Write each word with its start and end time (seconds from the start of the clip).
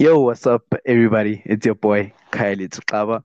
Yo, 0.00 0.20
what's 0.20 0.46
up, 0.46 0.62
everybody? 0.86 1.42
It's 1.44 1.66
your 1.66 1.74
boy, 1.74 2.12
Kylie 2.30 2.68
Tsukaba, 2.68 3.24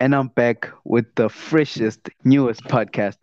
and 0.00 0.14
I'm 0.14 0.28
back 0.28 0.70
with 0.84 1.04
the 1.16 1.28
freshest, 1.28 2.08
newest 2.24 2.64
podcast 2.64 3.18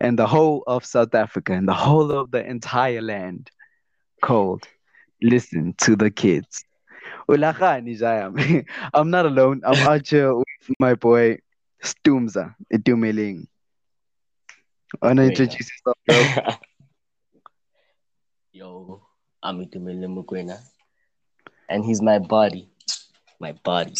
in 0.00 0.16
the 0.16 0.26
whole 0.26 0.64
of 0.66 0.84
South 0.84 1.14
Africa, 1.14 1.52
and 1.52 1.68
the 1.68 1.74
whole 1.74 2.10
of 2.10 2.32
the 2.32 2.44
entire 2.44 3.00
land, 3.00 3.52
called 4.20 4.66
Listen 5.22 5.74
to 5.78 5.94
the 5.94 6.10
Kids. 6.10 6.64
Jayam. 7.28 8.66
I'm 8.94 9.10
not 9.10 9.24
alone. 9.24 9.62
I'm 9.64 9.86
out 9.86 10.08
here 10.08 10.34
with 10.34 10.46
my 10.80 10.94
boy, 10.94 11.38
Stumza 11.84 12.52
Itumeling. 12.74 13.46
Wanna 15.00 15.22
introduce 15.22 15.70
yourself, 15.70 15.96
bro? 16.04 16.54
Yo, 18.50 19.02
I'm 19.40 19.64
Itumele 19.64 20.08
Mukwena. 20.08 20.58
And 21.68 21.84
he's 21.84 22.00
my 22.00 22.18
body. 22.18 22.68
My 23.40 23.52
body. 23.52 23.94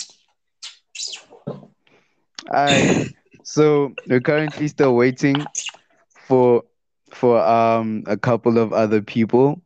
Alright. 2.49 3.13
So 3.43 3.95
we're 4.07 4.21
currently 4.21 4.69
still 4.69 4.95
waiting 4.95 5.47
for 6.27 6.62
for 7.11 7.41
um 7.45 8.05
a 8.07 8.17
couple 8.17 8.59
of 8.59 8.73
other 8.73 9.03
people. 9.03 9.61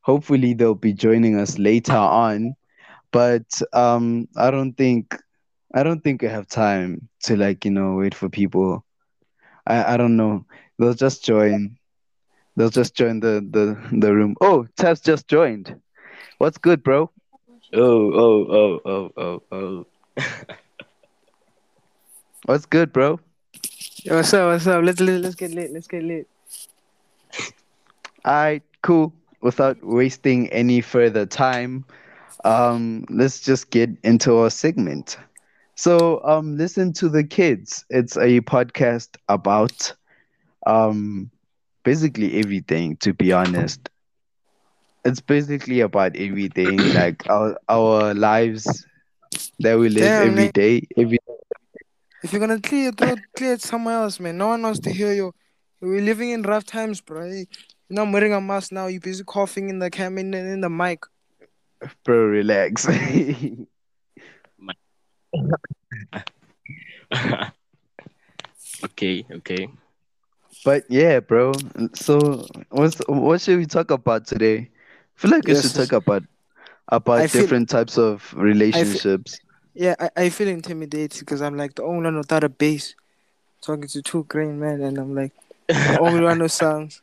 Hopefully 0.00 0.54
they'll 0.54 0.74
be 0.74 0.92
joining 0.92 1.38
us 1.38 1.58
later 1.58 1.96
on. 1.96 2.54
But 3.12 3.46
um 3.72 4.28
I 4.36 4.50
don't 4.50 4.74
think 4.74 5.16
I 5.74 5.82
don't 5.82 6.02
think 6.02 6.22
we 6.22 6.28
have 6.28 6.48
time 6.48 7.08
to 7.24 7.36
like, 7.36 7.64
you 7.64 7.70
know, 7.70 7.96
wait 7.96 8.14
for 8.14 8.28
people. 8.28 8.84
I, 9.66 9.94
I 9.94 9.96
don't 9.96 10.16
know. 10.16 10.46
They'll 10.78 10.94
just 10.94 11.24
join. 11.24 11.76
They'll 12.56 12.70
just 12.70 12.94
join 12.94 13.20
the, 13.20 13.46
the, 13.50 13.76
the 13.98 14.14
room. 14.14 14.36
Oh, 14.40 14.66
Tabs 14.76 15.00
just 15.00 15.28
joined. 15.28 15.78
What's 16.38 16.56
good, 16.56 16.82
bro? 16.82 17.10
Oh, 17.72 18.12
oh, 18.12 18.46
oh, 18.48 18.80
oh, 18.84 19.12
oh, 19.16 19.42
oh. 19.50 19.86
What's 22.44 22.64
good, 22.64 22.92
bro? 22.92 23.18
Yo, 24.04 24.16
what's 24.16 24.32
up? 24.34 24.52
What's 24.52 24.66
up? 24.68 24.84
Let's 24.84 25.00
let, 25.00 25.20
let's 25.20 25.34
get 25.34 25.50
lit. 25.50 25.72
Let's 25.72 25.88
get 25.88 26.04
lit. 26.04 26.28
Alright, 28.24 28.62
cool. 28.82 29.12
Without 29.40 29.84
wasting 29.84 30.48
any 30.50 30.80
further 30.80 31.26
time, 31.26 31.84
um, 32.44 33.04
let's 33.10 33.40
just 33.40 33.70
get 33.70 33.90
into 34.04 34.36
our 34.36 34.50
segment. 34.50 35.18
So, 35.74 36.22
um, 36.24 36.56
listen 36.56 36.92
to 36.94 37.08
the 37.08 37.24
kids. 37.24 37.84
It's 37.90 38.16
a 38.16 38.40
podcast 38.42 39.16
about 39.28 39.92
um 40.66 41.30
basically 41.82 42.38
everything, 42.38 42.96
to 42.98 43.12
be 43.12 43.32
honest. 43.32 43.88
It's 45.06 45.20
basically 45.20 45.80
about 45.80 46.16
everything, 46.16 46.92
like 46.92 47.28
our 47.30 47.56
our 47.68 48.12
lives 48.12 48.84
that 49.60 49.78
we 49.78 49.88
live 49.88 50.02
Damn, 50.02 50.26
every 50.26 50.44
man. 50.46 50.50
day, 50.52 50.82
every 50.96 51.18
If 52.24 52.32
you're 52.32 52.40
gonna 52.40 52.60
clear 52.60 52.88
it, 52.88 52.98
throat, 52.98 53.20
clear 53.36 53.52
it 53.52 53.62
somewhere 53.62 54.02
else, 54.02 54.18
man. 54.18 54.36
No 54.36 54.48
one 54.48 54.62
wants 54.62 54.80
to 54.80 54.90
hear 54.90 55.12
you. 55.12 55.32
We're 55.80 56.00
living 56.02 56.30
in 56.30 56.42
rough 56.42 56.64
times, 56.64 57.00
bro. 57.00 57.24
You're 57.26 57.46
not 57.88 58.12
wearing 58.12 58.32
a 58.32 58.40
mask 58.40 58.72
now. 58.72 58.88
You're 58.88 59.00
busy 59.00 59.22
coughing 59.22 59.68
in 59.68 59.78
the 59.78 59.90
camera 59.90 60.20
and 60.20 60.34
in 60.34 60.60
the 60.60 60.68
mic. 60.70 61.04
bro, 62.02 62.26
relax. 62.26 62.88
okay, 68.84 69.24
okay. 69.30 69.68
But 70.64 70.84
yeah, 70.88 71.20
bro. 71.20 71.52
So 71.94 72.44
what's 72.70 72.98
what 73.06 73.40
should 73.40 73.58
we 73.58 73.66
talk 73.66 73.92
about 73.92 74.26
today? 74.26 74.70
I 75.16 75.20
feel 75.20 75.30
like 75.30 75.44
we 75.44 75.54
Yes, 75.54 75.62
should 75.62 75.74
yes. 75.76 75.88
talk 75.88 75.96
about 75.96 76.22
about 76.88 77.20
I 77.22 77.26
feel- 77.26 77.42
different 77.42 77.68
types 77.68 77.98
of 77.98 78.34
relationships. 78.36 79.40
Yeah, 79.74 79.94
I, 79.98 80.10
I 80.16 80.28
feel 80.30 80.48
intimidated 80.48 81.20
because 81.20 81.42
I'm 81.42 81.56
like 81.56 81.74
the 81.74 81.82
only 81.82 82.04
one 82.04 82.16
without 82.16 82.44
a 82.44 82.48
bass. 82.48 82.94
Talking 83.62 83.88
to 83.88 84.02
two 84.02 84.24
grown 84.24 84.60
men, 84.60 84.80
and 84.82 84.96
I'm 84.98 85.14
like 85.14 85.32
the 85.68 85.98
only 86.00 86.22
one 86.22 86.40
who 86.40 86.48
sounds. 86.48 87.00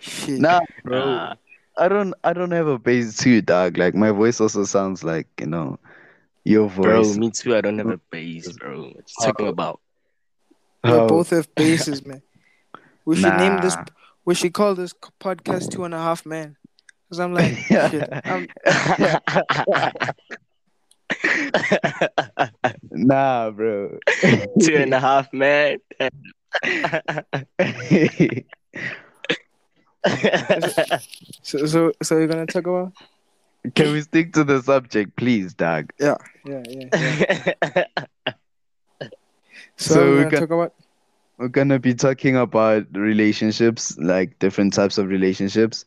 Shit. 0.00 0.40
Nah, 0.40 0.60
bro. 0.82 1.00
Nah, 1.00 1.34
I 1.78 1.88
don't 1.88 2.14
I 2.24 2.32
don't 2.32 2.50
have 2.50 2.66
a 2.66 2.78
bass 2.78 3.16
too, 3.16 3.40
dog. 3.42 3.78
Like 3.78 3.94
my 3.94 4.10
voice 4.10 4.40
also 4.40 4.64
sounds 4.64 5.04
like, 5.04 5.28
you 5.38 5.46
know, 5.46 5.78
your 6.44 6.68
voice. 6.68 6.84
bro, 6.84 7.14
me 7.14 7.30
too. 7.30 7.54
I 7.54 7.60
don't 7.60 7.78
have 7.78 7.90
a 7.90 8.00
bass, 8.10 8.52
bro. 8.52 8.82
What 8.82 8.96
you 8.96 9.24
talking 9.24 9.48
about? 9.48 9.80
We 10.82 10.90
Oh, 10.90 11.08
both 11.08 11.30
have 11.30 11.54
basses, 11.54 12.04
man. 12.04 12.22
We 13.04 13.16
should 13.16 13.34
name 13.34 13.60
this. 13.60 13.76
Nah. 14.24 14.30
We 14.30 14.34
should 14.34 14.54
call 14.54 14.74
this 14.74 14.92
podcast 15.20 15.70
Two 15.70 15.84
and 15.84 15.94
a 15.94 15.98
Half 15.98 16.24
Men. 16.26 16.56
Cause 17.10 17.20
I'm 17.20 17.34
like, 17.34 17.54
shit. 17.68 18.08
I'm, 18.24 18.48
nah, 22.90 23.50
bro. 23.50 23.98
Two 24.60 24.76
and 24.76 24.94
a 24.94 25.00
half, 25.00 25.30
man. 25.32 25.78
so, 31.42 31.66
so, 31.66 31.92
so 32.02 32.18
you're 32.18 32.26
gonna 32.26 32.46
talk 32.46 32.66
about? 32.66 32.92
Can 33.74 33.92
we 33.92 34.00
stick 34.02 34.32
to 34.34 34.44
the 34.44 34.62
subject, 34.62 35.16
please, 35.16 35.54
Doug? 35.54 35.90
Yeah, 36.00 36.16
yeah, 36.44 36.62
yeah. 36.68 37.52
yeah. 37.62 37.84
So, 39.76 39.94
So 39.94 40.00
we're 40.00 40.10
we 40.10 40.16
gonna 40.24 40.30
can- 40.30 40.40
talk 40.40 40.50
about. 40.50 40.74
We're 41.38 41.48
gonna 41.48 41.78
be 41.78 41.94
talking 41.94 42.36
about 42.36 42.86
relationships, 42.94 43.96
like 43.98 44.38
different 44.38 44.72
types 44.74 44.98
of 44.98 45.08
relationships, 45.08 45.84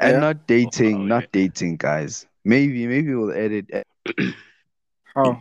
and 0.00 0.18
Yeah. 0.18 0.20
not 0.20 0.46
dating, 0.46 1.06
Oh, 1.06 1.08
not 1.08 1.30
dating, 1.32 1.76
guys. 1.76 2.26
Maybe, 2.44 2.86
maybe 2.86 3.14
we'll 3.14 3.32
edit 3.32 3.66
Oh, 5.16 5.38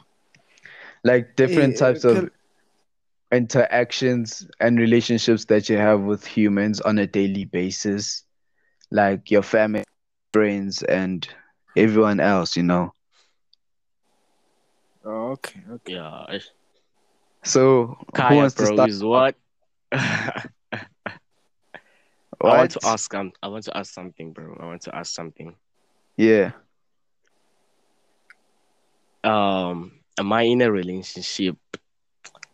like 1.03 1.35
different 1.35 1.75
Eh, 1.75 1.77
types 1.77 2.03
of 2.03 2.29
interactions 3.31 4.47
and 4.59 4.79
relationships 4.79 5.45
that 5.45 5.69
you 5.69 5.77
have 5.77 6.01
with 6.01 6.25
humans 6.25 6.81
on 6.81 6.97
a 6.97 7.07
daily 7.07 7.45
basis, 7.45 8.23
like 8.91 9.31
your 9.31 9.43
family, 9.43 9.83
friends, 10.33 10.83
and 10.83 11.27
everyone 11.75 12.19
else, 12.19 12.55
you 12.57 12.63
know. 12.63 12.91
oh 15.05 15.31
okay, 15.31 15.61
okay. 15.69 15.93
yeah, 15.93 16.23
it's- 16.29 16.51
So, 17.43 17.97
who 18.13 18.13
Kaya, 18.13 18.35
wants 18.35 18.55
to 18.55 18.65
start? 18.65 18.89
is 18.89 19.03
what? 19.03 19.35
I 19.91 20.47
want 22.43 22.71
to 22.71 22.79
ask. 22.83 23.13
Um, 23.13 23.31
I 23.41 23.47
want 23.47 23.65
to 23.65 23.77
ask 23.77 23.93
something, 23.93 24.33
bro. 24.33 24.57
I 24.59 24.65
want 24.65 24.81
to 24.83 24.95
ask 24.95 25.13
something. 25.13 25.55
Yeah. 26.17 26.51
Um, 29.23 29.99
am 30.17 30.33
I 30.33 30.43
in 30.43 30.61
a 30.61 30.71
relationship, 30.71 31.57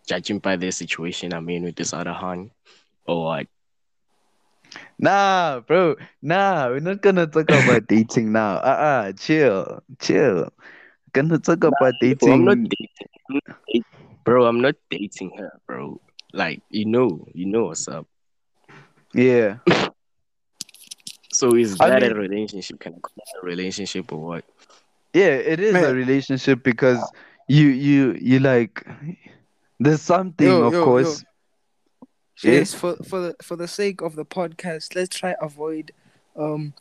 judging 0.08 0.40
by 0.40 0.56
the 0.56 0.72
situation 0.72 1.34
I'm 1.34 1.50
in 1.50 1.64
with 1.64 1.76
this 1.76 1.94
other 1.94 2.14
hun, 2.14 2.52
or 3.06 3.24
what? 3.26 3.48
Nah, 5.00 5.60
bro. 5.62 5.96
Nah, 6.22 6.68
we're 6.70 6.80
not 6.80 7.02
gonna 7.02 7.28
talk 7.28 7.50
about 7.52 7.88
dating 7.88 8.32
now. 8.32 8.56
Uh-uh, 8.58 9.12
chill, 9.14 9.82
chill. 10.00 10.50
Gonna 11.14 11.40
talk 11.40 11.64
about 11.64 12.00
Bro, 12.22 12.34
I'm 12.34 12.46
dating. 12.46 12.46
not 12.46 12.58
dating. 12.64 13.10
I'm 13.30 13.36
not 13.36 13.58
dating. 13.68 13.84
Bro, 14.28 14.46
I'm 14.46 14.60
not 14.60 14.76
dating 14.92 15.32
her, 15.38 15.52
bro. 15.66 16.02
Like, 16.34 16.62
you 16.70 16.84
know, 16.86 17.26
you 17.34 17.46
know 17.46 17.66
what's 17.72 17.88
up. 17.88 18.06
Yeah. 19.14 19.58
So 21.32 21.56
is 21.56 21.80
I 21.80 21.90
that 21.90 22.02
mean- 22.02 22.12
a 22.12 22.16
relationship? 22.16 22.80
Can 22.80 22.96
I 22.96 23.00
call 23.00 23.14
it 23.18 23.44
a 23.44 23.46
relationship 23.46 24.12
or 24.12 24.20
what? 24.20 24.46
Yeah, 25.14 25.36
it 25.54 25.60
is 25.60 25.76
a 25.76 25.94
relationship 25.94 26.64
because 26.64 27.00
you 27.48 27.68
you 27.68 28.14
you 28.20 28.40
like 28.40 28.84
there's 29.80 30.02
something 30.02 30.48
Yo, 30.48 30.64
of 30.64 30.74
yo, 30.74 30.84
course. 30.84 31.24
Yeah. 32.44 32.52
Yes, 32.54 32.74
for 32.74 32.96
for 33.08 33.20
the 33.20 33.36
for 33.44 33.56
the 33.56 33.68
sake 33.68 34.02
of 34.02 34.16
the 34.16 34.26
podcast, 34.26 34.96
let's 34.96 35.16
try 35.16 35.36
avoid 35.42 35.92
um 36.36 36.74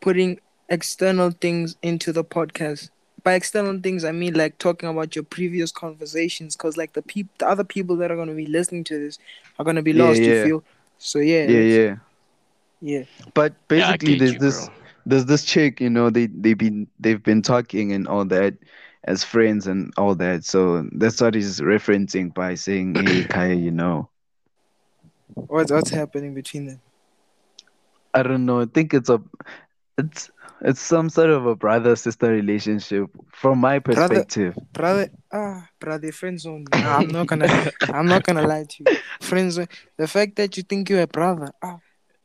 putting 0.00 0.40
external 0.68 1.30
things 1.30 1.76
into 1.80 2.12
the 2.12 2.24
podcast. 2.24 2.90
By 3.24 3.34
external 3.34 3.78
things, 3.80 4.04
I 4.04 4.12
mean 4.12 4.34
like 4.34 4.58
talking 4.58 4.88
about 4.88 5.14
your 5.14 5.24
previous 5.24 5.70
conversations, 5.72 6.56
cause 6.56 6.76
like 6.76 6.92
the 6.94 7.02
peop 7.02 7.28
the 7.38 7.48
other 7.48 7.64
people 7.64 7.96
that 7.96 8.10
are 8.10 8.16
gonna 8.16 8.34
be 8.34 8.46
listening 8.46 8.84
to 8.84 8.98
this 8.98 9.18
are 9.58 9.64
gonna 9.64 9.82
be 9.82 9.92
Yeah, 9.92 10.02
lost. 10.04 10.26
You 10.26 10.34
feel? 10.34 10.64
So 10.98 11.18
yeah, 11.18 11.46
Yeah, 11.46 11.60
yeah. 11.60 11.96
yeah. 12.80 13.04
But 13.34 13.54
basically 13.68 14.14
get 14.16 14.16
there's 14.16 14.36
you, 14.36 14.38
this 14.38 14.68
bro. 14.68 14.68
there's 15.06 15.26
this 15.26 15.44
chick, 15.44 15.80
you 15.80 15.90
know, 15.90 16.10
they 16.10 16.26
they've 16.26 16.56
been 16.58 16.86
they've 16.98 17.22
been 17.22 17.42
talking 17.42 17.92
and 17.92 18.06
all 18.08 18.24
that 18.26 18.54
as 19.04 19.24
friends 19.24 19.66
and 19.66 19.92
all 19.96 20.14
that. 20.16 20.44
So 20.44 20.88
that's 20.92 21.20
what 21.20 21.34
he's 21.34 21.60
referencing 21.60 22.34
by 22.34 22.54
saying, 22.54 22.94
Hey 23.06 23.24
Kaya, 23.24 23.54
you 23.54 23.70
know. 23.70 24.08
What's 25.46 25.70
what's 25.72 25.90
happening 25.90 26.34
between 26.34 26.66
them? 26.66 26.80
I 28.14 28.22
don't 28.22 28.44
know. 28.46 28.60
I 28.60 28.66
think 28.66 28.94
it's 28.94 29.08
a 29.08 29.20
it's 29.98 30.30
it's 30.64 30.80
some 30.80 31.08
sort 31.10 31.30
of 31.30 31.46
a 31.46 31.54
brother 31.56 31.96
sister 31.96 32.30
relationship 32.30 33.10
from 33.32 33.58
my 33.58 33.78
perspective. 33.78 34.54
brother 34.72 35.08
brother 35.08 35.10
ah 35.32 35.68
brother 35.80 36.12
friend 36.12 36.38
zone 36.40 36.64
Nah, 36.72 36.98
i'm 36.98 37.08
not 37.08 37.26
gonna 37.26 37.70
i'm 37.92 38.06
not 38.06 38.22
gonna 38.24 38.46
lie 38.46 38.64
to 38.68 38.76
you 38.86 38.96
friend 39.20 39.50
zone 39.52 39.66
the 39.96 40.06
fact 40.06 40.36
that 40.36 40.56
you 40.56 40.62
think 40.62 40.88
you're 40.88 41.02
a 41.02 41.06
brother 41.06 41.50
ah 41.62 41.78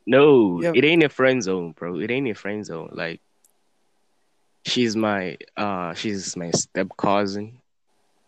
No, 0.08 0.62
Yeah. 0.62 0.72
it 0.74 0.84
ain't 0.88 1.04
a 1.04 1.12
friend 1.12 1.42
zone, 1.44 1.74
bro. 1.76 2.00
It 2.00 2.08
ain't 2.10 2.30
a 2.32 2.34
friend 2.34 2.64
zone. 2.64 2.88
Like, 2.96 3.20
she's 4.64 4.96
my 4.96 5.36
uh 5.52 5.92
she's 5.92 6.32
my 6.32 6.48
step 6.56 6.88
cousin. 6.96 7.60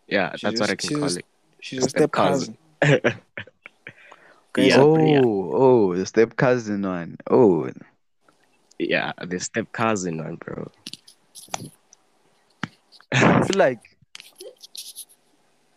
Yeah, 0.05 0.29
She's 0.37 0.41
that's 0.45 0.59
your- 0.59 0.61
what 0.61 0.69
I 0.69 0.75
can 0.77 0.89
call 1.01 1.09
your- 1.09 1.19
it. 1.19 1.25
She's 1.59 1.79
a 1.81 1.89
Step 1.89 1.99
step 2.05 2.11
cousin. 2.13 2.53
yeah, 4.57 4.77
oh, 4.77 4.97
yeah, 4.97 5.21
oh, 5.25 5.95
the 5.95 6.05
step 6.05 6.35
cousin 6.35 6.81
one. 6.85 7.17
Oh, 7.29 7.69
yeah, 8.89 9.11
the 9.25 9.39
step 9.39 9.71
cousin 9.71 10.17
one, 10.23 10.35
bro. 10.35 10.71
I 13.13 13.41
feel 13.41 13.57
like 13.57 13.97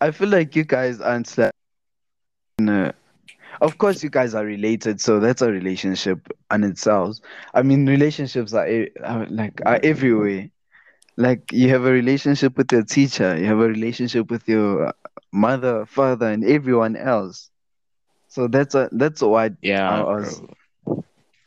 I 0.00 0.10
feel 0.10 0.28
like 0.28 0.54
you 0.56 0.64
guys 0.64 1.00
aren't 1.00 1.26
that. 1.36 1.52
No. 2.58 2.92
Of 3.60 3.78
course, 3.78 4.02
you 4.02 4.10
guys 4.10 4.34
are 4.34 4.44
related, 4.44 5.00
so 5.00 5.20
that's 5.20 5.42
a 5.42 5.50
relationship 5.50 6.28
on 6.50 6.64
itself. 6.64 7.16
I 7.54 7.62
mean, 7.62 7.86
relationships 7.86 8.52
are, 8.54 8.66
are 9.04 9.26
like 9.26 9.60
are 9.66 9.80
everywhere. 9.82 10.48
Like 11.16 11.52
you 11.52 11.68
have 11.70 11.84
a 11.84 11.92
relationship 11.92 12.56
with 12.56 12.72
your 12.72 12.84
teacher, 12.84 13.36
you 13.38 13.46
have 13.46 13.58
a 13.60 13.68
relationship 13.68 14.30
with 14.30 14.48
your 14.48 14.92
mother, 15.32 15.86
father, 15.86 16.28
and 16.30 16.44
everyone 16.44 16.96
else. 16.96 17.50
So 18.28 18.48
that's 18.48 18.74
a 18.74 18.88
that's 18.92 19.22
what 19.22 19.52
I 19.52 19.56
Yeah, 19.62 20.02
was 20.02 20.42
bro. 20.42 20.48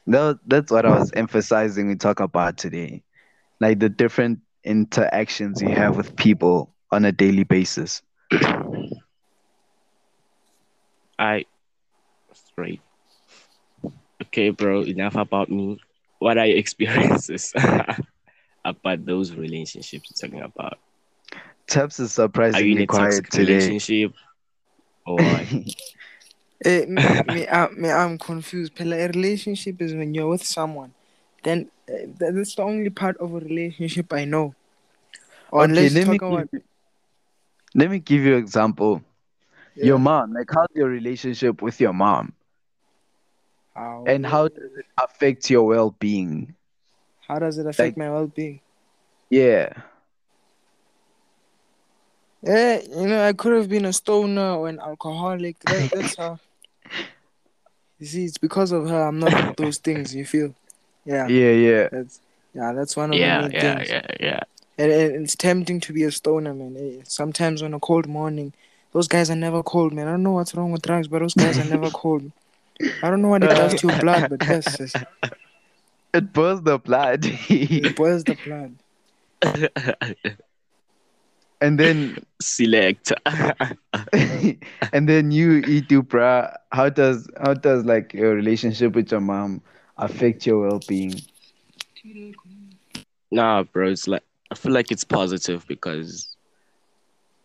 That, 0.07 0.39
that's 0.45 0.71
what 0.71 0.85
I 0.85 0.97
was 0.99 1.11
emphasizing 1.13 1.87
we 1.87 1.95
talk 1.95 2.19
about 2.19 2.57
today. 2.57 3.03
Like 3.59 3.79
the 3.79 3.89
different 3.89 4.39
interactions 4.63 5.61
you 5.61 5.69
have 5.69 5.95
with 5.97 6.15
people 6.15 6.73
on 6.91 7.05
a 7.05 7.11
daily 7.11 7.43
basis. 7.43 8.01
I 11.19 11.45
straight. 12.33 12.81
Okay, 14.23 14.49
bro. 14.49 14.83
Enough 14.83 15.15
about 15.15 15.49
me. 15.49 15.79
What 16.19 16.37
are 16.37 16.45
your 16.45 16.57
experiences 16.63 17.53
about 18.65 19.05
those 19.05 19.33
relationships 19.33 20.11
you're 20.21 20.29
talking 20.29 20.43
about? 20.43 20.79
Taps 21.67 21.99
is 21.99 22.17
Are 22.53 22.61
you 22.61 22.77
in 22.77 22.85
surprisingly 22.85 22.85
quiet 22.87 23.29
today. 23.29 23.53
relationship 23.53 24.13
oh, 25.07 25.17
or 25.17 25.19
what? 26.63 26.67
Eh, 26.71 26.85
me, 26.87 27.21
me, 27.25 27.47
I, 27.47 27.69
me, 27.69 27.89
I'm 27.91 28.17
confused. 28.17 28.75
Pela, 28.75 28.97
a 28.97 29.07
relationship 29.07 29.81
is 29.81 29.93
when 29.93 30.13
you're 30.13 30.27
with 30.29 30.43
someone. 30.43 30.93
Then 31.43 31.69
uh, 31.89 32.07
that's 32.17 32.55
the 32.55 32.63
only 32.63 32.89
part 32.89 33.17
of 33.17 33.33
a 33.33 33.39
relationship 33.39 34.11
I 34.13 34.25
know. 34.25 34.55
Or 35.51 35.63
Okay, 35.63 35.65
unless 35.65 35.95
you 35.95 36.01
let 36.01 36.07
me 36.07 36.19
about 36.19 36.49
give, 36.51 36.61
let 37.75 37.89
me 37.89 37.99
give 37.99 38.23
you 38.23 38.33
an 38.33 38.39
example. 38.39 39.01
yeah, 39.75 39.85
Your 39.85 39.99
mom, 39.99 40.33
like 40.33 40.49
how's 40.53 40.67
your 40.75 40.89
relationship 40.89 41.61
with 41.61 41.79
your 41.79 41.93
mom? 41.93 42.33
how, 43.75 44.05
And 44.05 44.25
how 44.25 44.47
does 44.47 44.71
it 44.77 44.85
affect 45.01 45.49
your 45.49 45.63
well-being? 45.63 46.55
how 47.27 47.39
does 47.39 47.57
it 47.57 47.65
affect 47.67 47.95
Like 47.95 47.97
my 47.97 48.09
well-being? 48.09 48.59
yeah. 49.29 49.73
Yeah, 52.41 52.81
you 52.81 53.07
know, 53.07 53.23
I 53.27 53.33
could 53.33 53.53
have 53.53 53.69
been 53.69 53.85
a 53.85 53.93
stoner 53.93 54.51
or 54.55 54.67
an 54.69 54.79
alcoholic. 54.79 55.59
That, 55.61 55.89
that's 55.91 56.15
how. 56.15 56.39
You 57.99 58.05
see, 58.05 58.25
it's 58.25 58.37
because 58.37 58.71
of 58.71 58.87
her 58.89 59.07
I'm 59.07 59.19
not 59.19 59.57
those 59.57 59.77
things. 59.77 60.13
You 60.15 60.25
feel? 60.25 60.53
Yeah, 61.05 61.27
Yeah, 61.27 61.51
yeah. 61.51 61.87
that's 61.91 62.21
yeah, 62.53 62.73
that's 62.73 62.95
one 62.95 63.11
of 63.11 63.17
the 63.17 63.23
yeah, 63.23 63.41
main 63.41 63.51
yeah, 63.51 63.77
things. 63.77 63.89
yeah, 63.89 64.07
yeah. 64.19 64.39
And, 64.79 64.91
and 64.91 65.23
it's 65.23 65.35
tempting 65.35 65.79
to 65.81 65.93
be 65.93 66.03
a 66.03 66.11
stoner, 66.11 66.53
man. 66.53 66.75
Eh, 66.77 67.01
Sometimes 67.05 67.61
on 67.61 67.73
a 67.73 67.79
cold 67.79 68.07
morning, 68.07 68.53
those 68.93 69.07
guys 69.07 69.29
are 69.31 69.35
never 69.35 69.63
cold, 69.63 69.93
man. 69.93 70.07
I 70.07 70.11
don't 70.11 70.23
know 70.23 70.33
what's 70.33 70.53
wrong 70.53 70.71
with 70.71 70.83
drugs, 70.83 71.07
but 71.07 71.19
those 71.19 71.33
guys 71.33 71.57
are 71.59 71.65
never 71.65 71.89
cold. 71.91 72.31
I 73.01 73.09
don't 73.09 73.21
know 73.21 73.29
what 73.29 73.43
it 73.43 73.49
does 73.49 73.73
to 73.75 73.87
your 73.87 73.99
blood, 74.01 74.29
but 74.29 74.41
yes, 74.47 74.77
yes, 74.79 74.93
It 76.13 76.33
burns 76.33 76.61
the 76.61 76.77
blood. 76.79 77.25
it 77.25 77.95
boils 77.95 78.23
the 78.23 78.35
blood. 78.35 78.75
and 81.61 81.79
then 81.79 82.17
Select. 82.41 83.11
and 84.93 85.09
then 85.09 85.31
you 85.31 85.61
Itu 85.65 86.03
bruh, 86.03 86.53
how 86.71 86.89
does 86.89 87.27
how 87.39 87.53
does 87.53 87.85
like 87.85 88.13
your 88.13 88.33
relationship 88.35 88.95
with 88.95 89.11
your 89.11 89.21
mom 89.21 89.61
affect 89.97 90.45
your 90.45 90.59
well-being? 90.67 91.13
nah, 93.31 93.63
bro. 93.63 93.89
It's 93.89 94.07
like 94.07 94.23
I 94.51 94.55
feel 94.55 94.71
like 94.73 94.91
it's 94.91 95.03
positive 95.03 95.65
because 95.67 96.35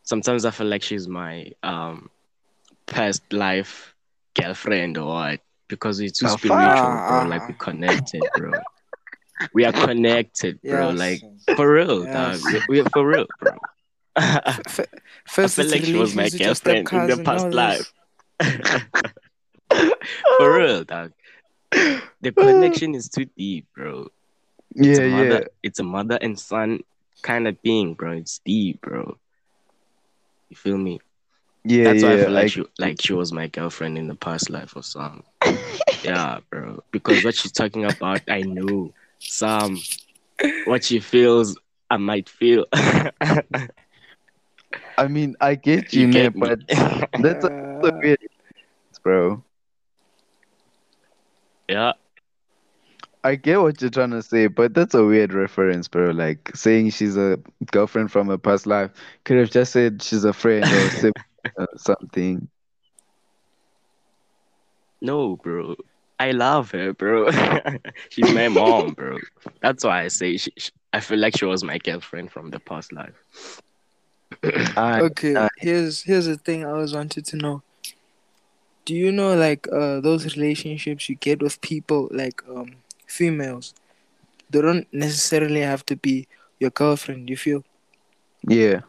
sometimes 0.03 0.45
I 0.45 0.51
feel 0.51 0.67
like 0.67 0.83
she's 0.83 1.09
my 1.09 1.51
um 1.63 2.11
past 2.87 3.23
life 3.33 3.95
girlfriend 4.35 4.99
or 4.99 5.07
what 5.07 5.41
because 5.69 6.01
we're 6.01 6.11
too 6.11 6.29
spiritual, 6.29 6.99
bro. 7.07 7.23
Like 7.23 7.49
we're 7.49 7.55
connected, 7.55 8.29
bro. 8.35 8.63
We 9.53 9.65
are 9.65 9.73
connected, 9.73 10.61
bro. 10.69 10.91
Yes. 10.91 10.91
Like 10.91 11.25
for 11.57 11.73
real, 11.73 12.07
Yes. 12.07 12.07
dog. 12.07 12.45
We, 12.45 12.61
we 12.69 12.81
are 12.81 12.87
for 12.87 13.07
real, 13.07 13.27
bro. 13.39 13.59
First, 15.27 15.57
feel 15.57 15.65
it's 15.65 15.73
like 15.73 15.85
she 15.85 15.97
was 15.97 16.15
my 16.15 16.25
relations 16.25 16.33
with 16.33 16.41
your 16.41 16.55
girlfriend 16.55 16.93
in 16.93 17.07
the 17.07 17.17
past 17.25 17.53
life. 17.53 17.93
for 20.39 20.55
real, 20.59 20.85
dog. 20.85 21.13
The 22.21 22.33
connection 22.33 22.95
is 22.95 23.09
too 23.09 23.27
deep, 23.37 23.67
bro. 23.75 24.09
It's 24.83 24.99
Yeah, 24.99 24.99
a 24.99 25.09
mother, 25.09 25.41
yeah. 25.41 25.47
it's 25.63 25.79
a 25.81 25.85
mother 25.85 26.19
and 26.21 26.39
son 26.39 26.81
kind 27.23 27.47
of 27.49 27.59
thing, 27.61 27.95
bro. 27.95 28.13
It's 28.13 28.39
deep, 28.45 28.81
bro. 28.83 29.17
You 30.49 30.57
feel 30.57 30.77
me? 30.79 31.01
Yeah, 31.65 31.85
That's 31.85 32.03
why 32.03 32.13
I 32.13 32.17
feel 32.17 32.31
like 32.33 32.45
I- 32.45 32.47
she 32.49 32.65
like 32.79 33.01
she 33.01 33.13
was 33.13 33.33
my 33.33 33.47
girlfriend 33.49 33.99
in 33.99 34.09
the 34.09 34.15
past 34.15 34.51
life 34.51 34.77
or 34.77 34.83
something. 34.83 35.23
yeah, 36.05 36.41
bro. 36.51 36.83
Because 36.91 37.25
what 37.25 37.35
she's 37.35 37.53
talking 37.53 37.85
about, 37.85 38.23
I 38.29 38.43
know. 38.43 38.93
Some 39.19 39.79
what 40.67 40.85
she 40.85 41.01
feels, 41.01 41.57
I 41.91 41.97
might 41.97 42.29
feel. 42.29 42.67
I 44.97 45.09
mean, 45.09 45.35
I 45.41 45.55
get 45.57 45.95
you, 45.95 46.07
you 46.07 46.09
man, 46.09 46.31
get 46.31 46.35
me? 46.35 46.49
but 46.49 46.59
that's 46.69 47.45
a, 47.45 47.49
that's 47.81 47.91
a 47.91 47.91
weird, 48.03 48.19
bro. 49.03 49.43
yeah. 51.69 51.93
I 53.25 53.37
get 53.37 53.61
what 53.61 53.81
you're 53.81 53.91
trying 53.91 54.11
to 54.11 54.23
say, 54.23 54.47
but 54.47 54.75
that's 54.75 54.95
a 54.95 55.05
weird 55.05 55.33
reference, 55.33 55.89
bro. 55.89 56.11
Like 56.11 56.51
saying 56.55 56.91
she's 56.91 57.17
a 57.17 57.39
girlfriend 57.71 58.11
from 58.11 58.31
a 58.31 58.39
past 58.39 58.67
life. 58.67 58.91
Could 59.25 59.39
have 59.39 59.51
just 59.51 59.73
said 59.73 60.03
she's 60.03 60.25
a 60.25 60.33
friend 60.33 60.73
or 60.73 60.91
or 61.57 61.67
something. 61.77 62.49
No, 65.01 65.37
bro. 65.37 65.77
I 66.19 66.31
love 66.33 66.71
her, 66.73 66.93
bro. 66.93 67.31
She's 68.11 68.31
my 68.31 68.49
mom, 68.49 68.95
bro. 68.95 69.19
That's 69.61 69.85
why 69.85 70.03
I 70.05 70.09
say 70.09 70.37
she, 70.37 70.53
she- 70.57 70.71
I 70.93 71.01
feel 71.01 71.19
like 71.19 71.37
she 71.37 71.45
was 71.45 71.65
my 71.65 71.79
girlfriend 71.79 72.31
from 72.31 72.51
the 72.51 72.61
past 72.61 72.93
life. 72.93 73.23
Okay, 74.99 75.49
here's 75.57 76.03
here's 76.03 76.27
the 76.27 76.37
thing 76.37 76.65
I 76.65 76.71
always 76.71 76.95
wanted 76.95 77.25
to 77.27 77.37
know. 77.37 77.63
Do 78.85 78.95
you 78.95 79.13
know 79.13 79.35
like 79.35 79.67
uh 79.73 80.01
those 80.01 80.37
relationships 80.37 81.09
you 81.09 81.15
get 81.17 81.43
with 81.43 81.61
people 81.61 82.09
like 82.13 82.43
um 82.49 82.77
females? 83.07 83.75
They 84.51 84.61
don't 84.63 84.87
necessarily 84.93 85.61
have 85.61 85.85
to 85.87 85.97
be 85.97 86.27
your 86.59 86.71
girlfriend. 86.71 87.31
You 87.31 87.37
feel? 87.37 87.65
yeah. 88.49 88.81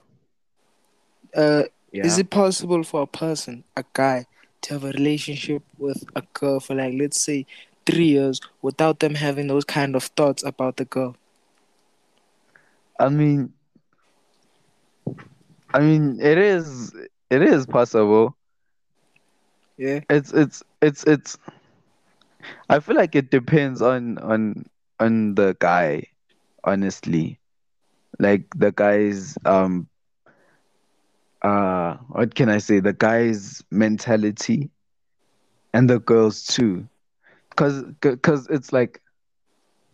Uh, 1.36 1.64
Yeah. 1.92 2.02
is 2.02 2.18
it 2.18 2.30
possible 2.30 2.84
for 2.84 3.02
a 3.04 3.08
person, 3.08 3.64
a 3.76 3.84
guy, 3.94 4.26
to 4.62 4.74
have 4.74 4.84
a 4.84 4.92
relationship 4.92 5.64
with 5.78 6.04
a 6.16 6.24
girl 6.34 6.60
for 6.60 6.76
like 6.76 6.94
let's 6.98 7.20
say 7.22 7.46
three 7.86 8.08
years 8.08 8.40
without 8.62 9.00
them 9.00 9.16
having 9.16 9.48
those 9.48 9.66
kind 9.66 9.96
of 9.96 10.04
thoughts 10.04 10.44
about 10.44 10.78
the 10.78 10.86
girl? 10.86 11.16
I 13.00 13.10
mean, 13.10 13.54
I 15.74 15.80
mean, 15.80 16.20
it 16.22 16.38
is, 16.38 16.94
it 17.30 17.42
is 17.42 17.65
possible. 17.65 18.38
Yeah. 19.77 20.01
It's, 20.10 20.32
it's, 20.34 20.63
it's, 20.82 21.03
it's. 21.06 21.38
I 22.70 22.80
feel 22.80 22.96
like 22.96 23.15
it 23.15 23.32
depends 23.32 23.82
on 23.82 24.18
on 24.20 24.65
on 25.00 25.36
the 25.36 25.56
guy, 25.60 26.08
honestly. 26.63 27.39
Like 28.20 28.46
the 28.56 28.72
guy's 28.72 29.38
um 29.46 29.88
uh 31.42 31.96
what 32.10 32.34
can 32.36 32.50
I 32.50 32.58
say? 32.60 32.80
The 32.80 32.94
guy's 32.94 33.63
mentality 33.72 34.72
and 35.74 35.89
the 35.89 36.00
girls 36.00 36.46
too. 36.46 36.88
Cause, 37.56 37.84
cause 38.22 38.48
it's 38.50 38.72
like 38.74 39.01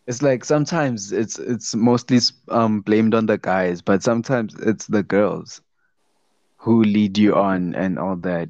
it's 0.07 0.21
like 0.21 0.43
sometimes 0.43 1.11
it's 1.11 1.37
it's 1.39 1.75
mostly 1.75 2.19
um 2.49 2.81
blamed 2.81 3.13
on 3.13 3.25
the 3.25 3.37
guys, 3.37 3.81
but 3.81 4.03
sometimes 4.03 4.55
it's 4.59 4.87
the 4.87 5.03
girls 5.03 5.61
who 6.59 6.83
lead 6.83 7.17
you 7.17 7.35
on 7.35 7.75
and 7.75 7.99
all 7.99 8.15
that. 8.17 8.49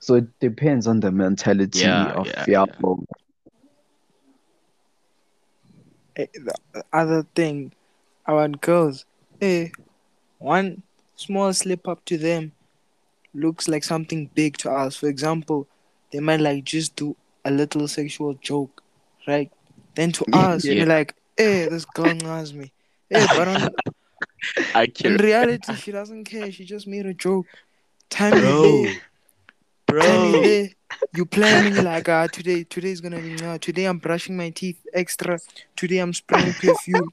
So 0.00 0.14
it 0.16 0.26
depends 0.40 0.86
on 0.86 1.00
the 1.00 1.12
mentality 1.12 2.10
Yeah, 2.10 2.12
of 2.12 2.28
yeah, 2.28 2.46
your 2.46 2.66
yeah. 2.66 2.82
Eh, 6.16 6.26
The 6.34 6.84
other 6.92 7.24
thing 7.34 7.72
about 8.26 8.60
girls, 8.60 9.04
eh, 9.40 9.68
one 10.38 10.82
small 11.16 11.52
slip 11.52 11.88
up 11.88 12.04
to 12.06 12.18
them 12.18 12.52
looks 13.34 13.68
like 13.68 13.84
something 13.84 14.30
big 14.34 14.56
to 14.58 14.70
us. 14.70 14.96
For 14.96 15.08
example, 15.08 15.66
they 16.12 16.20
might 16.20 16.40
like 16.40 16.64
just 16.64 16.96
do 16.96 17.16
a 17.44 17.50
little 17.50 17.88
sexual 17.88 18.34
joke, 18.34 18.82
right? 19.26 19.50
Then 19.96 20.12
to 20.12 20.26
us, 20.32 20.68
Yeah. 20.68 20.74
we're 20.74 20.86
like, 20.86 21.14
eh, 21.38 21.68
this 21.68 21.84
girl 21.86 22.14
knows 22.14 22.52
me. 22.54 22.72
Hey, 23.10 23.26
but 23.26 23.48
on, 24.74 24.74
I 24.74 24.86
in 25.02 25.16
reality, 25.16 25.74
she 25.76 25.92
doesn't 25.92 26.24
care. 26.24 26.50
She 26.52 26.64
just 26.64 26.86
made 26.86 27.06
a 27.06 27.14
joke. 27.14 27.46
Time 28.10 28.40
you 28.40 28.52
bro, 28.52 28.52
there, 28.54 28.94
time 30.00 30.24
you 30.24 30.36
bro. 30.36 30.68
You 31.12 31.24
planning 31.26 31.82
like 31.82 32.08
uh 32.08 32.28
today 32.28 32.64
today's 32.64 33.00
gonna 33.00 33.20
be 33.20 33.42
uh, 33.42 33.58
today 33.58 33.84
I'm 33.84 33.98
brushing 33.98 34.36
my 34.36 34.50
teeth 34.50 34.84
extra. 34.92 35.40
Today 35.76 35.98
I'm 35.98 36.12
spraying 36.12 36.54
perfume. 36.54 37.12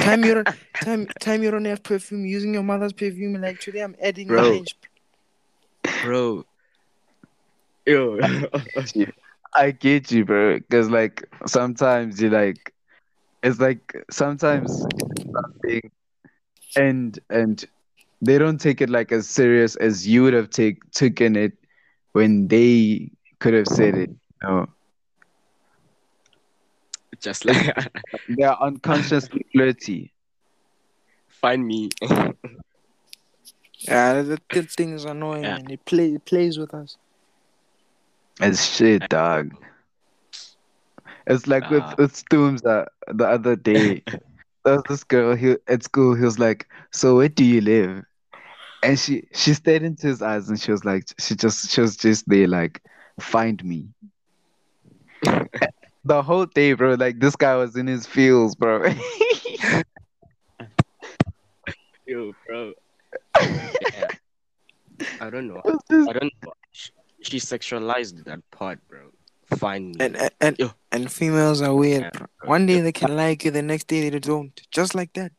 Time 0.00 0.24
you 0.24 0.34
don't 0.34 0.48
time 0.80 1.06
time 1.18 1.42
you 1.42 1.50
don't 1.50 1.64
have 1.64 1.82
perfume 1.82 2.24
using 2.26 2.54
your 2.54 2.62
mother's 2.62 2.92
perfume 2.92 3.40
like 3.40 3.58
today 3.58 3.80
I'm 3.80 3.96
adding 4.00 4.28
Bro. 4.28 4.42
my 4.42 4.54
bench. 4.56 4.76
bro. 6.02 6.44
Yo, 7.86 8.18
I 9.54 9.70
get 9.72 10.12
you, 10.12 10.24
bro. 10.24 10.58
Because 10.58 10.90
like 10.90 11.24
sometimes 11.46 12.20
you 12.20 12.30
like, 12.30 12.72
it's 13.42 13.58
like 13.58 13.94
sometimes 14.10 14.86
something, 15.34 15.90
and 16.76 17.18
and 17.30 17.64
they 18.22 18.38
don't 18.38 18.58
take 18.58 18.80
it 18.80 18.90
like 18.90 19.12
as 19.12 19.28
serious 19.28 19.76
as 19.76 20.06
you 20.06 20.22
would 20.22 20.34
have 20.34 20.50
take 20.50 20.88
taken 20.92 21.36
it 21.36 21.52
when 22.12 22.48
they 22.48 23.10
could 23.38 23.54
have 23.54 23.66
said 23.68 23.94
it. 23.94 24.10
You 24.10 24.48
know, 24.48 24.66
just 27.20 27.44
like 27.44 27.56
they're 28.28 28.60
unconsciously 28.62 29.44
flirty. 29.52 30.12
find 31.28 31.66
me. 31.66 31.88
Yeah, 33.78 34.22
that, 34.22 34.40
that 34.52 34.70
thing 34.70 34.92
is 34.92 35.04
annoying 35.06 35.44
Yeah. 35.44 35.56
and 35.56 35.70
it 35.70 35.84
play 35.86 36.12
it 36.12 36.24
plays 36.26 36.58
with 36.58 36.74
us. 36.74 36.96
It's 38.40 38.62
shit, 38.76 39.08
dog. 39.08 39.52
It's 41.26 41.46
like 41.46 41.70
Nah. 41.70 41.88
with 41.88 41.98
with 41.98 42.16
Stooms 42.16 42.64
uh, 42.64 42.84
the 43.08 43.26
other 43.26 43.56
day. 43.56 44.02
There 44.64 44.74
was 44.74 44.82
this 44.88 45.04
girl 45.04 45.34
he, 45.34 45.56
at 45.68 45.82
school. 45.82 46.14
He 46.14 46.24
was 46.24 46.38
like, 46.38 46.68
"So 46.92 47.16
where 47.16 47.28
do 47.28 47.44
you 47.44 47.60
live?" 47.60 48.04
And 48.82 48.98
she 48.98 49.26
she 49.34 49.54
stared 49.54 49.82
into 49.82 50.06
his 50.06 50.22
eyes 50.22 50.48
and 50.48 50.60
she 50.60 50.70
was 50.70 50.84
like, 50.84 51.04
she 51.18 51.34
just 51.34 51.70
she 51.70 51.80
was 51.80 51.96
just 51.96 52.28
there 52.28 52.48
like, 52.48 52.82
"Find 53.20 53.62
me." 53.64 53.88
The 56.04 56.22
whole 56.22 56.46
day, 56.46 56.72
bro. 56.72 56.94
Like 56.94 57.20
this 57.20 57.36
guy 57.36 57.56
was 57.56 57.76
in 57.76 57.86
his 57.86 58.06
feels, 58.06 58.54
bro. 58.54 58.84
Yo, 62.06 62.32
bro. 62.46 62.72
Yeah. 63.38 64.08
I 65.20 65.30
don't 65.30 65.46
know. 65.48 65.60
It 65.64 65.64
was 65.64 65.80
just- 65.90 66.08
I 66.08 66.12
don't 66.14 66.32
know. 66.42 66.52
She 67.22 67.36
sexualized 67.38 68.24
that 68.24 68.40
part, 68.50 68.78
bro. 68.88 69.10
Find 69.56 69.94
me. 69.96 69.96
And 70.00 70.16
and 70.16 70.30
and, 70.40 70.58
Yo. 70.58 70.70
and 70.92 71.10
females 71.10 71.60
are 71.62 71.74
weird. 71.74 72.02
Yeah, 72.02 72.10
bro. 72.10 72.26
bro. 72.40 72.48
One 72.48 72.66
day 72.66 72.80
they 72.80 72.92
can 72.92 73.16
like 73.16 73.44
you, 73.44 73.50
the 73.50 73.62
next 73.62 73.86
day 73.88 74.08
they 74.08 74.18
don't. 74.18 74.54
Just 74.70 74.94
like 74.94 75.12
that. 75.14 75.32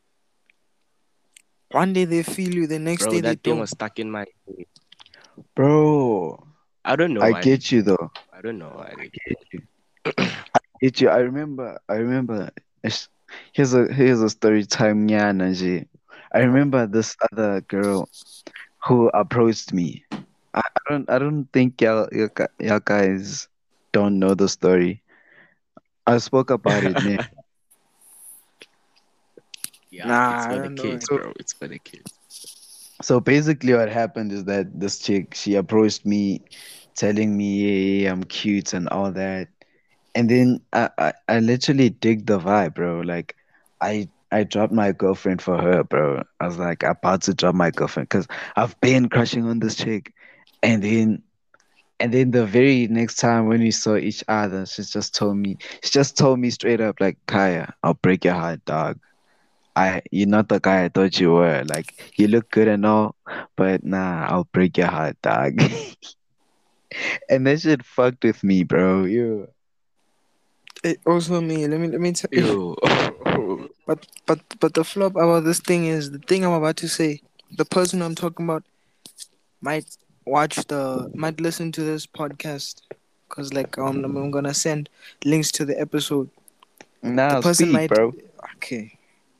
One 1.72 1.94
day 1.94 2.06
they 2.06 2.24
feel 2.24 2.54
you, 2.54 2.68
the 2.68 2.80
next 2.80 3.04
Bro, 3.04 3.12
day 3.14 3.22
they 3.22 3.30
that 3.30 3.44
thing 3.44 3.54
don't. 3.54 3.60
was 3.62 3.70
stuck 3.72 3.98
in 4.00 4.12
my. 4.12 4.26
bro. 5.56 6.46
I 6.84 6.96
don't 6.96 7.14
know. 7.14 7.22
I 7.22 7.42
get 7.42 7.72
you 7.72 7.82
though. 7.82 8.12
I 8.34 8.42
don't 8.42 8.58
know. 8.58 8.74
I, 8.78 9.06
get 9.06 9.38
you. 9.54 9.62
I 10.18 10.60
get 10.82 11.00
you. 11.02 11.10
I 11.10 11.20
remember. 11.20 11.80
I 11.88 11.96
remember. 11.96 12.52
it's- 12.84 13.08
Here's 13.54 13.74
a 13.74 13.88
here's 13.94 14.22
a 14.22 14.30
story 14.30 14.66
time, 14.66 15.08
Nyana. 15.08 15.88
I 16.34 16.40
remember 16.40 16.86
this 16.86 17.16
other 17.32 17.62
girl 17.62 18.10
who 18.84 19.08
approached 19.14 19.72
me. 19.72 20.04
I, 20.54 20.60
I 20.60 20.80
don't 20.90 21.10
I 21.10 21.18
don't 21.18 21.46
think 21.54 21.80
y'all, 21.80 22.10
y'all 22.12 22.28
y'all 22.60 22.82
guys 22.84 23.48
don't 23.92 24.20
know 24.20 24.34
the 24.36 24.48
story. 24.50 25.04
I 26.08 26.18
spoke 26.18 26.50
about 26.52 26.84
it, 26.84 27.00
man. 27.00 27.20
yeah, 29.92 30.12
Nah, 30.12 30.24
it's 30.28 30.46
I 30.50 30.54
for 30.54 30.60
the 30.60 30.70
don't 30.70 30.76
know 30.76 30.98
kids, 30.98 31.10
bro. 31.10 31.34
It's 31.40 31.54
for 31.54 31.68
the 31.68 31.80
kids. 31.80 32.14
So 33.02 33.20
basically, 33.20 33.74
what 33.74 33.90
happened 33.90 34.32
is 34.32 34.46
that 34.46 34.80
this 34.80 35.00
chick 35.00 35.34
she 35.36 35.56
approached 35.56 36.06
me, 36.06 36.42
telling 36.96 37.36
me 37.38 37.62
yeah, 37.64 38.04
yeah, 38.04 38.12
I'm 38.12 38.24
cute 38.24 38.74
and 38.74 38.88
all 38.90 39.12
that, 39.14 39.48
and 40.16 40.30
then 40.30 40.62
I, 40.74 40.90
I 40.98 41.14
I 41.28 41.40
literally 41.40 41.90
dig 41.90 42.26
the 42.28 42.40
vibe, 42.40 42.76
bro. 42.76 43.02
Like, 43.02 43.36
I 43.82 44.10
I 44.32 44.44
dropped 44.44 44.74
my 44.74 44.92
girlfriend 44.92 45.42
for 45.42 45.58
her, 45.58 45.84
bro. 45.84 46.24
I 46.40 46.48
was 46.48 46.58
like 46.58 46.84
about 46.84 47.24
to 47.24 47.34
drop 47.34 47.56
my 47.56 47.72
girlfriend 47.72 48.10
because 48.10 48.28
I've 48.56 48.80
been 48.82 49.10
crushing 49.10 49.46
on 49.46 49.60
this 49.60 49.76
chick, 49.76 50.14
and 50.64 50.84
then 50.84 51.24
and 52.02 52.12
then 52.12 52.32
the 52.32 52.46
very 52.46 52.88
next 52.88 53.18
time 53.18 53.46
when 53.46 53.60
we 53.62 53.70
saw 53.70 53.96
each 53.96 54.24
other, 54.28 54.66
she 54.66 54.82
just 54.82 55.14
told 55.14 55.38
me 55.38 55.58
she 55.84 55.92
just 55.92 56.18
told 56.18 56.40
me 56.40 56.50
straight 56.50 56.82
up 56.82 57.00
like 57.00 57.18
Kaya, 57.28 57.74
I'll 57.84 57.94
break 57.94 58.26
your 58.26 58.34
heart, 58.34 58.66
dog. 58.66 59.00
I 59.76 60.02
you're 60.12 60.28
not 60.28 60.50
the 60.50 60.60
guy 60.60 60.86
I 60.86 60.90
thought 60.90 61.20
you 61.20 61.32
were. 61.32 61.64
Like 61.64 62.14
you 62.18 62.28
look 62.28 62.50
good 62.50 62.68
and 62.68 62.86
all, 62.86 63.16
but 63.56 63.84
nah, 63.84 64.26
I'll 64.28 64.50
break 64.52 64.78
your 64.78 64.88
heart, 64.88 65.16
dog. 65.22 65.62
and 67.30 67.46
that 67.46 67.62
shit 67.62 67.86
fucked 67.86 68.24
with 68.24 68.44
me, 68.44 68.64
bro. 68.64 69.06
You 69.06 69.48
It 70.84 71.00
also 71.06 71.40
me. 71.40 71.68
Let 71.68 71.80
me 71.80 71.88
let 71.88 72.02
me 72.02 72.12
tell 72.14 72.30
you. 72.34 72.76
But 73.88 74.08
but 74.26 74.40
but 74.60 74.74
the 74.74 74.84
flop 74.84 75.14
about 75.16 75.44
this 75.44 75.60
thing 75.60 75.86
is 75.86 76.12
the 76.12 76.20
thing 76.20 76.46
I'm 76.46 76.54
about 76.54 76.78
to 76.78 76.88
say. 76.88 77.22
The 77.58 77.66
person 77.66 78.02
I'm 78.02 78.16
talking 78.16 78.46
about 78.46 78.64
might 79.62 79.86
watch 80.26 80.56
the 80.68 81.12
might 81.14 81.40
listen 81.40 81.72
to 81.74 81.82
this 81.82 82.06
podcast 82.06 82.82
because 83.28 83.54
like 83.54 83.78
um, 83.78 84.04
I'm 84.04 84.32
gonna 84.32 84.54
send 84.54 84.90
links 85.24 85.52
to 85.54 85.66
the 85.66 85.80
episode. 85.80 86.30
nah, 87.02 87.36
the 87.36 87.42
person 87.42 87.66
speak, 87.68 87.74
might 87.74 87.90
bro. 87.90 88.14
okay. 88.56 88.98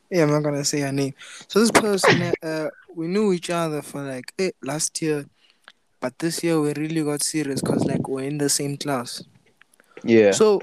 Yeah, 0.10 0.24
I'm 0.24 0.32
not 0.32 0.44
gonna 0.44 0.66
say 0.66 0.82
her 0.82 0.92
name. 0.92 1.14
So 1.48 1.60
this 1.60 1.72
person, 1.72 2.34
uh, 2.44 2.68
we 2.94 3.08
knew 3.08 3.32
each 3.32 3.50
other 3.50 3.82
for 3.82 4.02
like 4.02 4.34
eh, 4.40 4.52
last 4.62 5.02
year, 5.02 5.26
but 6.00 6.18
this 6.20 6.44
year 6.44 6.60
we 6.60 6.74
really 6.74 7.04
got 7.04 7.24
serious 7.24 7.62
because 7.62 7.86
like 7.86 8.08
we're 8.08 8.24
in 8.24 8.38
the 8.38 8.50
same 8.50 8.78
class. 8.78 9.24
Yeah. 10.04 10.32
So 10.32 10.62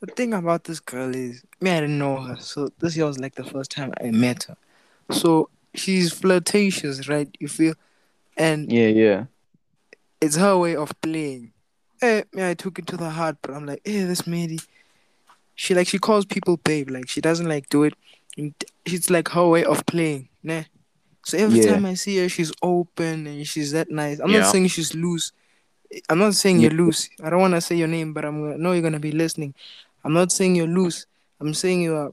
the 0.00 0.06
thing 0.06 0.34
about 0.34 0.64
this 0.64 0.80
girl 0.80 1.14
is, 1.14 1.42
me, 1.60 1.70
I 1.70 1.80
didn't 1.80 1.98
know 1.98 2.20
her. 2.20 2.36
So 2.36 2.70
this 2.78 2.96
year 2.96 3.06
was 3.06 3.18
like 3.18 3.34
the 3.34 3.44
first 3.44 3.70
time 3.70 3.92
I 4.00 4.10
met 4.10 4.44
her. 4.44 4.56
So 5.10 5.48
she's 5.74 6.12
flirtatious, 6.12 7.08
right? 7.08 7.28
You 7.40 7.48
feel, 7.48 7.74
and 8.36 8.70
Yeah, 8.70 8.88
yeah. 8.88 9.24
It's 10.24 10.36
her 10.36 10.56
way 10.58 10.74
of 10.76 10.98
playing. 11.00 11.52
Eh, 12.02 12.22
me, 12.32 12.48
I 12.48 12.54
took 12.54 12.78
it 12.78 12.86
to 12.88 12.96
the 12.96 13.10
heart, 13.10 13.36
but 13.42 13.52
I'm 13.52 13.66
like, 13.66 13.80
eh, 13.84 14.06
this 14.06 14.26
lady, 14.26 14.58
she 15.54 15.74
like 15.74 15.86
she 15.86 15.98
calls 15.98 16.24
people 16.24 16.56
babe, 16.58 16.90
like 16.90 17.08
she 17.08 17.20
doesn't 17.20 17.48
like 17.48 17.68
do 17.68 17.84
it. 17.84 17.94
It's 18.84 19.10
like 19.10 19.28
her 19.28 19.46
way 19.46 19.64
of 19.64 19.86
playing, 19.86 20.28
nah. 20.42 20.64
So 21.24 21.38
every 21.38 21.60
Yeah. 21.60 21.72
time 21.72 21.86
I 21.86 21.94
see 21.94 22.18
her, 22.18 22.28
she's 22.28 22.52
open 22.62 23.26
and 23.26 23.46
she's 23.46 23.72
that 23.72 23.90
nice. 23.90 24.18
I'm 24.18 24.30
Yeah. 24.30 24.40
not 24.40 24.50
saying 24.50 24.68
she's 24.68 24.94
loose. 24.94 25.32
I'm 26.08 26.18
not 26.18 26.34
saying 26.34 26.56
Yeah. 26.58 26.68
you're 26.68 26.78
loose. 26.78 27.08
I 27.22 27.30
don't 27.30 27.40
want 27.40 27.54
to 27.54 27.60
say 27.60 27.76
your 27.76 27.88
name, 27.88 28.12
but 28.12 28.24
I'm 28.24 28.42
gonna 28.42 28.58
know 28.58 28.72
you're 28.72 28.82
gonna 28.82 29.00
be 29.00 29.12
listening. 29.12 29.54
I'm 30.04 30.12
not 30.12 30.32
saying 30.32 30.56
you're 30.56 30.66
loose. 30.66 31.06
I'm 31.40 31.54
saying 31.54 31.82
you 31.82 31.94
are. 31.96 32.12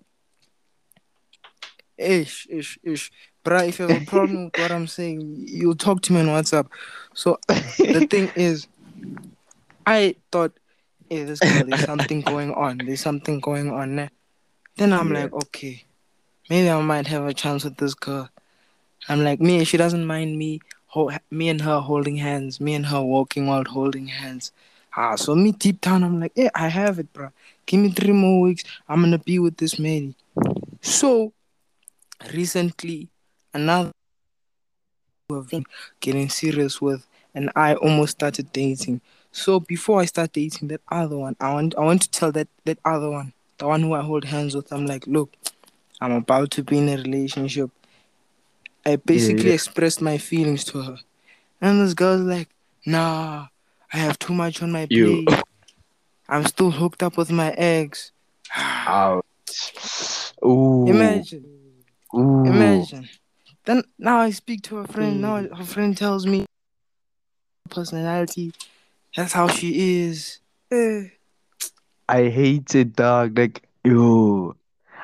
Ish, 1.97 2.47
ish, 2.49 2.79
ish. 2.83 3.11
But 3.43 3.67
if 3.67 3.79
you 3.79 3.87
have 3.87 4.01
a 4.01 4.05
problem 4.05 4.45
with 4.45 4.57
what 4.57 4.71
I'm 4.71 4.87
saying, 4.87 5.45
you'll 5.47 5.75
talk 5.75 6.01
to 6.03 6.13
me 6.13 6.19
on 6.19 6.27
WhatsApp. 6.27 6.67
So 7.13 7.39
the 7.47 8.01
thing 8.09 8.31
is, 8.35 8.67
I 9.85 10.15
thought, 10.31 10.53
hey, 11.09 11.23
this 11.23 11.39
girl, 11.39 11.65
there's 11.65 11.83
something 11.85 12.21
going 12.21 12.53
on. 12.53 12.77
There's 12.85 13.01
something 13.01 13.39
going 13.39 13.71
on 13.71 13.95
there. 13.95 14.11
Then 14.77 14.93
I'm 14.93 15.11
Yeah. 15.11 15.23
like, 15.23 15.33
okay, 15.33 15.83
maybe 16.49 16.69
I 16.69 16.79
might 16.81 17.07
have 17.07 17.25
a 17.25 17.33
chance 17.33 17.63
with 17.63 17.77
this 17.77 17.93
girl. 17.95 18.29
I'm 19.09 19.23
like, 19.23 19.41
me, 19.41 19.63
she 19.65 19.77
doesn't 19.77 20.05
mind 20.05 20.37
me, 20.37 20.59
ho- 20.85 21.11
me 21.31 21.49
and 21.49 21.61
her 21.61 21.79
holding 21.79 22.17
hands, 22.17 22.61
me 22.61 22.75
and 22.75 22.85
her 22.85 23.01
walking 23.01 23.47
while 23.47 23.63
holding 23.65 24.07
hands. 24.07 24.51
Ah, 24.95 25.15
so 25.15 25.33
me 25.33 25.51
deep 25.53 25.81
down, 25.81 26.03
I'm 26.03 26.19
like, 26.19 26.33
yeah, 26.35 26.49
I 26.53 26.67
have 26.67 26.99
it, 26.99 27.11
bro. 27.11 27.29
Give 27.65 27.79
me 27.79 27.89
three 27.89 28.11
more 28.13 28.41
weeks. 28.41 28.63
I'm 28.87 29.01
gonna 29.01 29.17
be 29.17 29.39
with 29.39 29.57
this 29.57 29.79
lady. 29.79 30.15
So 30.81 31.33
recently, 32.33 33.09
another 33.53 33.91
who 35.29 35.35
have 35.35 35.49
been 35.49 35.65
getting 35.99 36.29
serious 36.29 36.81
with, 36.81 37.07
and 37.33 37.49
I 37.55 37.75
almost 37.75 38.11
started 38.11 38.51
dating. 38.51 39.01
So 39.31 39.59
before 39.59 40.01
I 40.01 40.05
start 40.05 40.33
dating 40.33 40.67
that 40.69 40.81
other 40.89 41.17
one, 41.17 41.35
I 41.39 41.53
want 41.53 41.75
I 41.77 41.81
want 41.81 42.01
to 42.01 42.11
tell 42.11 42.31
that 42.33 42.47
that 42.65 42.79
other 42.83 43.09
one, 43.09 43.33
the 43.57 43.67
one 43.67 43.81
who 43.81 43.93
I 43.93 44.01
hold 44.01 44.25
hands 44.25 44.55
with, 44.55 44.71
I'm 44.71 44.85
like, 44.85 45.07
look, 45.07 45.33
I'm 46.01 46.11
about 46.11 46.51
to 46.51 46.63
be 46.63 46.77
in 46.77 46.89
a 46.89 46.97
relationship. 46.97 47.69
I 48.85 48.95
basically 48.97 49.49
yeah. 49.49 49.53
expressed 49.53 50.01
my 50.01 50.17
feelings 50.17 50.63
to 50.65 50.81
her, 50.81 50.97
and 51.61 51.79
this 51.79 51.93
girl's 51.93 52.21
like, 52.21 52.49
nah, 52.85 53.47
I 53.93 53.97
have 53.97 54.19
too 54.19 54.33
much 54.33 54.61
on 54.61 54.71
my 54.71 54.85
plate. 54.87 55.29
I'm 56.27 56.45
still 56.45 56.71
hooked 56.71 57.03
up 57.03 57.17
with 57.17 57.29
my 57.29 57.51
ex. 57.51 58.11
Ouch. 58.55 60.33
Ooh. 60.43 60.87
Imagine. 60.87 61.45
Ooh. 62.15 62.45
Imagine. 62.45 63.09
Then 63.65 63.83
now 63.99 64.19
I 64.19 64.31
speak 64.31 64.63
to 64.63 64.77
her 64.77 64.87
friend. 64.87 65.21
Now 65.21 65.41
Mm. 65.41 65.57
her 65.57 65.65
friend 65.65 65.97
tells 65.97 66.25
me 66.25 66.45
personality. 67.69 68.53
That's 69.15 69.33
how 69.33 69.47
she 69.47 70.03
is. 70.05 70.39
Eh. 70.71 71.07
I 72.09 72.29
hate 72.29 72.75
it, 72.75 72.95
dog. 72.95 73.37
Like, 73.37 73.63
yo, 73.83 74.55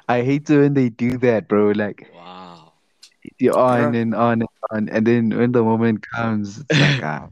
I 0.10 0.24
hate 0.24 0.50
it 0.50 0.58
when 0.60 0.74
they 0.74 0.90
do 0.90 1.18
that, 1.20 1.48
bro. 1.48 1.72
Like 1.72 2.10
Wow. 2.14 2.74
you're 3.40 3.58
on 3.58 3.94
Bruh. 3.94 4.02
and 4.02 4.16
on 4.16 4.42
and 4.42 4.50
on, 4.72 4.90
and 4.90 5.06
then 5.08 5.30
when 5.30 5.52
the 5.52 5.64
moment 5.64 6.06
comes, 6.16 6.60
it's 6.60 6.80
like 6.80 7.00
ah, 7.04 7.30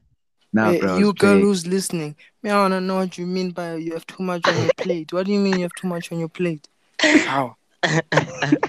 nah, 0.54 0.72
Hey, 0.72 0.80
bro. 0.80 0.98
you 1.00 1.14
girl 1.14 1.34
Drake. 1.36 1.44
who's 1.44 1.68
listening, 1.68 2.16
me, 2.44 2.50
I 2.52 2.58
wanna 2.60 2.80
know 2.82 2.96
what 2.98 3.18
you 3.18 3.26
mean 3.26 3.52
by 3.52 3.76
you 3.76 3.94
have 3.94 4.06
too 4.08 4.24
much 4.24 4.48
on 4.48 4.56
your 4.62 4.72
plate. 4.78 5.12
What 5.12 5.26
do 5.26 5.34
you 5.34 5.40
mean 5.40 5.58
you 5.58 5.64
have 5.64 5.76
too 5.76 5.88
much 5.88 6.12
on 6.12 6.20
your 6.20 6.30
plate? 6.30 6.68
How? 7.26 7.56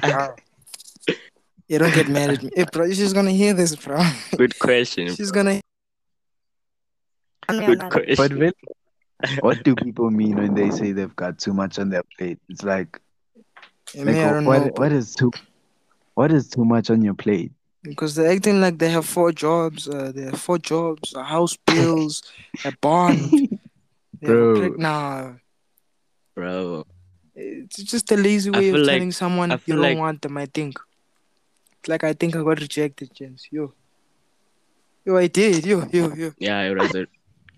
How? 0.03 0.37
Yeah, 1.69 1.79
don't 1.79 1.95
get 1.95 2.09
mad 2.09 2.31
at. 2.31 2.43
Hey, 2.57 2.65
bro, 2.73 2.89
she's 2.93 3.13
gonna 3.13 3.31
hear 3.33 3.53
this, 3.55 3.75
bro. 3.77 4.03
Good 4.37 4.59
question. 4.59 5.15
she's 5.15 5.33
gonna. 5.33 5.61
Good 7.49 7.79
But 7.79 7.91
question. 7.91 8.39
really, 8.39 8.53
what 9.41 9.63
do 9.63 9.75
people 9.77 10.11
mean 10.11 10.37
when 10.37 10.55
they 10.55 10.71
say 10.71 10.93
they've 10.93 11.15
got 11.17 11.39
too 11.39 11.53
much 11.55 11.79
on 11.79 11.91
their 11.91 12.03
plate? 12.19 12.39
It's 12.49 12.63
like, 12.65 13.01
like 13.95 14.05
me, 14.07 14.21
I 14.21 14.31
don't 14.33 14.45
what, 14.45 14.67
know. 14.67 14.73
what 14.77 14.93
is 14.93 15.15
too, 15.15 15.31
what 16.15 16.33
is 16.33 16.49
too 16.49 16.65
much 16.65 16.91
on 16.91 17.03
your 17.03 17.15
plate? 17.15 17.53
Because 17.83 18.17
they're 18.17 18.33
acting 18.33 18.61
like 18.61 18.79
they 18.79 18.89
have 18.91 19.07
four 19.07 19.31
jobs. 19.31 19.89
Uh, 19.89 20.11
they 20.15 20.23
have 20.23 20.41
four 20.41 20.59
jobs, 20.59 21.15
a 21.15 21.23
house 21.23 21.57
bills, 21.67 22.23
a 22.65 22.73
bond. 22.81 23.31
They 24.23 24.29
Bro. 24.29 24.55
preg- 24.55 24.79
nah, 24.79 25.33
Bro. 26.35 26.87
it's 27.35 27.77
just 27.83 28.11
a 28.13 28.17
lazy 28.17 28.49
way 28.51 28.71
of 28.71 28.77
like- 28.77 28.87
telling 28.87 29.13
someone 29.13 29.53
I 29.53 29.61
you 29.67 29.75
don't 29.75 29.83
like- 29.83 29.99
want 29.99 30.23
them. 30.23 30.39
I 30.39 30.47
think. 30.47 30.79
It's 31.87 31.89
like 31.89 32.03
I 32.03 32.15
think 32.15 32.35
I 32.35 32.43
got 32.43 32.59
rejected, 32.61 33.15
James. 33.15 33.47
Yo, 33.49 33.73
yo, 35.05 35.17
I 35.17 35.29
did. 35.29 35.65
Yo, 35.65 35.87
yo, 35.93 36.13
yo. 36.15 36.33
Yeah, 36.37 36.63
it 36.63 36.77
was 36.77 36.93
a 36.97 37.07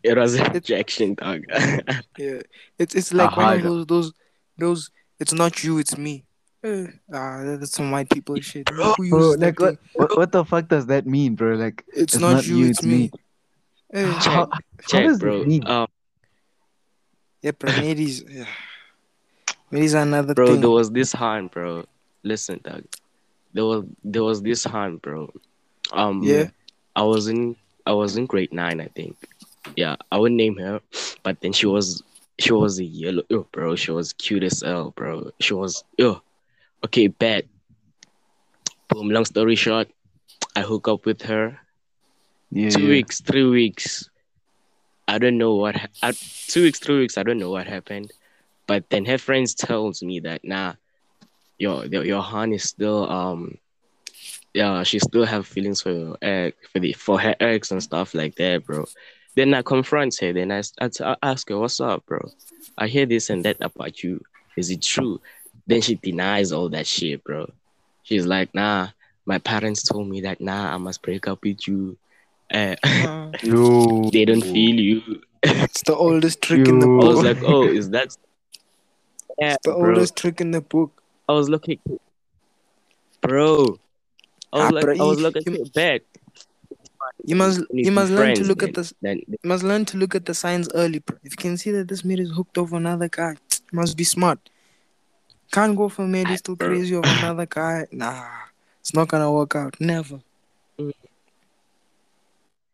it 0.02 0.18
was 0.18 0.34
a 0.34 0.44
rejection, 0.52 1.14
dog. 1.14 1.44
Yeah, 2.18 2.42
it's 2.78 2.94
it's 2.94 3.14
like 3.14 3.34
one 3.34 3.56
of 3.56 3.62
those 3.62 3.86
those 3.86 4.12
those. 4.58 4.90
It's 5.18 5.32
not 5.32 5.64
you, 5.64 5.78
it's 5.78 5.96
me. 5.96 6.26
Eh, 6.62 6.88
ah, 7.10 7.40
that's 7.56 7.72
some 7.72 7.90
white 7.90 8.10
people 8.10 8.38
shit. 8.40 8.68
Who 8.68 9.08
Bro, 9.08 9.36
like 9.38 9.58
what, 9.58 9.78
what, 9.94 10.18
what 10.18 10.32
the 10.32 10.44
fuck 10.44 10.68
does 10.68 10.84
that 10.88 11.06
mean, 11.06 11.34
bro? 11.34 11.54
Like, 11.54 11.82
It's, 11.88 12.12
it's 12.12 12.18
not, 12.20 12.32
not 12.32 12.46
you, 12.46 12.56
you, 12.58 12.66
it's 12.66 12.80
it's 12.80 12.86
me. 12.86 12.98
me. 12.98 13.10
Eh, 13.94 14.12
Check, 14.20 14.22
how, 14.24 14.48
how 14.52 14.58
check, 14.88 15.04
does 15.06 15.18
bro. 15.20 15.42
Um, 15.64 15.86
yeah, 17.40 17.52
bro, 17.52 17.70
ladies. 17.70 18.22
Yeah. 18.28 18.44
Ladies 19.72 19.94
another 19.94 20.34
bro, 20.34 20.48
thing. 20.48 20.60
there 20.60 20.68
was 20.68 20.90
this 20.90 21.12
hand, 21.12 21.50
bro. 21.50 21.86
Listen, 22.22 22.60
dog. 22.62 22.84
There 23.58 23.66
was 23.66 23.84
there 24.04 24.22
was 24.22 24.40
this 24.40 24.62
hand, 24.62 25.02
bro. 25.02 25.34
Um, 25.90 26.22
Yeah. 26.22 26.50
I 26.94 27.02
was 27.02 27.26
in 27.26 27.56
I 27.84 27.92
was 27.92 28.16
in 28.16 28.26
grade 28.26 28.52
nine, 28.52 28.80
I 28.80 28.86
think. 28.86 29.16
Yeah, 29.74 29.96
I 30.12 30.18
would 30.18 30.30
name 30.30 30.56
her, 30.58 30.80
but 31.24 31.40
then 31.40 31.52
she 31.52 31.66
was 31.66 32.04
she 32.38 32.52
was 32.52 32.78
a 32.78 32.84
yellow, 32.84 33.24
yo, 33.28 33.48
bro. 33.50 33.74
She 33.74 33.90
was 33.90 34.12
cute 34.12 34.44
as 34.44 34.62
hell, 34.62 34.92
bro. 34.94 35.32
She 35.40 35.54
was 35.54 35.82
yo. 35.98 36.22
Okay, 36.84 37.08
bad. 37.08 37.48
Boom. 38.90 39.10
Long 39.10 39.24
story 39.24 39.56
short, 39.56 39.88
I 40.54 40.62
hook 40.62 40.86
up 40.86 41.04
with 41.04 41.22
her. 41.22 41.58
Yeah, 42.52 42.70
two 42.70 42.82
yeah. 42.82 42.90
weeks, 42.90 43.20
three 43.20 43.48
weeks. 43.50 44.08
I 45.08 45.18
don't 45.18 45.36
know 45.36 45.56
what. 45.56 45.74
Ha- 45.74 45.88
uh, 46.04 46.12
two 46.46 46.62
weeks, 46.62 46.78
three 46.78 47.00
weeks. 47.00 47.18
I 47.18 47.24
don't 47.24 47.42
know 47.42 47.50
what 47.50 47.66
happened, 47.66 48.12
but 48.68 48.88
then 48.88 49.04
her 49.06 49.18
friends 49.18 49.52
tells 49.52 50.00
me 50.00 50.20
that 50.20 50.44
nah, 50.44 50.74
your 51.58 51.84
your 51.86 52.04
your 52.04 52.22
Han 52.22 52.52
is 52.52 52.64
still 52.64 53.10
um, 53.10 53.58
yeah, 54.54 54.82
she 54.82 54.98
still 54.98 55.24
have 55.24 55.46
feelings 55.46 55.80
for 55.82 55.90
your 55.92 56.16
ex, 56.22 56.56
for 56.72 56.78
the 56.80 56.92
for 56.94 57.20
her 57.20 57.34
ex 57.40 57.70
and 57.70 57.82
stuff 57.82 58.14
like 58.14 58.34
that, 58.36 58.64
bro. 58.66 58.84
Then 59.36 59.54
I 59.54 59.62
confront 59.62 60.16
her. 60.20 60.32
Then 60.32 60.50
I 60.50 60.62
I 60.80 61.16
ask 61.22 61.48
her, 61.48 61.58
"What's 61.58 61.80
up, 61.80 62.04
bro? 62.06 62.30
I 62.76 62.86
hear 62.88 63.06
this 63.06 63.30
and 63.30 63.44
that 63.44 63.56
about 63.60 64.02
you. 64.02 64.20
Is 64.56 64.70
it 64.70 64.82
true?" 64.82 65.20
Then 65.66 65.80
she 65.82 65.96
denies 65.96 66.50
all 66.52 66.68
that 66.70 66.86
shit, 66.86 67.22
bro. 67.24 67.50
She's 68.02 68.26
like, 68.26 68.54
"Nah, 68.54 68.88
my 69.26 69.38
parents 69.38 69.82
told 69.82 70.08
me 70.08 70.22
that 70.22 70.40
nah, 70.40 70.74
I 70.74 70.78
must 70.78 71.02
break 71.02 71.28
up 71.28 71.42
with 71.42 71.68
you." 71.68 71.96
Uh, 72.50 72.74
Uh, 72.82 73.30
Yo. 73.42 74.08
they 74.10 74.24
don't 74.24 74.40
feel 74.42 74.80
you. 74.80 75.20
it's 75.42 75.82
the 75.82 75.94
oldest 75.94 76.40
trick 76.40 76.66
in 76.66 76.78
the 76.80 76.86
You- 76.86 77.00
I 77.00 77.04
was 77.04 77.16
book. 77.16 77.24
like, 77.24 77.42
oh, 77.44 77.64
is 77.68 77.90
that? 77.90 78.16
Yeah, 79.38 79.54
it's 79.54 79.66
the 79.66 79.72
bro. 79.74 79.90
oldest 79.90 80.16
trick 80.16 80.40
in 80.40 80.50
the 80.50 80.62
book. 80.62 80.97
I 81.28 81.32
was 81.32 81.48
looking, 81.48 81.78
bro. 83.20 83.78
I 84.52 84.56
was 84.58 84.66
Ah, 84.66 84.70
like, 84.70 84.84
bro, 84.84 84.94
I 84.98 85.04
was 85.04 85.20
looking 85.20 85.54
you- 85.54 85.62
at 85.62 85.72
bad. 85.72 86.00
You 87.24 87.36
must 87.36 87.60
you 87.72 87.90
must 87.92 88.10
be 88.10 88.16
learn 88.16 88.34
to 88.34 88.44
look 88.44 88.62
man. 88.62 88.68
at 88.70 88.74
this. 88.74 88.92
Then 89.00 89.20
You 89.28 89.48
must 89.48 89.62
learn 89.64 89.84
to 89.86 89.96
look 89.96 90.14
at 90.14 90.24
the 90.26 90.34
signs 90.34 90.68
early, 90.74 90.98
bro. 91.00 91.16
If 91.22 91.32
you 91.32 91.36
can 91.36 91.56
see 91.56 91.70
that 91.72 91.88
this 91.88 92.04
mate 92.04 92.20
is 92.20 92.30
hooked 92.32 92.58
over 92.58 92.76
another 92.76 93.08
guy, 93.08 93.36
must 93.72 93.96
be 93.96 94.04
smart. 94.04 94.38
Can't 95.52 95.76
go 95.76 95.88
for 95.88 96.02
a 96.04 96.08
mate 96.08 96.28
who's 96.28 96.40
still 96.40 96.56
Bro. 96.56 96.68
crazy 96.68 96.94
over 96.94 97.08
another 97.08 97.46
guy. 97.46 97.86
Nah, 97.92 98.26
it's 98.80 98.94
not 98.94 99.08
gonna 99.08 99.32
work 99.32 99.54
out. 99.56 99.80
Never. 99.80 100.20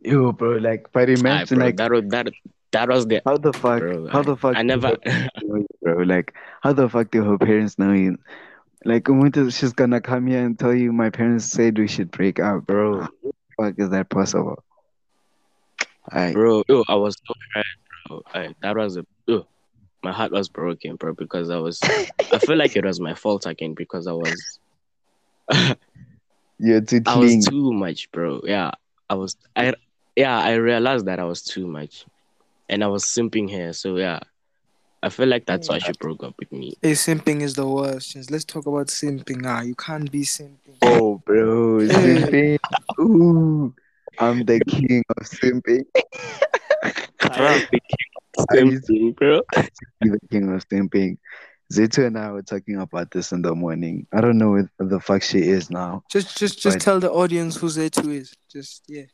Yo, 0.01 0.33
bro. 0.33 0.57
Like, 0.59 0.89
but 0.93 1.09
imagine, 1.09 1.59
bro, 1.59 1.67
like, 1.67 1.77
that 1.77 1.91
was 1.91 2.05
that 2.09 2.29
that 2.75 2.89
was 2.89 3.07
the 3.07 3.23
how 3.25 3.37
the 3.37 3.53
fuck, 3.53 3.81
bro. 3.81 4.09
how 4.09 4.23
the 4.23 4.37
fuck, 4.37 4.57
I 4.57 4.63
never. 4.63 4.89
her 4.89 4.97
parents 4.97 5.35
know 5.43 5.57
you, 5.57 5.67
bro? 5.81 6.03
Like, 6.03 6.35
how 6.61 6.73
the 6.73 6.89
fuck 6.89 7.11
do 7.11 7.25
her 7.25 7.39
parents 7.39 7.79
know 7.79 7.93
you? 7.93 8.19
Like, 8.85 9.05
Umuntu, 9.05 9.57
she's 9.57 9.73
gonna 9.73 10.01
come 10.01 10.27
here 10.27 10.45
and 10.45 10.59
tell 10.59 10.75
you 10.75 10.93
my 10.93 11.11
parents 11.11 11.47
said 11.47 11.79
we 11.79 11.87
should 11.87 12.11
break 12.11 12.41
up, 12.41 12.67
bro. 12.67 13.03
How 13.03 13.09
the 13.23 13.33
fuck 13.57 13.75
is 13.79 13.91
that 13.91 14.11
possible? 14.11 14.63
I, 16.11 16.33
bro, 16.33 16.65
yo, 16.69 16.85
I 16.89 16.97
was 16.97 17.17
so 17.27 17.35
hurt, 17.55 17.67
bro. 18.09 18.23
I, 18.35 18.55
that 18.63 18.77
was 18.77 18.97
a. 18.97 19.07
Yo, 19.27 19.47
my 20.03 20.13
heart 20.13 20.33
was 20.33 20.49
broken, 20.49 20.97
bro, 20.97 21.15
because 21.15 21.51
I 21.51 21.59
was. 21.59 21.81
I 21.83 22.39
feel 22.39 22.57
like 22.57 22.77
it 22.77 22.85
was 22.85 23.01
my 23.01 23.15
fault 23.15 23.47
again 23.47 23.75
because 23.75 24.07
I 24.07 24.13
was. 24.13 24.59
you're 26.59 26.81
too 26.81 27.03
I 27.07 27.17
was 27.17 27.47
too 27.47 27.73
much, 27.73 28.11
bro. 28.11 28.41
Yeah, 28.45 28.73
I 29.09 29.15
was. 29.15 29.37
I 29.55 29.75
yeah, 30.17 30.37
I 30.39 30.55
realized 30.55 31.07
that 31.07 31.21
I 31.21 31.25
was 31.25 31.43
too 31.43 31.67
much, 31.67 32.05
and 32.69 32.83
I 32.85 32.87
was 32.89 33.05
simping 33.05 33.49
here. 33.49 33.73
So 33.73 33.97
yeah, 33.97 34.21
I 35.03 35.09
feel 35.11 35.29
like 35.29 35.47
that's 35.47 35.69
why 35.69 35.79
she 35.79 35.93
broke 36.01 36.23
up 36.25 36.35
with 36.39 36.51
me. 36.53 36.75
Hey, 36.83 36.93
simping 36.93 37.43
is 37.43 37.55
the 37.55 37.67
worst. 37.69 38.13
Just 38.13 38.31
let's 38.31 38.45
talk 38.45 38.67
about 38.67 38.89
simping. 38.89 39.43
Ah, 39.45 39.63
you 39.63 39.75
can't 39.75 40.11
be 40.11 40.23
simping. 40.23 40.77
Oh, 40.83 41.19
bro, 41.27 41.79
simping. 41.87 42.59
Ooh, 43.01 43.75
I'm 44.19 44.45
the 44.45 44.61
king 44.61 45.03
of 45.17 45.27
simping. 45.27 45.85
I 47.23 47.67
I 48.51 48.57
used 48.59 48.89
simping, 48.89 49.17
bro. 49.17 49.43
be 50.01 50.11
the 50.11 50.19
king 50.31 50.53
of 50.55 50.67
simping. 50.69 51.19
Zetu 51.73 52.07
and 52.07 52.19
I 52.19 52.31
were 52.31 52.43
talking 52.43 52.77
about 52.77 53.11
this 53.11 53.33
in 53.33 53.41
the 53.43 53.55
morning. 53.55 54.07
I 54.13 54.21
don't 54.21 54.37
know 54.39 54.51
where 54.53 54.71
the 54.79 55.01
fuck 55.01 55.23
she 55.23 55.39
is 55.39 55.71
now. 55.71 56.05
Just 56.11 56.37
just 56.39 56.59
just 56.61 56.77
But- 56.79 56.83
tell 56.83 57.01
the 57.01 57.11
audience 57.11 57.57
who 57.57 57.67
Zetu 57.69 58.13
is. 58.13 58.35
Just 58.51 58.85
yeah. 58.87 59.05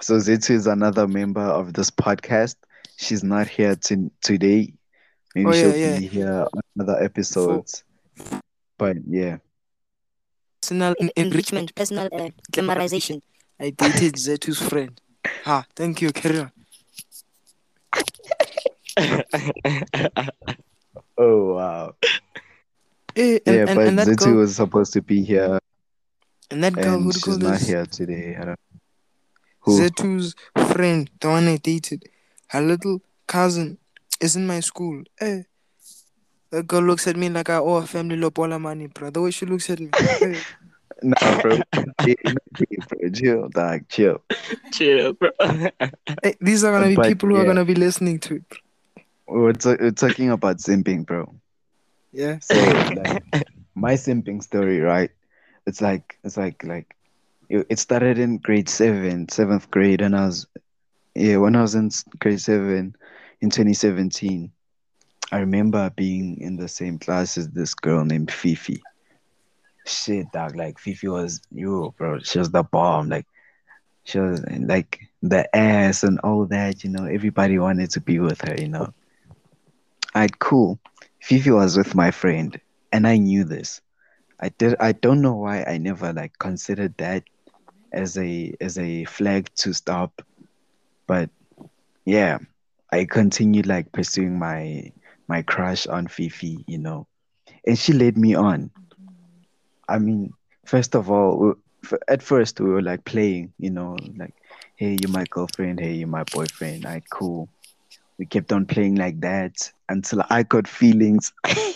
So 0.00 0.16
Zetu 0.16 0.50
is 0.50 0.66
another 0.66 1.06
member 1.06 1.42
of 1.42 1.74
this 1.74 1.90
podcast. 1.90 2.56
She's 2.96 3.22
not 3.22 3.48
here 3.48 3.76
to, 3.76 4.10
today. 4.22 4.72
Maybe 5.34 5.46
Oh, 5.46 5.52
yeah, 5.52 5.60
she'll 5.60 5.76
yeah. 5.76 5.98
be 5.98 6.06
here 6.06 6.46
on 6.52 6.62
other 6.80 7.02
episodes. 7.02 7.84
But 8.78 8.96
yeah. 9.06 9.38
Personal 10.60 10.94
en- 11.00 11.10
enrichment. 11.16 11.70
enrichment, 11.70 11.74
personal 11.74 12.08
uh, 12.12 12.30
glamorization. 12.52 13.20
I 13.58 13.70
dated 13.70 14.14
Zetu's 14.14 14.60
friend. 14.60 14.98
Ha, 15.44 15.64
thank 15.76 16.00
you, 16.02 16.12
carry 16.12 16.40
on. 16.40 16.52
Oh 21.18 21.54
wow. 21.54 21.94
Hey, 23.14 23.40
and, 23.44 23.54
yeah, 23.56 23.64
and, 23.68 23.74
but 23.76 23.86
and 23.88 23.98
Zetu 23.98 24.24
girl, 24.24 24.34
was 24.36 24.56
supposed 24.56 24.94
to 24.94 25.02
be 25.02 25.22
here 25.22 25.58
and 26.50 26.64
that 26.64 26.72
girl, 26.72 26.94
and 26.94 27.04
who 27.04 27.12
she's 27.12 27.36
not 27.36 27.58
this? 27.58 27.68
here 27.68 27.84
today. 27.84 28.36
I 28.40 28.44
don't 28.46 28.58
Who? 29.60 29.78
Zetu's 29.78 30.34
friend, 30.72 31.10
the 31.20 31.28
one 31.28 31.48
I 31.48 31.56
dated, 31.56 32.04
her 32.48 32.60
little 32.60 33.02
cousin 33.26 33.78
is 34.20 34.36
in 34.36 34.46
my 34.46 34.60
school. 34.60 35.02
Hey, 35.18 35.44
that 36.50 36.66
girl 36.66 36.82
looks 36.82 37.06
at 37.06 37.16
me 37.16 37.28
like 37.28 37.50
I 37.50 37.56
owe 37.56 37.76
a 37.76 37.86
family 37.86 38.16
lobola 38.16 38.58
money, 38.60 38.88
bro. 38.88 39.10
The 39.10 39.22
way 39.22 39.30
she 39.30 39.46
looks 39.46 39.70
at 39.70 39.80
me. 39.80 39.90
Hey, 39.96 40.18
eh. 40.34 40.40
Nah, 41.02 41.40
bro. 41.40 41.58
Chill, 42.02 42.16
bro. 42.88 43.10
Chill, 43.12 43.48
dog. 43.48 43.88
Chill. 43.88 44.22
Chill, 44.72 45.12
bro. 45.14 45.30
hey, 45.40 46.36
these 46.40 46.64
are 46.64 46.72
gonna 46.72 46.88
be 46.88 46.96
But, 46.96 47.08
people 47.08 47.28
who 47.30 47.36
are 47.36 47.44
gonna 47.44 47.64
be 47.64 47.74
listening 47.74 48.18
to 48.20 48.36
it. 48.36 48.44
We're, 49.26 49.52
ta- 49.52 49.76
we're 49.80 49.92
talking 49.92 50.30
about 50.30 50.58
simping, 50.58 51.06
bro. 51.06 51.32
Yeah. 52.12 52.38
So 52.40 52.54
like 52.96 53.22
my 53.74 53.94
simping 53.94 54.42
story, 54.42 54.80
right? 54.80 55.10
It's 55.66 55.80
like 55.80 56.18
it's 56.24 56.36
like 56.36 56.64
like 56.64 56.96
it 57.50 57.78
started 57.78 58.18
in 58.18 58.38
grade 58.38 58.68
seven, 58.68 59.28
seventh 59.28 59.70
grade, 59.70 60.00
and 60.00 60.16
I 60.16 60.26
was 60.26 60.46
yeah 61.14 61.36
when 61.36 61.56
I 61.56 61.62
was 61.62 61.74
in 61.74 61.90
grade 62.18 62.40
seven 62.40 62.94
in 63.40 63.50
2017. 63.50 64.50
I 65.32 65.38
remember 65.38 65.90
being 65.90 66.40
in 66.40 66.56
the 66.56 66.68
same 66.68 66.98
class 66.98 67.38
as 67.38 67.48
this 67.50 67.74
girl 67.74 68.04
named 68.04 68.30
Fifi. 68.30 68.82
Shit, 69.84 70.30
dog. 70.32 70.56
Like 70.56 70.78
Fifi 70.78 71.08
was 71.08 71.40
you, 71.50 71.94
bro. 71.98 72.20
She 72.20 72.38
was 72.38 72.50
the 72.50 72.62
bomb. 72.62 73.08
Like 73.08 73.26
she 74.04 74.18
was 74.18 74.44
like 74.48 75.00
the 75.22 75.54
ass 75.54 76.02
and 76.02 76.18
all 76.20 76.46
that. 76.46 76.84
You 76.84 76.90
know, 76.90 77.04
everybody 77.04 77.58
wanted 77.58 77.90
to 77.90 78.00
be 78.00 78.18
with 78.20 78.40
her. 78.42 78.54
You 78.56 78.68
know. 78.68 78.94
I'd 80.14 80.38
cool. 80.38 80.78
Fifi 81.20 81.50
was 81.50 81.76
with 81.76 81.94
my 81.94 82.10
friend. 82.10 82.60
and 82.92 83.06
I 83.06 83.18
knew 83.18 83.44
this. 83.44 83.80
I 84.40 84.48
did. 84.50 84.74
I 84.80 84.92
don't 84.92 85.20
know 85.20 85.34
why 85.34 85.62
I 85.64 85.78
never 85.78 86.12
like 86.12 86.38
considered 86.38 86.96
that 86.98 87.24
as 87.92 88.18
a 88.18 88.54
as 88.60 88.78
a 88.78 89.04
flag 89.04 89.50
to 89.56 89.72
stop, 89.72 90.22
but 91.06 91.30
yeah, 92.04 92.38
I 92.92 93.04
continued 93.04 93.66
like 93.66 93.92
pursuing 93.92 94.38
my 94.38 94.92
my 95.28 95.42
crush 95.42 95.86
on 95.86 96.08
Fifi, 96.08 96.64
you 96.66 96.78
know, 96.78 97.06
and 97.66 97.78
she 97.78 97.92
led 97.92 98.16
me 98.16 98.34
on. 98.34 98.70
I 99.88 99.98
mean, 99.98 100.32
first 100.64 100.94
of 100.94 101.10
all, 101.10 101.54
at 102.08 102.22
first 102.22 102.60
we 102.60 102.70
were 102.70 102.82
like 102.82 103.04
playing, 103.04 103.52
you 103.58 103.70
know, 103.70 103.96
like, 104.16 104.34
hey, 104.76 104.96
you're 105.00 105.10
my 105.10 105.24
girlfriend, 105.30 105.80
hey, 105.80 105.94
you're 105.94 106.08
my 106.08 106.24
boyfriend, 106.24 106.84
like, 106.84 107.04
cool. 107.10 107.48
We 108.18 108.26
kept 108.26 108.52
on 108.52 108.66
playing 108.66 108.96
like 108.96 109.20
that 109.20 109.72
until 109.88 110.22
I 110.28 110.42
got 110.42 110.68
feelings. 110.68 111.32
I 111.44 111.74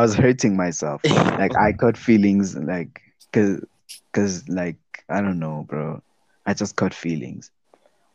was 0.00 0.14
hurting 0.14 0.56
myself. 0.56 1.02
Like 1.04 1.56
I 1.56 1.72
got 1.76 1.96
feelings, 1.96 2.56
like, 2.56 3.00
cause, 3.32 3.64
cause, 4.12 4.48
like, 4.48 4.76
I 5.08 5.20
don't 5.20 5.38
know, 5.38 5.64
bro. 5.68 6.02
I 6.46 6.54
just 6.54 6.76
got 6.76 6.94
feelings. 6.94 7.50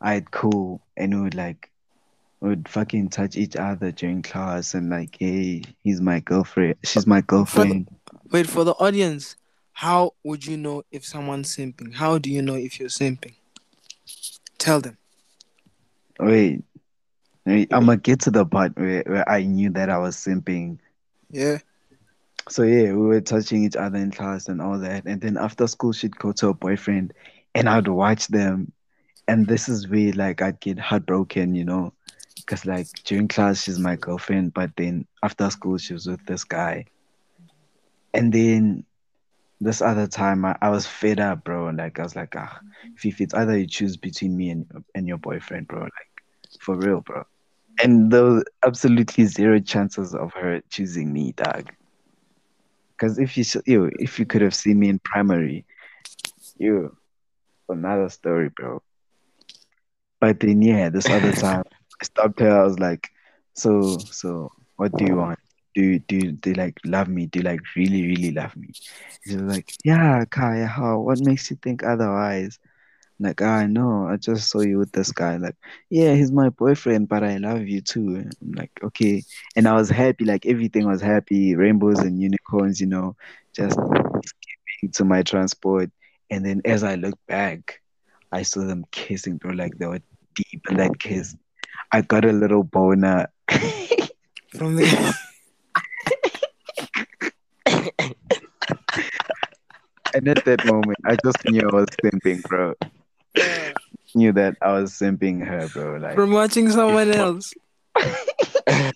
I'd 0.00 0.30
cool, 0.30 0.80
and 0.96 1.14
we 1.14 1.20
would 1.22 1.34
like, 1.34 1.70
we 2.40 2.50
would 2.50 2.68
fucking 2.68 3.08
touch 3.08 3.36
each 3.36 3.56
other 3.56 3.90
during 3.90 4.22
class, 4.22 4.74
and 4.74 4.90
like, 4.90 5.16
hey, 5.18 5.62
he's 5.82 6.00
my 6.00 6.20
girlfriend. 6.20 6.76
She's 6.84 7.06
my 7.06 7.20
girlfriend. 7.22 7.88
Wait 8.30 8.46
for 8.46 8.64
the 8.64 8.72
audience. 8.72 9.36
How 9.72 10.14
would 10.22 10.46
you 10.46 10.56
know 10.56 10.84
if 10.92 11.04
someone's 11.04 11.56
simping? 11.56 11.94
How 11.94 12.18
do 12.18 12.30
you 12.30 12.42
know 12.42 12.54
if 12.54 12.78
you're 12.78 12.88
simping? 12.88 13.34
Tell 14.58 14.80
them. 14.80 14.96
Wait, 16.20 16.62
wait, 17.44 17.72
I'm 17.72 17.86
gonna 17.86 17.96
get 17.96 18.20
to 18.20 18.30
the 18.30 18.44
part 18.46 18.76
where, 18.78 19.02
where 19.06 19.28
I 19.28 19.42
knew 19.42 19.70
that 19.70 19.90
I 19.90 19.98
was 19.98 20.16
simping. 20.16 20.78
Yeah. 21.30 21.58
So 22.48 22.62
yeah, 22.62 22.92
we 22.92 23.06
were 23.06 23.20
touching 23.20 23.64
each 23.64 23.76
other 23.76 23.98
in 23.98 24.10
class 24.10 24.48
and 24.48 24.60
all 24.60 24.78
that. 24.78 25.06
And 25.06 25.20
then 25.20 25.36
after 25.36 25.66
school, 25.66 25.92
she'd 25.92 26.16
go 26.18 26.32
to 26.32 26.48
her 26.48 26.54
boyfriend, 26.54 27.14
and 27.54 27.68
I'd 27.68 27.88
watch 27.88 28.28
them. 28.28 28.72
And 29.26 29.46
this 29.46 29.68
is 29.68 29.88
where 29.88 30.12
like 30.12 30.42
I'd 30.42 30.60
get 30.60 30.78
heartbroken, 30.78 31.54
you 31.54 31.64
know, 31.64 31.94
because 32.36 32.66
like 32.66 32.88
during 33.04 33.28
class 33.28 33.62
she's 33.62 33.78
my 33.78 33.96
girlfriend, 33.96 34.52
but 34.52 34.70
then 34.76 35.06
after 35.22 35.48
school 35.48 35.78
she 35.78 35.94
was 35.94 36.06
with 36.06 36.24
this 36.26 36.44
guy. 36.44 36.84
And 38.12 38.32
then 38.32 38.84
this 39.60 39.80
other 39.80 40.06
time 40.06 40.44
I, 40.44 40.56
I 40.60 40.68
was 40.68 40.86
fed 40.86 41.20
up, 41.20 41.44
bro. 41.44 41.68
And 41.68 41.78
like 41.78 41.98
I 41.98 42.02
was 42.02 42.14
like, 42.14 42.34
ah, 42.36 42.60
Fifi, 42.96 43.24
it's 43.24 43.34
either 43.34 43.56
you 43.56 43.66
choose 43.66 43.96
between 43.96 44.36
me 44.36 44.50
and 44.50 44.84
and 44.94 45.08
your 45.08 45.18
boyfriend, 45.18 45.68
bro. 45.68 45.80
Like 45.80 46.24
for 46.60 46.76
real, 46.76 47.00
bro. 47.00 47.24
And 47.82 48.10
there 48.12 48.24
was 48.24 48.44
absolutely 48.64 49.24
zero 49.24 49.58
chances 49.58 50.14
of 50.14 50.32
her 50.34 50.60
choosing 50.68 51.12
me, 51.12 51.32
dog. 51.32 51.72
Because 52.96 53.18
if 53.18 53.36
you, 53.36 53.44
you, 53.66 53.90
if 53.98 54.18
you 54.18 54.26
could 54.26 54.42
have 54.42 54.54
seen 54.54 54.78
me 54.78 54.88
in 54.88 54.98
primary, 55.00 55.64
you, 56.58 56.96
another 57.68 58.08
story, 58.08 58.50
bro. 58.56 58.82
But 60.20 60.40
then, 60.40 60.62
yeah, 60.62 60.88
this 60.90 61.06
other 61.06 61.32
time, 61.46 61.64
I 61.66 62.04
stopped 62.04 62.40
her. 62.40 62.60
I 62.60 62.64
was 62.64 62.78
like, 62.78 63.10
so, 63.54 63.98
so, 63.98 64.50
what 64.76 64.92
do 64.96 65.04
you 65.04 65.16
want? 65.16 65.38
Do 65.74 65.82
you, 65.82 65.98
do 65.98 66.16
you, 66.16 66.32
do 66.32 66.50
you 66.50 66.56
like 66.56 66.78
love 66.84 67.08
me? 67.08 67.26
Do 67.26 67.40
you 67.40 67.44
like 67.44 67.60
really, 67.76 68.06
really 68.06 68.30
love 68.30 68.56
me? 68.56 68.68
She 69.26 69.34
was 69.34 69.42
like, 69.42 69.72
yeah, 69.84 70.24
Kaya, 70.24 70.66
how? 70.66 71.00
What 71.00 71.18
makes 71.20 71.50
you 71.50 71.56
think 71.60 71.82
otherwise? 71.82 72.58
Like, 73.20 73.40
ah, 73.42 73.66
know, 73.66 74.08
I 74.08 74.16
just 74.16 74.50
saw 74.50 74.60
you 74.60 74.78
with 74.78 74.92
this 74.92 75.12
guy. 75.12 75.36
Like, 75.36 75.56
yeah, 75.88 76.14
he's 76.14 76.32
my 76.32 76.48
boyfriend, 76.48 77.08
but 77.08 77.22
I 77.22 77.36
love 77.36 77.66
you 77.66 77.80
too. 77.80 78.16
I'm 78.40 78.52
like, 78.52 78.72
okay. 78.82 79.22
And 79.56 79.68
I 79.68 79.74
was 79.74 79.88
happy, 79.88 80.24
like 80.24 80.46
everything 80.46 80.86
was 80.86 81.00
happy, 81.00 81.54
rainbows 81.54 82.00
and 82.00 82.20
unicorns, 82.20 82.80
you 82.80 82.86
know, 82.86 83.16
just 83.54 83.74
skipping 83.74 84.90
to 84.92 85.04
my 85.04 85.22
transport. 85.22 85.90
And 86.30 86.44
then 86.44 86.60
as 86.64 86.82
I 86.82 86.96
looked 86.96 87.24
back, 87.26 87.80
I 88.32 88.42
saw 88.42 88.64
them 88.64 88.84
kissing, 88.90 89.36
bro. 89.36 89.52
Like 89.52 89.78
they 89.78 89.86
were 89.86 90.02
deep 90.34 90.62
in 90.68 90.78
that 90.78 90.98
kiss. 90.98 91.36
I 91.92 92.00
got 92.00 92.24
a 92.24 92.32
little 92.32 92.64
boner. 92.64 93.28
From 94.56 94.76
the 94.76 95.14
and 100.14 100.28
at 100.28 100.44
that 100.44 100.64
moment, 100.64 100.98
I 101.04 101.16
just 101.24 101.44
knew 101.48 101.68
I 101.68 101.74
was 101.74 101.86
simping, 102.02 102.42
bro. 102.42 102.74
Knew 104.14 104.32
that 104.32 104.56
I 104.62 104.72
was 104.72 104.92
simping 104.92 105.44
her, 105.46 105.68
bro. 105.68 105.96
Like, 105.96 106.14
from 106.14 106.32
watching 106.32 106.70
someone 106.70 107.10
else. 107.10 107.52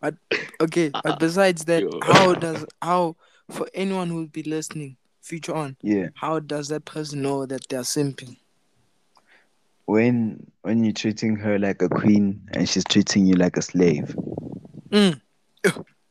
but 0.00 0.14
Okay, 0.60 0.90
but 1.02 1.18
besides 1.18 1.64
that, 1.64 1.84
how 2.02 2.34
does 2.34 2.66
how 2.82 3.16
for 3.50 3.68
anyone 3.74 4.08
who 4.08 4.16
will 4.16 4.26
be 4.26 4.42
listening, 4.42 4.96
future 5.22 5.54
on, 5.54 5.76
yeah. 5.82 6.08
how 6.14 6.38
does 6.40 6.68
that 6.68 6.84
person 6.84 7.22
know 7.22 7.46
that 7.46 7.68
they're 7.68 7.80
simping? 7.80 8.36
when 9.86 10.44
when 10.62 10.82
you're 10.82 10.92
treating 10.92 11.36
her 11.36 11.60
like 11.60 11.80
a 11.80 11.88
queen 11.88 12.40
and 12.54 12.68
she's 12.68 12.82
treating 12.82 13.24
you 13.24 13.34
like 13.34 13.56
a 13.56 13.62
slave 13.62 14.16
Mm. 14.90 15.20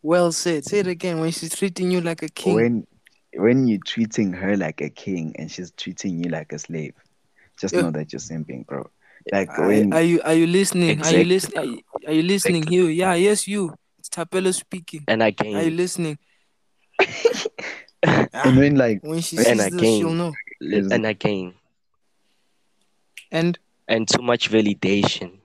Well 0.01 0.31
said. 0.31 0.65
Say 0.65 0.79
it 0.79 0.87
again. 0.87 1.19
When 1.19 1.31
she's 1.31 1.55
treating 1.55 1.91
you 1.91 2.01
like 2.01 2.21
a 2.21 2.29
king. 2.29 2.55
when 2.55 2.87
when 3.35 3.67
you're 3.67 3.79
treating 3.85 4.33
her 4.33 4.55
like 4.57 4.81
a 4.81 4.89
king 4.89 5.35
and 5.37 5.51
she's 5.51 5.71
treating 5.71 6.17
you 6.23 6.29
like 6.29 6.51
a 6.53 6.59
slave 6.59 6.93
just 7.59 7.73
Yeah. 7.73 7.83
know 7.83 7.91
that 7.91 8.11
you're 8.13 8.19
simping 8.19 8.65
bro 8.65 8.89
like 9.31 9.49
Are, 9.49 9.67
when 9.67 9.93
are 9.93 10.01
you 10.01 10.21
are 10.23 10.33
you 10.33 10.47
listening? 10.47 11.01
Are 11.01 11.11
you 11.11 11.23
listening? 11.25 11.57
Are 11.57 11.65
you, 11.65 11.79
are 12.07 12.13
you 12.13 12.21
listening? 12.23 12.63
Here, 12.63 12.89
yeah, 12.89 13.13
yes, 13.15 13.47
you. 13.47 13.73
It's 13.99 14.09
Tapelo 14.09 14.53
speaking. 14.53 15.03
and 15.07 15.23
again, 15.23 15.55
Are 15.55 15.63
you 15.63 15.71
listening? 15.71 16.17
and 18.03 18.57
when 18.57 18.75
like 18.75 19.01
When 19.03 19.21
she 19.21 19.37
And 19.37 19.59
sees 19.59 19.69
this, 19.69 19.97
she'll 19.97 20.09
again. 20.09 20.17
know. 20.17 20.33
Is- 20.61 20.91
and 20.91 21.05
again, 21.05 21.53
And 23.31 23.57
and 23.87 24.07
too 24.07 24.21
much 24.21 24.49
validation, 24.49 25.39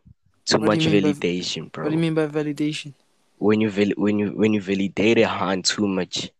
too 0.46 0.59
What 0.59 0.66
much 0.68 0.87
validation, 0.87 0.92
mean 0.92 1.03
by- 1.03 1.12
validation, 1.12 1.76
what 1.76 1.85
do 1.85 1.90
you 1.92 1.98
mean 1.98 2.14
by 2.14 2.26
validation? 2.26 2.94
When 3.38 3.61
you 3.61 3.70
val- 3.70 3.96
when 3.96 4.18
you 4.18 4.31
when 4.37 4.53
you 4.53 4.61
validate 4.61 5.18
a 5.18 5.26
hand 5.29 5.64
too 5.64 5.87
much, 5.88 6.31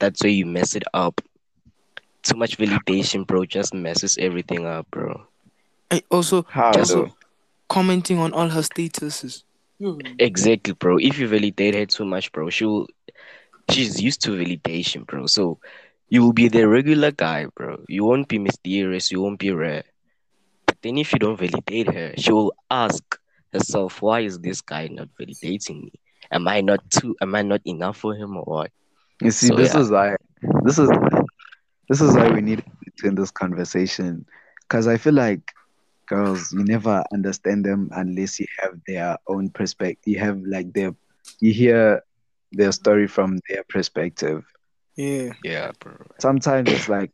that's 0.00 0.22
where 0.22 0.32
you 0.32 0.46
mess 0.46 0.74
it 0.76 0.84
up. 0.94 1.20
Too 2.22 2.36
much 2.36 2.58
validation, 2.58 3.26
bro, 3.26 3.44
just 3.46 3.74
messes 3.74 4.18
everything 4.18 4.66
up, 4.66 4.90
bro. 4.90 5.26
I 5.90 6.02
also 6.10 6.46
how 6.48 6.72
also 6.72 7.06
though? 7.06 7.16
commenting 7.68 8.18
on 8.18 8.32
all 8.32 8.48
her 8.50 8.62
statuses. 8.62 9.44
Hmm. 9.80 10.00
Exactly, 10.18 10.74
bro. 10.74 10.98
If 10.98 11.18
you 11.18 11.28
validate 11.28 11.74
her 11.74 11.86
too 11.86 12.04
much, 12.04 12.32
bro, 12.32 12.50
she'll 12.50 12.86
she's 13.70 14.00
used 14.02 14.22
to 14.22 14.32
validation, 14.32 15.06
bro. 15.06 15.26
So 15.26 15.58
you 16.08 16.22
will 16.22 16.32
be 16.32 16.48
the 16.48 16.68
regular 16.68 17.12
guy, 17.12 17.46
bro. 17.56 17.84
You 17.88 18.04
won't 18.04 18.28
be 18.28 18.38
mysterious, 18.38 19.10
you 19.12 19.20
won't 19.22 19.38
be 19.40 19.50
rare. 19.52 19.84
But 20.66 20.78
then 20.82 20.98
if 20.98 21.12
you 21.12 21.18
don't 21.18 21.38
validate 21.38 21.92
her, 21.94 22.14
she 22.16 22.32
will 22.32 22.54
ask 22.70 23.02
herself, 23.52 24.02
why 24.02 24.20
is 24.20 24.38
this 24.40 24.60
guy 24.60 24.88
not 24.88 25.08
validating 25.20 25.84
me? 25.84 25.92
Am 26.32 26.48
I 26.48 26.60
not 26.60 26.80
too 26.90 27.16
am 27.20 27.34
I 27.34 27.42
not 27.42 27.62
enough 27.66 27.96
for 27.98 28.14
him 28.14 28.36
or 28.36 28.44
what? 28.44 28.70
You 29.20 29.30
see 29.30 29.50
So, 29.50 29.54
this 29.56 29.74
yeah. 29.74 29.74
is 29.74 29.90
why 29.90 30.16
this 30.64 30.78
is 30.78 30.90
this 31.88 32.00
is 32.00 32.14
why 32.16 32.30
we 32.30 32.40
need 32.40 32.62
to 32.98 33.06
in 33.08 33.14
this 33.14 33.30
conversation 33.30 34.24
because 34.62 34.86
i 34.86 34.96
feel 34.96 35.14
like 35.14 35.40
girls 36.08 36.52
you 36.52 36.64
never 36.64 37.02
understand 37.12 37.64
them 37.64 37.88
unless 37.92 38.38
you 38.40 38.46
have 38.60 38.72
their 38.86 39.16
own 39.28 39.50
perspective 39.50 40.02
you 40.06 40.18
have 40.18 40.38
like 40.46 40.72
their 40.72 40.92
you 41.40 41.52
hear 41.52 42.02
their 42.52 42.72
story 42.72 43.06
from 43.06 43.38
their 43.48 43.62
perspective 43.68 44.44
Yeah. 44.96 45.32
Yeah, 45.42 45.72
bro. 45.78 45.96
sometimes 46.20 46.70
it's 46.72 46.88
like 46.88 47.10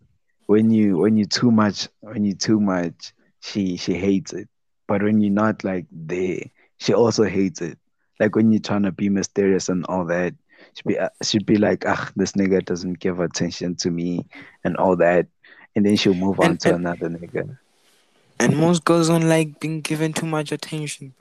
when 0.46 0.70
you 0.70 0.98
when 0.98 1.16
you 1.16 1.24
too 1.26 1.50
much 1.50 1.88
when 2.00 2.24
you 2.24 2.34
too 2.34 2.60
much 2.60 3.12
she 3.40 3.76
she 3.76 3.94
hates 3.94 4.32
it 4.32 4.48
but 4.88 5.02
when 5.02 5.20
you're 5.20 5.32
not 5.32 5.64
like 5.64 5.86
there 5.90 6.40
she 6.78 6.92
also 6.94 7.24
hates 7.24 7.60
it 7.60 7.78
like 8.20 8.34
when 8.34 8.52
you're 8.52 8.60
trying 8.60 8.82
to 8.82 8.92
be 8.92 9.08
mysterious 9.08 9.68
and 9.68 9.84
all 9.86 10.04
that 10.06 10.34
she'd 10.76 10.84
be 10.86 10.98
uh, 10.98 11.08
she'd 11.22 11.46
be 11.46 11.56
like 11.56 11.84
ah 11.86 12.10
this 12.16 12.32
nigga 12.32 12.64
doesn't 12.64 12.98
give 13.00 13.18
attention 13.20 13.74
to 13.76 13.90
me 13.90 14.24
and 14.64 14.76
all 14.76 14.94
that 14.96 15.26
and 15.74 15.84
then 15.86 15.96
she'll 15.96 16.14
move 16.14 16.38
on 16.40 16.50
And- 16.50 16.60
to 16.60 16.68
and- 16.74 16.86
another 16.86 17.08
nigga 17.08 17.58
And 18.38 18.56
most 18.56 18.84
girls 18.84 19.08
don't 19.08 19.28
like 19.28 19.58
being 19.60 19.80
given 19.80 20.12
too 20.12 20.26
much 20.26 20.52
attention. 20.52 21.14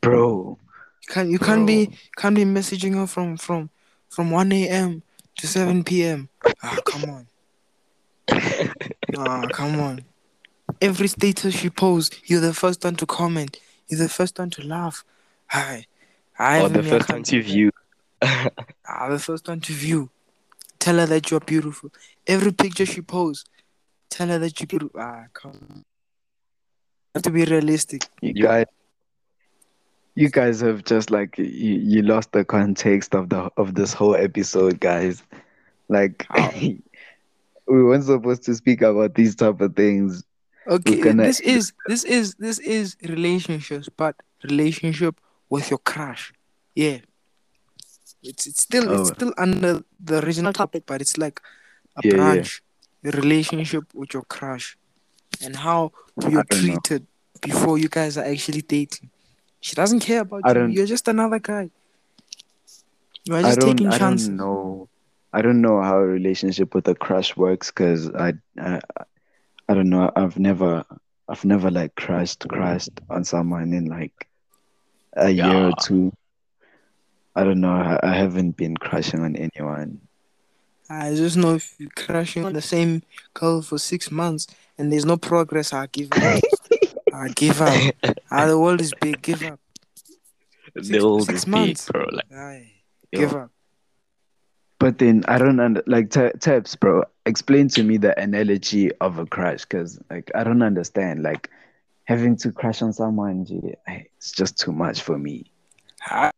bro 0.00 0.58
You 1.02 1.08
can't 1.14 1.30
you 1.30 1.38
can't 1.38 1.66
be 1.66 1.90
can't 2.16 2.34
be 2.34 2.44
messaging 2.44 2.94
her 2.94 3.06
from 3.06 3.36
from 3.36 3.68
from 4.08 4.30
one 4.30 4.50
a.m. 4.52 5.02
to 5.38 5.46
seven 5.46 5.84
p.m. 5.84 6.28
Ah, 6.62 6.78
come 6.86 7.04
on. 7.10 7.26
Ah, 9.18 9.46
come 9.52 9.78
on. 9.80 10.04
Every 10.80 11.08
status 11.08 11.54
she 11.54 11.68
posts, 11.70 12.16
you're 12.26 12.40
the 12.40 12.54
first 12.54 12.82
one 12.84 12.96
to 12.96 13.06
comment. 13.06 13.60
You're 13.88 14.00
the 14.00 14.08
first 14.08 14.38
one 14.38 14.50
to 14.50 14.62
laugh. 14.66 15.04
Hi. 15.48 15.86
I 16.38 16.62
Or 16.62 16.68
the 16.68 16.82
first 16.82 17.08
time 17.08 17.22
to 17.24 17.42
view. 17.42 17.70
Ah, 18.88 19.08
the 19.08 19.18
first 19.18 19.48
one 19.48 19.60
to 19.60 19.72
view. 19.72 20.10
Tell 20.78 20.98
her 20.98 21.06
that 21.06 21.30
you're 21.30 21.40
beautiful. 21.40 21.90
Every 22.26 22.52
picture 22.52 22.86
she 22.86 23.00
posts, 23.00 23.44
tell 24.10 24.28
her 24.28 24.38
that 24.38 24.58
you're 24.60 24.66
beautiful. 24.66 25.00
Ah, 25.00 25.24
come 25.32 25.52
on. 25.70 25.84
have 27.14 27.22
to 27.22 27.30
be 27.30 27.44
realistic. 27.44 28.04
you 28.20 28.32
You- 28.34 28.42
guys 28.44 28.66
You 30.16 30.30
guys 30.30 30.60
have 30.60 30.84
just 30.84 31.10
like 31.10 31.36
you, 31.38 31.44
you 31.92 32.02
lost 32.02 32.30
the 32.32 32.44
context 32.44 33.14
of 33.14 33.28
the 33.30 33.50
of 33.56 33.74
this 33.74 33.92
whole 33.92 34.14
episode, 34.14 34.78
guys. 34.80 35.22
Like 35.88 36.26
we 36.60 36.82
weren't 37.66 38.04
supposed 38.04 38.44
to 38.44 38.54
speak 38.54 38.82
about 38.82 39.14
these 39.14 39.34
type 39.34 39.60
of 39.60 39.74
things. 39.74 40.22
Okay, 40.68 41.00
gonna- 41.00 41.24
this 41.24 41.40
is 41.40 41.72
this 41.86 42.04
is 42.04 42.34
this 42.36 42.58
is 42.60 42.96
relationships, 43.02 43.88
but 43.96 44.14
relationship 44.44 45.20
with 45.50 45.68
your 45.70 45.78
crush. 45.78 46.32
Yeah. 46.74 46.98
It's 48.24 48.46
it's 48.46 48.62
still 48.62 48.86
it's 48.92 49.10
Oh. 49.10 49.14
still 49.14 49.32
under 49.36 49.82
the 50.08 50.16
original 50.24 50.52
topic, 50.52 50.84
but 50.86 51.00
it's 51.02 51.16
like 51.18 51.40
a 51.96 52.00
Yeah, 52.04 52.10
yeah. 52.10 52.16
branch. 52.16 52.62
The 53.02 53.12
relationship 53.12 53.84
with 53.94 54.14
your 54.14 54.24
crush 54.24 54.76
and 55.44 55.56
how 55.56 55.92
you're 56.22 56.42
don't 56.44 56.50
know. 56.52 56.58
treated 56.60 57.06
before 57.42 57.76
you 57.78 57.88
guys 57.88 58.16
are 58.16 58.24
actually 58.24 58.62
dating. 58.62 59.10
She 59.60 59.74
doesn't 59.76 60.00
care 60.00 60.22
about 60.22 60.40
I 60.44 60.48
you. 60.48 60.54
don't- 60.54 60.72
You're 60.72 60.86
just 60.86 61.06
another 61.08 61.38
guy. 61.38 61.70
You 63.24 63.34
are 63.34 63.38
I 63.38 63.42
just 63.42 63.60
don't 63.60 63.76
taking 63.76 63.88
I 63.92 63.98
chances. 63.98 64.28
don't 64.28 64.36
know. 64.36 64.88
I 65.32 65.42
don't 65.42 65.60
know 65.60 65.82
how 65.82 65.96
a 65.98 66.06
relationship 66.06 66.74
with 66.74 66.86
a 66.88 66.94
crush 66.94 67.36
works 67.36 67.70
because 67.70 68.08
I, 68.14 68.34
I 68.58 68.80
I 69.68 69.74
don't 69.74 69.88
know. 69.90 70.10
I've 70.16 70.38
never 70.38 70.84
I've 71.28 71.44
never 71.44 71.70
like 71.70 71.94
crushed 71.96 72.46
crushed 72.48 73.00
on 73.10 73.24
someone 73.24 73.72
in 73.72 73.86
like 73.86 74.28
a 75.14 75.30
year 75.30 75.68
or 75.68 75.72
two. 75.82 76.12
I 77.36 77.44
don't 77.44 77.60
know. 77.60 77.72
I, 77.72 77.98
I 78.02 78.14
haven't 78.14 78.52
been 78.56 78.76
crushing 78.76 79.20
on 79.20 79.36
anyone. 79.36 80.00
I 80.88 81.14
just 81.14 81.36
know 81.36 81.54
if 81.54 81.74
you're 81.78 81.90
crashing 81.96 82.44
on 82.44 82.52
the 82.52 82.60
same 82.62 83.02
girl 83.32 83.62
for 83.62 83.78
six 83.78 84.10
months 84.10 84.46
and 84.78 84.92
there's 84.92 85.06
no 85.06 85.16
progress, 85.16 85.72
I 85.72 85.86
give 85.86 86.12
up. 86.12 86.42
I 87.12 87.28
give 87.34 87.60
up. 87.62 87.94
Ah, 88.30 88.46
the 88.46 88.58
world 88.58 88.80
is 88.80 88.92
big. 89.00 89.22
Give 89.22 89.42
up. 89.44 89.58
The 90.74 90.84
Six- 90.84 91.04
old 91.04 91.26
six 91.26 91.38
is 91.38 91.44
big, 91.44 91.50
months. 91.52 91.88
bro. 91.90 92.06
Like, 92.12 92.32
Aye, 92.32 92.70
give 93.12 93.34
up. 93.34 93.50
But 94.78 94.98
then 94.98 95.24
I 95.28 95.38
don't 95.38 95.58
under 95.60 95.82
like 95.86 96.10
t- 96.10 96.30
Taps, 96.40 96.76
bro. 96.76 97.04
Explain 97.26 97.68
to 97.68 97.82
me 97.82 97.96
the 97.96 98.18
analogy 98.20 98.92
of 99.00 99.18
a 99.18 99.24
crush, 99.26 99.62
because 99.62 99.98
like 100.10 100.30
I 100.34 100.44
don't 100.44 100.62
understand. 100.62 101.22
Like 101.22 101.48
having 102.04 102.36
to 102.38 102.52
crush 102.52 102.82
on 102.82 102.92
someone, 102.92 103.46
gee, 103.46 103.74
it's 103.86 104.32
just 104.32 104.58
too 104.58 104.72
much 104.72 105.00
for 105.00 105.16
me. 105.16 105.46
I 106.02 106.30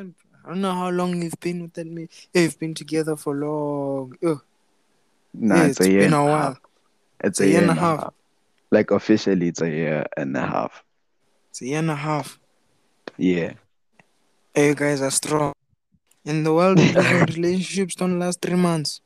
I 0.00 0.48
don't 0.48 0.60
know 0.60 0.72
how 0.72 0.90
long 0.90 1.22
you've 1.22 1.40
been 1.40 1.62
with 1.62 1.72
that 1.74 1.86
man. 1.86 2.08
Yeah, 2.32 2.42
you've 2.42 2.58
been 2.58 2.74
together 2.74 3.16
for 3.16 3.34
long. 3.34 4.16
Ugh, 4.24 4.40
Nah, 5.34 5.54
yeah, 5.56 5.64
it's, 5.64 5.80
it's 5.80 5.80
a 5.80 5.90
year 5.90 6.02
been 6.02 6.12
and 6.12 6.14
a 6.14 6.18
a 6.18 6.24
while. 6.24 6.52
half. 6.54 6.60
It's 7.24 7.40
It's 7.40 7.40
a 7.40 7.48
year 7.48 7.60
and 7.62 7.70
a 7.70 7.74
half. 7.74 8.00
half. 8.00 8.14
Like 8.70 8.90
officially, 8.90 9.48
it's 9.48 9.60
a 9.60 9.68
year 9.70 10.06
and 10.16 10.36
a 10.36 10.46
half. 10.46 10.82
It's 11.50 11.62
a 11.62 11.66
year 11.66 11.78
and 11.78 11.90
a 11.90 11.94
half. 11.96 12.38
Yeah. 13.16 13.54
Hey, 14.54 14.68
you 14.68 14.74
guys 14.74 15.00
are 15.02 15.10
strong. 15.10 15.52
In 16.24 16.42
the 16.44 16.52
world, 16.52 16.78
we 16.78 16.92
live 16.92 17.28
in, 17.28 17.34
relationships 17.34 17.94
don't 17.94 18.18
last 18.18 18.40
three 18.42 18.56
months. 18.56 19.00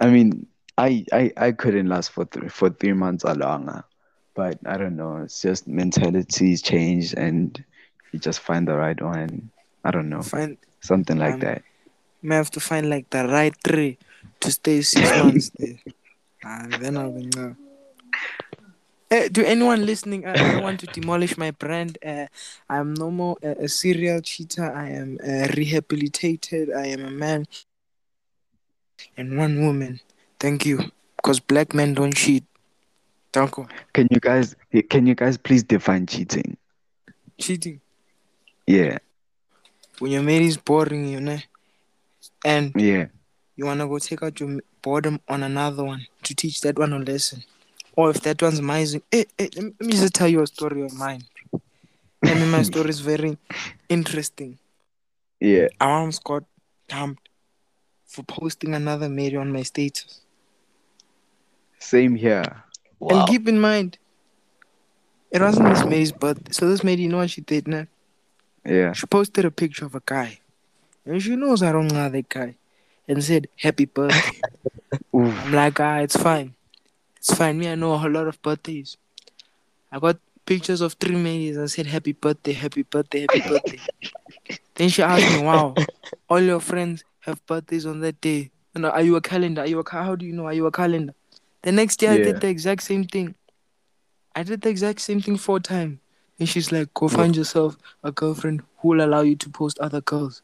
I 0.00 0.10
mean, 0.10 0.46
I 0.76 1.04
I 1.12 1.32
I 1.36 1.52
couldn't 1.52 1.88
last 1.88 2.10
for 2.10 2.24
three 2.26 2.48
for 2.48 2.70
three 2.70 2.92
months 2.92 3.24
or 3.24 3.34
longer, 3.34 3.84
ah. 3.84 3.88
but 4.34 4.58
I 4.66 4.76
don't 4.76 4.96
know. 4.96 5.18
It's 5.18 5.40
just 5.40 5.66
mentalities 5.68 6.62
change, 6.62 7.14
and 7.14 7.62
you 8.12 8.18
just 8.18 8.40
find 8.40 8.66
the 8.66 8.76
right 8.76 9.00
one. 9.00 9.50
I 9.84 9.90
don't 9.90 10.08
know, 10.08 10.22
Find 10.22 10.56
something 10.80 11.18
like 11.18 11.34
Um, 11.34 11.40
that. 11.40 11.62
may 12.22 12.34
have 12.36 12.50
to 12.52 12.60
find 12.60 12.88
like 12.90 13.10
the 13.10 13.26
right 13.28 13.54
tree 13.64 13.98
to 14.40 14.50
stay 14.50 14.82
six 14.82 15.10
months 15.22 15.50
there. 15.58 15.78
And 16.42 16.72
then 16.74 16.96
I'll 16.96 17.12
be 17.12 17.26
no. 17.36 17.56
Eh, 19.10 19.28
to 19.28 19.46
anyone 19.46 19.86
listening, 19.86 20.26
I, 20.26 20.32
I 20.32 20.52
don't 20.52 20.62
want 20.62 20.80
to 20.80 20.86
demolish 20.86 21.38
my 21.38 21.52
brand. 21.52 21.98
Uh, 22.04 22.26
I'm 22.68 22.92
no 22.94 23.10
more 23.10 23.36
a, 23.42 23.64
a 23.64 23.68
serial 23.68 24.20
cheater. 24.20 24.72
I 24.72 24.90
am 24.90 25.18
uh, 25.22 25.46
rehabilitated. 25.56 26.72
I 26.72 26.86
am 26.88 27.04
a 27.04 27.10
man 27.10 27.46
and 29.16 29.38
one 29.38 29.60
woman. 29.64 30.00
Thank 30.40 30.66
you. 30.66 30.80
Because 31.16 31.38
black 31.38 31.72
men 31.74 31.94
don't 31.94 32.14
cheat. 32.14 32.44
Thank 33.32 33.56
you. 33.58 33.66
Can 33.92 34.08
you 34.10 34.18
guys 34.20 34.56
can 34.90 35.06
you 35.06 35.14
guys 35.14 35.36
please 35.36 35.62
define 35.62 36.06
cheating? 36.06 36.56
Cheating. 37.38 37.80
Yeah, 38.66 38.98
When 40.00 40.10
your 40.10 40.22
mate 40.22 40.42
is 40.42 40.56
boring 40.56 41.08
you, 41.08 41.20
know, 41.20 41.38
and 42.44 42.72
yeah. 42.76 43.06
you 43.54 43.64
wanna 43.64 43.86
go 43.86 43.98
take 43.98 44.22
out 44.22 44.40
your 44.40 44.60
boredom 44.82 45.20
on 45.28 45.42
another 45.42 45.84
one 45.84 46.06
to 46.24 46.34
teach 46.34 46.60
that 46.62 46.78
one 46.78 46.92
a 46.92 46.98
lesson. 46.98 47.44
Or 47.94 48.10
if 48.10 48.20
that 48.22 48.42
one's 48.42 48.58
amazing, 48.58 49.02
hey, 49.10 49.26
hey, 49.38 49.48
let 49.56 49.80
me 49.80 49.92
just 49.92 50.14
tell 50.14 50.28
you 50.28 50.42
a 50.42 50.46
story 50.46 50.82
of 50.82 50.92
mine. 50.94 51.22
I 52.24 52.34
mean, 52.34 52.50
my 52.50 52.62
story 52.62 52.90
is 52.90 53.00
very 53.00 53.38
interesting. 53.88 54.58
Yeah. 55.40 55.68
I 55.80 55.86
once 56.00 56.18
got 56.18 56.44
dumped 56.88 57.28
for 58.04 58.22
posting 58.24 58.74
another 58.74 59.08
mate 59.08 59.36
on 59.36 59.52
my 59.52 59.62
status. 59.62 60.20
Same 61.78 62.16
here. 62.16 62.64
wow. 62.98 63.20
And 63.20 63.28
keep 63.28 63.46
in 63.48 63.60
mind, 63.60 63.98
it 65.30 65.40
wasn't 65.40 65.68
this 65.74 65.84
mate's 65.84 66.12
birthday. 66.12 66.52
So 66.52 66.68
this 66.68 66.82
mate, 66.82 66.98
you 66.98 67.08
know 67.08 67.18
what 67.18 67.30
she 67.30 67.40
did 67.42 67.68
now? 67.68 67.86
Yeah. 68.66 68.92
She 68.92 69.06
posted 69.06 69.44
a 69.44 69.50
picture 69.50 69.86
of 69.86 69.94
a 69.94 70.02
guy. 70.04 70.40
And 71.04 71.22
she 71.22 71.36
knows 71.36 71.62
I 71.62 71.72
don't 71.72 71.88
know 71.88 72.08
that 72.08 72.28
guy. 72.28 72.56
And 73.08 73.22
said, 73.22 73.48
Happy 73.56 73.84
birthday. 73.84 74.42
I'm 75.14 75.52
like, 75.52 75.78
ah, 75.80 75.98
it's 75.98 76.16
fine. 76.16 76.54
It's 77.18 77.34
fine. 77.34 77.58
Me, 77.58 77.68
I 77.68 77.74
know 77.74 77.92
a 77.92 77.98
whole 77.98 78.10
lot 78.10 78.26
of 78.26 78.40
birthdays. 78.42 78.96
I 79.92 79.98
got 79.98 80.18
pictures 80.44 80.80
of 80.80 80.94
three 80.94 81.16
mates. 81.16 81.58
I 81.58 81.66
said, 81.66 81.86
Happy 81.86 82.12
birthday, 82.12 82.52
happy 82.52 82.82
birthday, 82.82 83.20
happy 83.22 83.40
birthday. 83.40 83.80
then 84.74 84.88
she 84.88 85.02
asked 85.02 85.28
me, 85.28 85.38
Wow, 85.38 85.76
all 86.28 86.40
your 86.40 86.60
friends 86.60 87.04
have 87.20 87.44
birthdays 87.46 87.86
on 87.86 88.00
that 88.00 88.20
day. 88.20 88.50
And 88.74 88.84
are 88.84 89.02
you 89.02 89.16
a 89.16 89.20
calendar? 89.20 89.62
Are 89.62 89.66
you 89.66 89.78
a 89.78 89.84
ca- 89.84 90.04
how 90.04 90.16
do 90.16 90.26
you 90.26 90.32
know? 90.32 90.46
Are 90.46 90.52
you 90.52 90.66
a 90.66 90.72
calendar? 90.72 91.14
The 91.62 91.72
next 91.72 91.96
day 91.98 92.08
I 92.08 92.18
did 92.18 92.40
the 92.40 92.48
exact 92.48 92.82
same 92.82 93.04
thing. 93.04 93.34
I 94.34 94.42
did 94.42 94.60
the 94.60 94.68
exact 94.68 95.00
same 95.00 95.20
thing 95.20 95.36
four 95.38 95.60
times. 95.60 95.98
And 96.38 96.48
she's 96.48 96.70
like, 96.72 96.92
Go 96.94 97.08
find 97.08 97.34
yourself 97.34 97.76
a 98.04 98.12
girlfriend 98.12 98.62
who 98.78 98.88
will 98.88 99.04
allow 99.04 99.20
you 99.22 99.36
to 99.36 99.48
post 99.50 99.78
other 99.78 100.00
girls. 100.02 100.42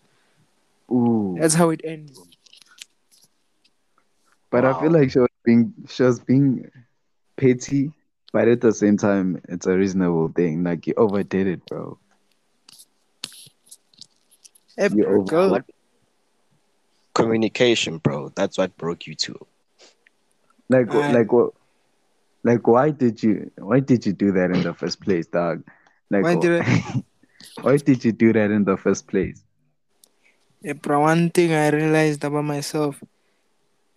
Ooh. 0.91 1.37
That's 1.39 1.55
how 1.55 1.71
it 1.71 1.81
ends. 1.85 2.19
But 4.51 4.65
I 4.67 4.79
feel 4.81 4.91
like 4.91 5.11
she 5.11 5.19
was 5.19 5.29
being 5.45 5.73
she 5.89 6.03
was 6.03 6.21
being 6.21 6.71
petty, 7.37 7.93
but 8.33 8.49
at 8.49 8.61
the 8.61 8.73
same 8.73 8.99
time, 8.99 9.41
it's 9.49 9.67
a 9.67 9.77
reasonable 9.77 10.29
thing. 10.29 10.63
Like 10.63 10.87
you 10.87 10.93
overdid 10.97 11.47
it, 11.47 11.65
bro. 11.67 11.99
Hey, 14.77 14.89
You 14.95 15.07
over- 15.07 15.25
girl, 15.25 15.51
What? 15.51 15.65
Communication, 17.15 17.99
bro. 17.99 18.31
That's 18.35 18.57
what 18.57 18.77
broke 18.79 19.07
you 19.07 19.15
two. 19.15 19.39
Like 20.69 20.89
wh- 20.91 20.97
I- 20.97 21.13
like 21.13 21.33
what? 21.33 21.53
Like 22.43 22.67
why 22.67 22.91
did 22.91 23.23
you 23.23 23.51
why 23.57 23.81
did 23.81 24.05
you 24.07 24.13
do 24.13 24.33
that 24.33 24.51
in 24.51 24.63
the 24.63 24.75
first 24.75 25.01
place, 25.01 25.27
dog? 25.27 25.63
Like 26.13 26.29
Why 26.29 26.35
wh- 26.35 26.47
did 26.47 26.65
why 27.63 27.77
did 27.79 28.05
you 28.05 28.13
do 28.13 28.33
that 28.35 28.51
in 28.53 28.65
the 28.65 28.77
first 28.79 29.09
place? 29.09 29.45
Yeah, 30.63 30.75
bro, 30.75 31.01
one 31.01 31.31
thing 31.31 31.53
I 31.53 31.71
realized 31.71 32.25
about 32.25 32.45
myself 32.45 33.03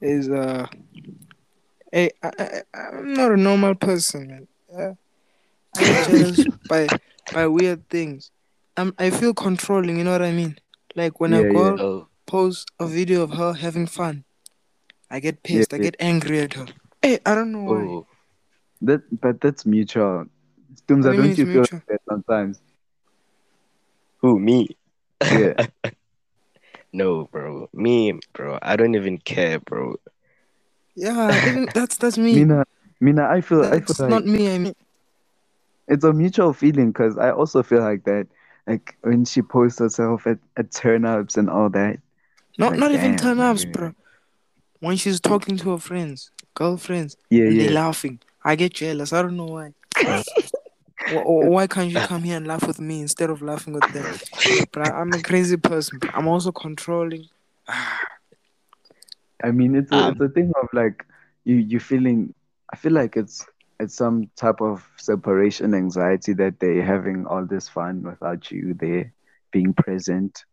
is 0.02 0.30
uh 0.30 0.68
hey, 1.92 2.12
I, 2.24 2.32
I, 2.40 2.62
I'm 2.80 3.14
not 3.14 3.32
a 3.32 3.38
normal 3.38 3.76
person, 3.76 4.28
man. 4.28 4.48
Uh, 4.76 4.94
I 5.76 5.86
get 5.86 6.02
jealous 6.02 6.46
by 6.68 6.94
by 7.32 7.48
weird 7.48 7.90
things. 7.90 8.32
I'm 8.78 8.94
I 9.00 9.12
feel 9.12 9.34
controlling, 9.34 9.98
you 9.98 10.04
know 10.04 10.12
what 10.14 10.22
I 10.24 10.32
mean? 10.32 10.58
Like 10.96 11.20
when 11.20 11.34
Yeah, 11.34 11.42
go 11.42 11.44
yeah. 11.50 11.74
girl 11.74 11.80
Oh, 11.80 12.08
posts 12.28 12.66
a 12.80 12.88
video 12.88 13.24
of 13.24 13.32
her 13.34 13.54
having 13.54 13.88
fun, 13.88 14.26
I 15.10 15.20
get 15.20 15.44
pissed, 15.44 15.74
I 15.74 15.80
yeah. 15.80 15.88
get 15.88 15.96
angry 16.00 16.40
at 16.42 16.54
her. 16.54 16.68
Hey, 17.02 17.20
I 17.26 17.36
don't 17.36 17.52
know 17.52 17.64
why. 17.64 18.00
oh, 18.00 18.08
That 18.82 19.02
but 19.22 19.42
that's 19.42 19.66
mutual. 19.66 20.26
Stumza, 20.88 21.06
What 21.06 21.12
do 21.12 21.16
you 21.16 21.22
mean 21.22 21.22
don't 21.22 21.30
it's 21.32 21.38
you 21.40 21.46
feel 21.46 21.62
mutual? 21.62 21.78
like 21.78 21.88
that 21.88 22.02
sometimes? 22.10 22.62
who? 24.18 24.40
Me? 24.40 24.68
Yeah. 25.32 25.68
No, 26.94 27.26
bro. 27.26 27.70
Me, 27.74 28.18
bro. 28.32 28.58
I 28.62 28.78
don't 28.78 28.96
even 28.96 29.18
care, 29.18 29.60
bro. 29.60 29.98
Yeah, 30.96 31.46
even, 31.46 31.68
that's 31.74 31.98
that's 31.98 32.18
me. 32.18 32.36
Mina, 32.36 32.64
Mina, 33.02 33.28
I 33.28 33.42
feel 33.42 33.66
I 33.66 33.82
feel 33.82 33.96
like 34.00 34.10
not 34.10 34.26
me. 34.26 34.56
I 34.56 34.58
mean, 34.60 34.74
it's 35.90 36.06
a 36.06 36.14
mutual 36.14 36.54
feeling 36.54 36.94
because 36.94 37.18
I 37.18 37.32
also 37.32 37.64
feel 37.64 37.82
like 37.82 38.06
that. 38.06 38.28
Like 38.66 38.96
when 39.02 39.26
she 39.26 39.42
posts 39.42 39.80
herself 39.80 40.26
at, 40.26 40.40
at 40.56 40.72
turn 40.72 41.04
ups 41.04 41.36
and 41.36 41.50
all 41.50 41.70
that. 41.72 42.00
not 42.58 42.72
Like, 42.72 42.80
not 42.80 42.92
even 42.92 43.12
damn, 43.12 43.18
turn 43.18 43.40
ups, 43.42 43.66
bro. 43.66 43.94
When 44.80 44.96
she's 44.96 45.20
talking 45.20 45.58
to 45.58 45.72
her 45.72 45.78
friends, 45.80 46.32
girlfriends, 46.54 47.18
Yeah, 47.30 47.48
and 47.48 47.60
they're 47.60 47.72
laughing. 47.72 48.20
I 48.46 48.56
get 48.56 48.74
jealous. 48.74 49.12
I 49.12 49.22
don't 49.22 49.36
know 49.36 49.48
why. 49.48 49.74
Wh- 51.08 51.24
wh- 51.26 51.50
why 51.54 51.68
can't 51.68 51.92
you 51.92 52.02
come 52.02 52.24
here 52.24 52.38
and 52.38 52.48
laugh 52.48 52.68
with 52.68 52.80
me 52.80 53.02
instead 53.02 53.30
of 53.30 53.42
laughing 53.42 53.74
with 53.74 53.92
them? 53.92 54.14
But 54.72 54.84
I, 54.84 54.90
I'm 55.02 55.14
a 55.14 55.22
crazy 55.22 55.58
person. 55.58 56.02
I'm 56.14 56.28
also 56.28 56.52
controlling. 56.52 57.26
I 59.44 59.52
mean, 59.52 59.76
it's 59.76 59.92
a, 59.92 60.00
Um, 60.00 60.10
it's 60.10 60.22
a 60.22 60.30
thing 60.30 60.52
of 60.62 60.70
like 60.74 61.06
you 61.44 61.56
you 61.56 61.80
feeling. 61.80 62.34
I 62.72 62.78
feel 62.78 62.94
like 62.94 63.16
it's 63.18 63.46
it's 63.80 63.96
some 63.96 64.30
type 64.36 64.62
of 64.62 64.88
separation 64.98 65.74
anxiety 65.74 66.34
that 66.34 66.60
they're 66.60 66.84
having 66.84 67.26
all 67.26 67.46
this 67.46 67.68
fun 67.70 68.04
without 68.04 68.52
you 68.52 68.74
there 68.74 69.14
being 69.52 69.74
present. 69.74 70.46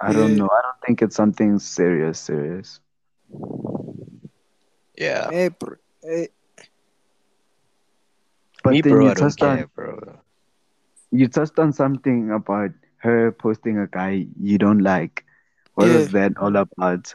I 0.00 0.12
don't 0.12 0.36
Yeah. 0.36 0.36
know. 0.36 0.48
I 0.50 0.60
don't 0.62 0.80
think 0.86 1.02
it's 1.02 1.16
something 1.16 1.58
serious, 1.58 2.18
serious. 2.20 2.80
Yeah. 4.96 5.30
Hey, 5.30 5.48
bro. 5.48 5.76
Hey, 6.02 6.28
But 8.64 8.72
Me, 8.72 8.82
then 8.82 8.92
bro, 8.94 9.08
you 9.08 9.14
touched 9.14 9.42
on 9.42 9.68
bro. 9.76 10.18
you 11.12 11.28
touched 11.28 11.58
on 11.58 11.72
something 11.72 12.30
about 12.32 12.70
her 12.96 13.30
posting 13.30 13.78
a 13.78 13.86
guy 13.86 14.26
you 14.40 14.58
don't 14.58 14.80
like. 14.80 15.24
What 15.74 15.88
Yeah. 15.88 15.98
was 15.98 16.08
that 16.12 16.36
all 16.38 16.56
about? 16.56 17.14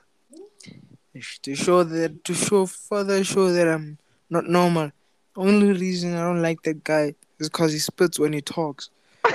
to 1.41 1.55
show 1.55 1.83
that 1.83 2.23
to 2.23 2.33
show 2.33 2.65
further 2.65 3.23
show 3.23 3.51
that 3.51 3.67
I'm 3.67 3.97
not 4.29 4.45
normal. 4.45 4.91
Only 5.35 5.73
reason 5.73 6.15
I 6.15 6.21
don't 6.21 6.41
like 6.41 6.62
that 6.63 6.83
guy 6.83 7.15
is 7.39 7.49
because 7.49 7.73
he 7.73 7.79
spits 7.79 8.19
when 8.19 8.33
he 8.33 8.41
talks. 8.41 8.89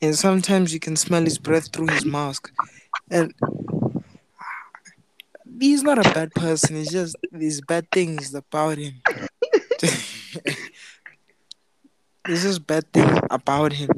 and 0.00 0.16
sometimes 0.16 0.72
you 0.72 0.80
can 0.80 0.96
smell 0.96 1.24
his 1.24 1.38
breath 1.38 1.72
through 1.72 1.88
his 1.88 2.06
mask. 2.06 2.52
And 3.10 3.34
he's 5.60 5.82
not 5.82 5.98
a 5.98 6.04
bad 6.04 6.34
person, 6.34 6.76
it's 6.76 6.90
just 6.90 7.16
these 7.32 7.60
bad 7.60 7.90
things 7.90 8.34
about 8.34 8.78
him. 8.78 9.02
There's 12.26 12.42
just 12.42 12.66
bad 12.66 12.92
thing 12.92 13.08
about 13.30 13.72
him. 13.72 13.90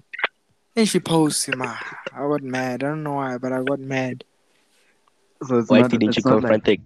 And 0.77 0.88
she 0.88 1.01
posts 1.01 1.45
him. 1.49 1.61
ah, 1.62 1.81
I 2.14 2.19
got 2.19 2.43
mad. 2.43 2.85
I 2.85 2.88
don't 2.88 3.03
know 3.03 3.14
why, 3.14 3.38
but 3.38 3.53
I 3.53 3.62
got 3.62 3.81
mad. 3.81 4.25
So 5.47 5.62
Why 5.62 5.81
not, 5.81 5.91
didn't 5.91 6.17
you 6.17 6.23
confront 6.23 6.67
like, 6.67 6.79
the 6.79 6.81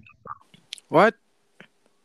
What? 0.89 1.15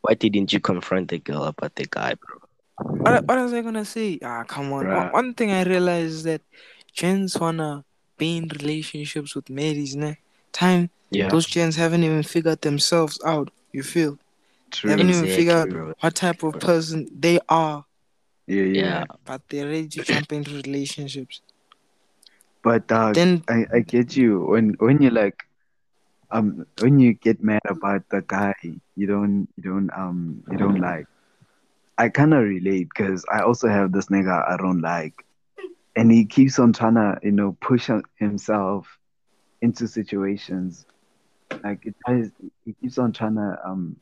Why 0.02 0.13
didn't 0.13 0.54
you 0.54 0.60
confront 0.60 1.10
the 1.10 1.19
girl 1.19 1.43
about 1.43 1.76
the 1.76 1.86
guy, 1.89 2.15
bro? 2.15 2.38
What, 2.78 3.28
what 3.28 3.38
was 3.38 3.54
I 3.54 3.62
gonna 3.62 3.86
say? 3.86 4.19
Ah, 4.23 4.43
come 4.43 4.71
on. 4.73 4.86
Bruh. 4.86 4.95
One, 4.95 5.12
one 5.12 5.34
thing 5.34 5.52
I 5.52 5.63
realized 5.63 6.13
is 6.13 6.23
that 6.23 6.41
gents 6.93 7.38
wanna 7.39 7.84
be 8.17 8.38
in 8.38 8.47
relationships 8.47 9.36
with 9.36 9.50
ladies, 9.50 9.95
ne? 9.95 10.17
Time 10.52 10.89
Yeah. 11.10 11.30
those 11.30 11.45
gents 11.45 11.76
haven't 11.78 12.04
even 12.04 12.23
figured 12.23 12.62
themselves 12.62 13.19
out. 13.26 13.52
You 13.71 13.84
feel? 13.84 14.17
They 14.71 14.71
true. 14.71 14.91
haven't 14.91 15.10
even 15.10 15.23
Exactly, 15.26 15.36
figured 15.36 15.69
bro. 15.71 15.93
what 16.00 16.15
type 16.15 16.43
of 16.43 16.60
person 16.60 17.08
they 17.17 17.39
are, 17.50 17.86
Yeah, 18.47 18.63
yeah. 18.63 19.03
Yeah. 19.03 19.05
but 19.25 19.41
they're 19.49 19.67
ready 19.67 19.88
to 19.89 20.01
jump 20.01 20.31
into 20.33 20.55
relationships. 20.55 21.41
But 22.63 22.88
dog, 22.88 23.19
Then 23.19 23.43
I, 23.49 23.65
I 23.73 23.79
get 23.81 24.15
you 24.17 24.41
when 24.45 24.75
when 24.79 25.01
you 25.01 25.10
like 25.12 25.38
um 26.31 26.65
when 26.77 26.99
you 26.99 27.13
get 27.13 27.41
mad 27.43 27.62
about 27.67 28.03
the 28.10 28.21
guy 28.27 28.53
you 28.95 29.07
don't 29.07 29.47
you 29.57 29.63
don't 29.63 29.89
um 29.95 30.43
you 30.47 30.57
don't 30.57 30.79
like 30.79 31.07
I 31.97 32.10
kind 32.10 32.33
of 32.33 32.43
relate 32.43 32.89
because 32.95 33.25
I 33.31 33.41
also 33.41 33.67
have 33.67 33.91
this 33.91 34.07
nigga 34.07 34.47
I 34.49 34.57
don't 34.57 34.81
like 34.81 35.13
and 35.95 36.12
he 36.12 36.25
keeps 36.25 36.60
on 36.60 36.73
trying 36.73 36.95
to 36.95 37.17
you 37.23 37.31
know 37.31 37.57
push 37.62 37.89
himself 38.17 38.88
into 39.62 39.88
situations 39.88 40.86
like 41.63 41.79
it 41.86 41.95
tries 42.05 42.31
he 42.65 42.73
keeps 42.81 42.97
on 42.97 43.12
trying 43.13 43.36
to 43.36 43.57
um 43.65 43.97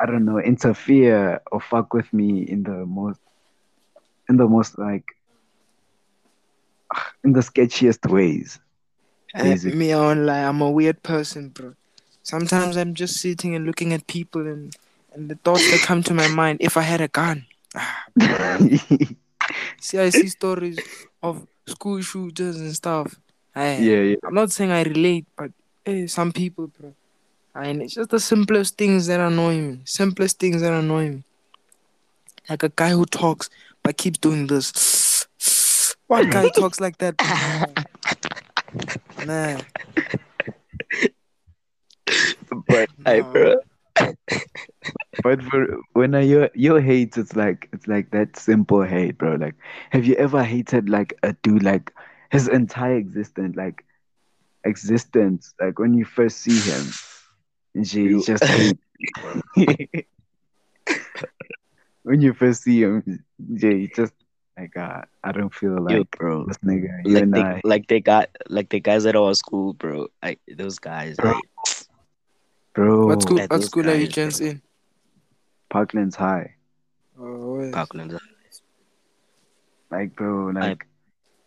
I 0.00 0.06
don't 0.06 0.24
know 0.24 0.38
interfere 0.38 1.40
or 1.50 1.60
fuck 1.60 1.92
with 1.94 2.12
me 2.12 2.42
in 2.48 2.62
the 2.62 2.84
most 2.86 3.20
in 4.28 4.36
the 4.36 4.46
most 4.46 4.78
like 4.78 5.04
in 7.24 7.32
the 7.32 7.40
sketchiest 7.40 8.10
ways 8.10 8.58
uh, 9.34 9.56
me, 9.64 9.92
I 9.92 9.98
won't 9.98 10.20
lie, 10.20 10.44
I'm 10.44 10.60
a 10.60 10.70
weird 10.70 11.02
person, 11.02 11.48
bro. 11.48 11.74
Sometimes 12.22 12.76
I'm 12.76 12.94
just 12.94 13.16
sitting 13.16 13.54
and 13.54 13.66
looking 13.66 13.92
at 13.92 14.06
people 14.06 14.46
and 14.46 14.74
and 15.12 15.28
the 15.28 15.34
thoughts 15.34 15.68
that 15.70 15.80
come 15.80 16.02
to 16.04 16.14
my 16.14 16.28
mind. 16.28 16.58
If 16.60 16.76
I 16.76 16.82
had 16.82 17.00
a 17.00 17.08
gun, 17.08 17.46
ah, 17.74 18.06
See, 19.80 19.98
I 19.98 20.10
see 20.10 20.28
stories 20.28 20.78
of 21.22 21.46
school 21.66 22.00
shooters 22.00 22.60
and 22.60 22.74
stuff. 22.74 23.14
I, 23.54 23.76
yeah, 23.78 24.00
yeah. 24.00 24.16
I'm 24.24 24.34
not 24.34 24.52
saying 24.52 24.70
I 24.70 24.82
relate, 24.82 25.26
but 25.36 25.50
eh, 25.86 26.06
some 26.06 26.32
people, 26.32 26.68
bro. 26.68 26.94
And 27.54 27.82
it's 27.82 27.94
just 27.94 28.10
the 28.10 28.18
simplest 28.18 28.78
things 28.78 29.06
that 29.06 29.20
annoy 29.20 29.56
me. 29.58 29.78
Simplest 29.84 30.38
things 30.38 30.62
that 30.62 30.72
annoy 30.72 31.10
me. 31.10 31.22
Like 32.48 32.62
a 32.62 32.68
guy 32.70 32.90
who 32.90 33.04
talks 33.04 33.50
but 33.84 33.96
keeps 33.96 34.18
doing 34.18 34.48
this. 34.48 35.26
What 36.08 36.30
guy 36.30 36.48
talks 36.54 36.80
like 36.80 36.98
that? 36.98 37.14
Nah. 39.24 39.56
nah. 39.56 39.60
But 42.68 42.88
hey, 43.06 43.20
No. 43.20 43.32
bro. 43.32 43.54
But 45.22 45.42
for 45.44 45.78
when 45.92 46.14
I 46.14 46.20
your 46.22 46.50
your 46.54 46.80
hate, 46.80 47.16
it's 47.16 47.36
like 47.36 47.68
it's 47.72 47.86
like 47.86 48.10
that 48.10 48.36
simple 48.36 48.82
hate, 48.82 49.16
bro. 49.18 49.36
Like, 49.36 49.54
have 49.90 50.04
you 50.04 50.14
ever 50.16 50.42
hated 50.42 50.88
like 50.88 51.14
a 51.22 51.32
dude 51.42 51.62
like 51.62 51.92
his 52.30 52.48
entire 52.48 52.96
existence, 52.96 53.54
like 53.56 53.84
existence, 54.64 55.54
like 55.60 55.78
when 55.78 55.94
you 55.94 56.04
first 56.04 56.38
see 56.38 56.58
him, 56.58 56.86
and 57.74 57.92
you 57.92 58.02
You- 58.18 58.24
just 58.24 58.44
hate. 58.44 58.78
when 62.04 62.20
you 62.20 62.32
first 62.34 62.62
see 62.62 62.82
him, 62.82 63.24
Jay, 63.54 63.76
you 63.76 63.88
just 63.88 64.12
like 64.56 64.76
uh, 64.76 65.02
I 65.24 65.32
don't 65.32 65.52
feel 65.52 65.80
like 65.82 65.96
Yo, 65.96 66.04
bro. 66.16 66.44
this 66.46 66.58
nigga. 66.58 67.04
You 67.04 67.14
Like 67.14 67.22
and 67.24 67.34
they, 67.34 67.40
I, 67.40 67.60
like 67.64 67.88
they 67.88 68.00
got 68.00 68.30
like 68.48 68.68
the 68.68 68.80
guys 68.80 69.04
at 69.06 69.16
our 69.16 69.34
school, 69.34 69.72
bro. 69.72 70.08
Like 70.22 70.40
those 70.46 70.78
guys, 70.78 71.16
Bro. 71.16 71.32
like, 71.32 71.44
bro. 72.74 73.06
What 73.06 73.22
school, 73.22 73.40
at 73.40 73.50
what 73.50 73.60
those 73.60 73.66
school 73.66 73.90
are 73.90 73.94
you 73.94 74.06
guys, 74.06 74.14
gents 74.14 74.38
bro. 74.38 74.48
in? 74.48 74.62
Parklands 75.72 76.14
High, 76.14 76.54
Oh, 77.18 77.56
wait. 77.58 77.72
Parkland. 77.72 78.16
like 79.90 80.14
bro, 80.14 80.50
like 80.54 80.86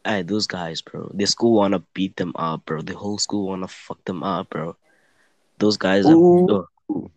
Hey, 0.03 0.21
those 0.21 0.47
guys, 0.47 0.81
bro. 0.81 1.11
The 1.13 1.25
school 1.27 1.53
wanna 1.53 1.79
beat 1.93 2.15
them 2.15 2.31
up, 2.35 2.65
bro. 2.65 2.81
The 2.81 2.95
whole 2.95 3.17
school 3.17 3.47
wanna 3.47 3.67
fuck 3.67 4.03
them 4.05 4.23
up, 4.23 4.49
bro. 4.49 4.75
Those 5.59 5.77
guys 5.77 6.05
are 6.05 6.13
Ooh. 6.13 6.67
oh, 6.89 7.11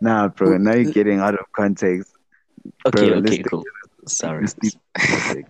nah, 0.00 0.28
bro. 0.28 0.58
Now 0.58 0.74
you're 0.74 0.92
getting 0.92 1.20
out 1.20 1.34
of 1.34 1.46
context. 1.54 2.12
Okay, 2.86 3.10
Bro, 3.10 3.18
okay, 3.18 3.42
cool. 3.42 3.64
Sorry. 4.06 4.46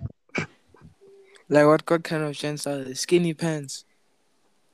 Like 1.49 1.66
what, 1.66 1.90
what 1.90 2.05
kind 2.05 2.23
of 2.25 2.35
gents 2.35 2.66
are 2.66 2.85
they? 2.85 2.94
Skinny 2.94 3.35
pants. 3.35 3.85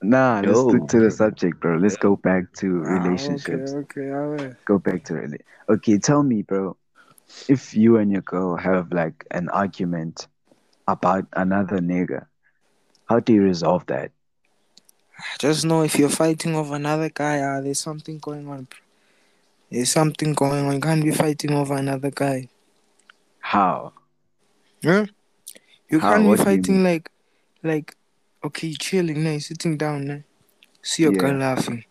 Nah, 0.02 0.40
let's 0.40 0.60
Yo. 0.60 0.68
stick 0.68 0.86
to 0.88 1.00
the 1.00 1.10
subject, 1.10 1.60
bro. 1.60 1.76
Let's 1.78 1.96
go 1.96 2.16
back 2.16 2.52
to 2.58 2.66
Ah, 2.84 3.04
relationships. 3.04 3.72
okay, 3.72 4.00
okay, 4.00 4.10
I 4.12 4.26
will. 4.26 4.56
Go 4.66 4.78
back 4.78 5.04
to 5.04 5.14
rela- 5.14 5.40
Okay, 5.68 5.98
tell 5.98 6.22
me, 6.22 6.42
bro. 6.42 6.76
If 7.48 7.74
you 7.74 7.96
and 7.96 8.10
your 8.12 8.22
girl 8.22 8.56
have 8.56 8.92
like 8.92 9.24
an 9.30 9.48
argument 9.48 10.28
about 10.86 11.26
another 11.32 11.78
nigga, 11.78 12.26
how 13.08 13.20
do 13.20 13.32
you 13.32 13.42
resolve 13.42 13.86
that? 13.86 14.12
I 15.18 15.36
Just 15.38 15.64
know 15.64 15.82
if 15.82 15.98
you're 15.98 16.08
fighting 16.08 16.54
over 16.54 16.74
another 16.76 17.08
guy, 17.08 17.40
ah, 17.40 17.60
there's 17.60 17.80
something 17.80 18.18
going 18.18 18.48
on. 18.48 18.64
bro. 18.64 18.78
There's 19.70 19.90
something 19.90 20.34
going 20.34 20.66
on. 20.66 20.74
You 20.74 20.80
can't 20.80 21.04
be 21.04 21.10
fighting 21.10 21.52
over 21.52 21.74
another 21.74 22.10
guy. 22.10 22.48
How? 23.40 23.92
Huh? 24.82 25.06
You 25.88 26.00
How? 26.00 26.12
can't 26.12 26.22
be 26.22 26.28
What 26.28 26.38
do 26.38 26.44
fighting 26.44 26.84
like, 26.84 27.10
like, 27.62 27.96
okay, 28.44 28.72
chilling, 28.74 29.24
now 29.24 29.38
sitting 29.38 29.76
down, 29.76 30.06
now. 30.06 30.20
See 30.82 31.02
your 31.04 31.12
girl 31.12 31.34
laughing. 31.34 31.84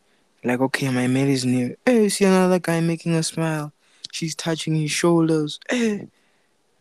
Like, 0.44 0.60
okay, 0.60 0.90
my 0.90 1.08
mate 1.08 1.30
is 1.30 1.46
near. 1.46 1.78
Hey, 1.86 2.10
see 2.10 2.26
another 2.26 2.60
guy 2.60 2.80
making 2.80 3.16
a 3.16 3.24
smile. 3.24 3.72
She's 4.12 4.36
touching 4.36 4.76
his 4.76 4.92
shoulders. 4.92 5.60
Hey, 5.70 6.08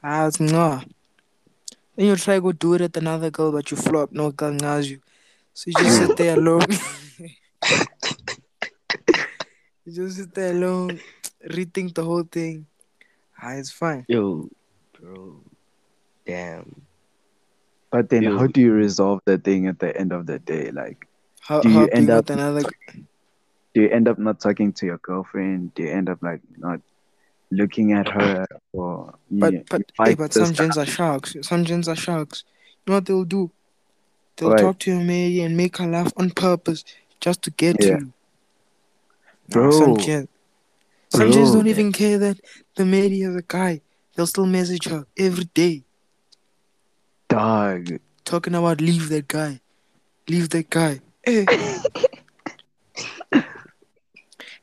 it's 0.05 0.41
nah. 0.41 0.83
Then 1.97 2.07
you 2.07 2.17
try 2.17 2.41
go 2.41 2.53
do 2.53 2.75
it 2.75 2.81
at 2.83 2.97
another 2.97 3.31
girl, 3.31 3.53
but 3.53 3.71
you 3.71 3.77
flop. 3.77 4.13
No 4.13 4.31
girl 4.31 4.53
knows 4.53 4.91
you. 4.91 5.01
So 5.55 5.71
you 5.71 5.75
just 5.75 5.97
sit 5.99 6.17
there 6.17 6.37
alone. 6.37 6.67
you 9.85 9.93
just 9.93 10.17
sit 10.17 10.35
there 10.35 10.53
alone, 10.53 11.01
rethink 11.49 11.95
the 11.95 12.05
whole 12.05 12.23
thing. 12.25 12.67
Ah, 13.41 13.53
it's 13.55 13.71
fine. 13.73 14.05
Yo, 14.09 14.49
bro. 14.99 15.41
Damn. 16.27 16.83
But 17.91 18.09
then, 18.09 18.23
Yo. 18.23 18.39
how 18.39 18.47
do 18.47 18.61
you 18.61 18.73
resolve 18.73 19.21
the 19.25 19.39
thing 19.39 19.67
at 19.67 19.79
the 19.79 19.95
end 19.97 20.13
of 20.13 20.27
the 20.27 20.39
day? 20.39 20.71
Like, 20.71 21.07
How, 21.41 21.61
Do 21.61 21.69
you 21.69 21.75
how 21.81 21.85
end 21.87 22.09
up- 22.11 22.31
another 22.31 22.63
do 23.75 23.81
you 23.83 23.89
end 23.89 24.07
up 24.07 24.19
not 24.19 24.39
talking 24.39 24.73
to 24.75 24.87
your 24.87 24.99
girlfriend? 24.99 25.75
Do 25.75 25.83
you 25.83 25.89
end 25.91 26.09
up 26.11 26.23
like 26.23 26.41
not 26.59 26.81
looking 27.51 27.93
at 27.93 28.07
her, 28.09 28.47
or 28.73 29.15
you, 29.31 29.41
But 29.41 29.53
you 29.55 29.65
but 29.69 29.83
hey, 30.05 30.15
but 30.15 30.33
some 30.33 30.53
gens 30.53 30.77
are 30.79 30.85
sharks. 30.87 31.35
Some 31.43 31.65
gens 31.65 31.89
are 31.89 31.97
sharks. 31.97 32.45
You 32.87 32.93
know 32.93 32.97
what 32.99 33.07
they'll 33.07 33.25
do? 33.25 33.51
They'll 34.37 34.51
What? 34.51 34.59
talk 34.59 34.79
to 34.81 34.91
your 34.93 35.03
lady 35.03 35.41
and 35.43 35.57
make 35.57 35.79
her 35.79 35.87
laugh 35.87 36.13
on 36.19 36.31
purpose 36.31 36.85
just 37.21 37.43
to 37.43 37.51
get 37.51 37.83
Yeah. 37.83 37.99
you. 37.99 38.13
Some 39.51 39.97
gens, 39.99 40.29
some 41.11 41.31
Bro. 41.31 41.53
don't 41.53 41.67
even 41.67 41.93
care 41.93 42.19
that 42.19 42.41
the 42.75 42.85
lady 42.85 43.21
has 43.21 43.37
a 43.37 43.43
guy. 43.43 43.81
They'll 44.15 44.27
still 44.27 44.47
message 44.47 44.87
her 44.89 45.07
every 45.19 45.45
day, 45.45 45.85
dog? 47.29 47.99
talking 48.25 48.55
about 48.55 48.81
leave 48.81 49.09
that 49.09 49.29
guy, 49.29 49.61
leave 50.29 50.51
that 50.51 50.71
guy. 50.71 51.01
Hey, 51.23 51.45
eh. 51.49 51.83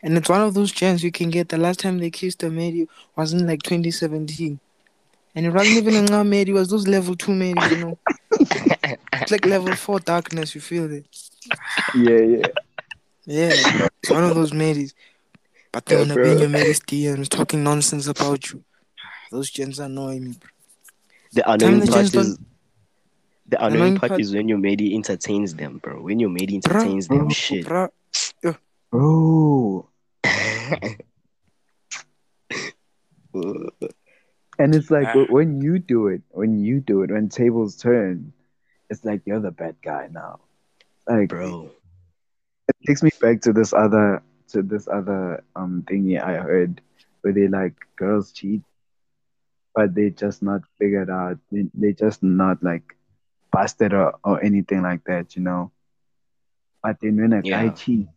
And 0.02 0.18
it's 0.18 0.30
one 0.30 0.42
of 0.42 0.54
those 0.54 0.72
gems 0.72 1.04
you 1.04 1.12
can 1.12 1.30
get. 1.30 1.50
The 1.50 1.58
last 1.58 1.80
time 1.80 1.98
they 1.98 2.10
kissed 2.10 2.44
a 2.44 2.50
Mary 2.50 2.88
was 3.16 3.34
in 3.34 3.46
like 3.46 3.64
2017. 3.64 4.60
And 5.36 5.46
it 5.46 5.52
wasn't 5.52 5.78
even 5.78 6.14
a 6.14 6.24
Mary, 6.24 6.50
it 6.50 6.54
was 6.54 6.70
those 6.70 6.88
level 6.88 7.16
2 7.16 7.34
Marys, 7.34 7.72
you 7.72 7.78
know. 7.78 7.98
it's 9.14 9.32
like 9.32 9.46
level 9.46 9.76
4 9.76 10.00
darkness, 10.00 10.56
you 10.56 10.62
feel 10.62 10.92
it. 10.92 11.06
Yeah, 11.96 12.20
yeah. 12.20 12.48
Yeah, 13.30 13.54
one 14.08 14.24
of 14.24 14.34
those 14.34 14.54
Marys. 14.54 14.96
But 15.72 15.86
they 15.86 15.96
wanna 15.96 16.16
be 16.16 16.22
in 16.22 16.28
bro. 16.30 16.40
your 16.42 16.50
Mary's 16.50 16.80
DMs 16.80 17.30
talking 17.30 17.64
nonsense 17.64 18.08
about 18.08 18.50
you. 18.52 18.64
Those 19.30 19.52
gens 19.52 19.78
annoy 19.78 20.20
me, 20.20 20.34
bro. 20.40 20.50
The 21.34 21.52
annoying 21.52 21.82
the 21.82 21.92
part 21.92 22.06
is 22.16 22.40
the 23.48 23.58
annoying 23.64 23.74
annoying 23.76 23.98
part 23.98 24.10
part- 24.10 24.22
is 24.22 24.34
when 24.34 24.50
your 24.50 24.58
lady 24.58 24.96
entertains 24.96 25.54
them, 25.54 25.78
bro. 25.78 26.02
When 26.02 26.20
your 26.20 26.32
lady 26.32 26.60
Bro, 26.60 26.74
entertains 26.82 27.08
them, 27.08 27.18
bro, 27.26 27.30
shit. 27.30 27.66
Bro, 27.68 27.90
Bro. 28.92 29.86
And 34.58 34.76
it's 34.76 34.90
like 34.92 35.08
Ah. 35.16 35.26
when 35.30 35.62
you 35.62 35.78
do 35.80 36.08
it, 36.08 36.22
when 36.32 36.60
you 36.60 36.82
do 36.82 37.04
it, 37.04 37.12
when 37.12 37.30
tables 37.30 37.78
turn, 37.78 38.34
it's 38.90 39.06
like 39.06 39.22
you're 39.26 39.40
the 39.40 39.52
bad 39.52 39.76
guy 39.82 40.10
now. 40.12 40.40
Like 41.08 41.30
bro. 41.30 41.72
It 42.70 42.76
takes 42.88 43.04
me 43.04 43.12
back 43.22 43.42
to 43.44 43.54
this 43.54 43.74
other 43.74 44.24
to 44.50 44.64
this 44.64 44.88
other 44.88 45.44
um 45.56 45.84
thingy 45.88 46.22
I 46.22 46.36
heard 46.36 46.82
where 47.22 47.34
they 47.34 47.48
like 47.48 47.76
girls 47.98 48.32
cheat, 48.34 48.62
but 49.76 49.96
they 49.96 50.10
just 50.10 50.44
not 50.44 50.62
figured 50.80 51.10
out. 51.10 51.38
They 51.52 51.70
they 51.74 51.94
just 51.94 52.24
not 52.24 52.64
like 52.64 52.84
busted 53.52 53.94
or, 53.94 54.14
or 54.24 54.44
anything 54.44 54.82
like 54.84 55.04
that, 55.06 55.36
you 55.36 55.44
know. 55.44 55.72
But 56.84 57.00
then 57.02 57.18
when 57.18 57.34
a 57.34 57.44
guy 57.44 57.70
Yeah. 57.70 57.72
cheats, 57.72 58.10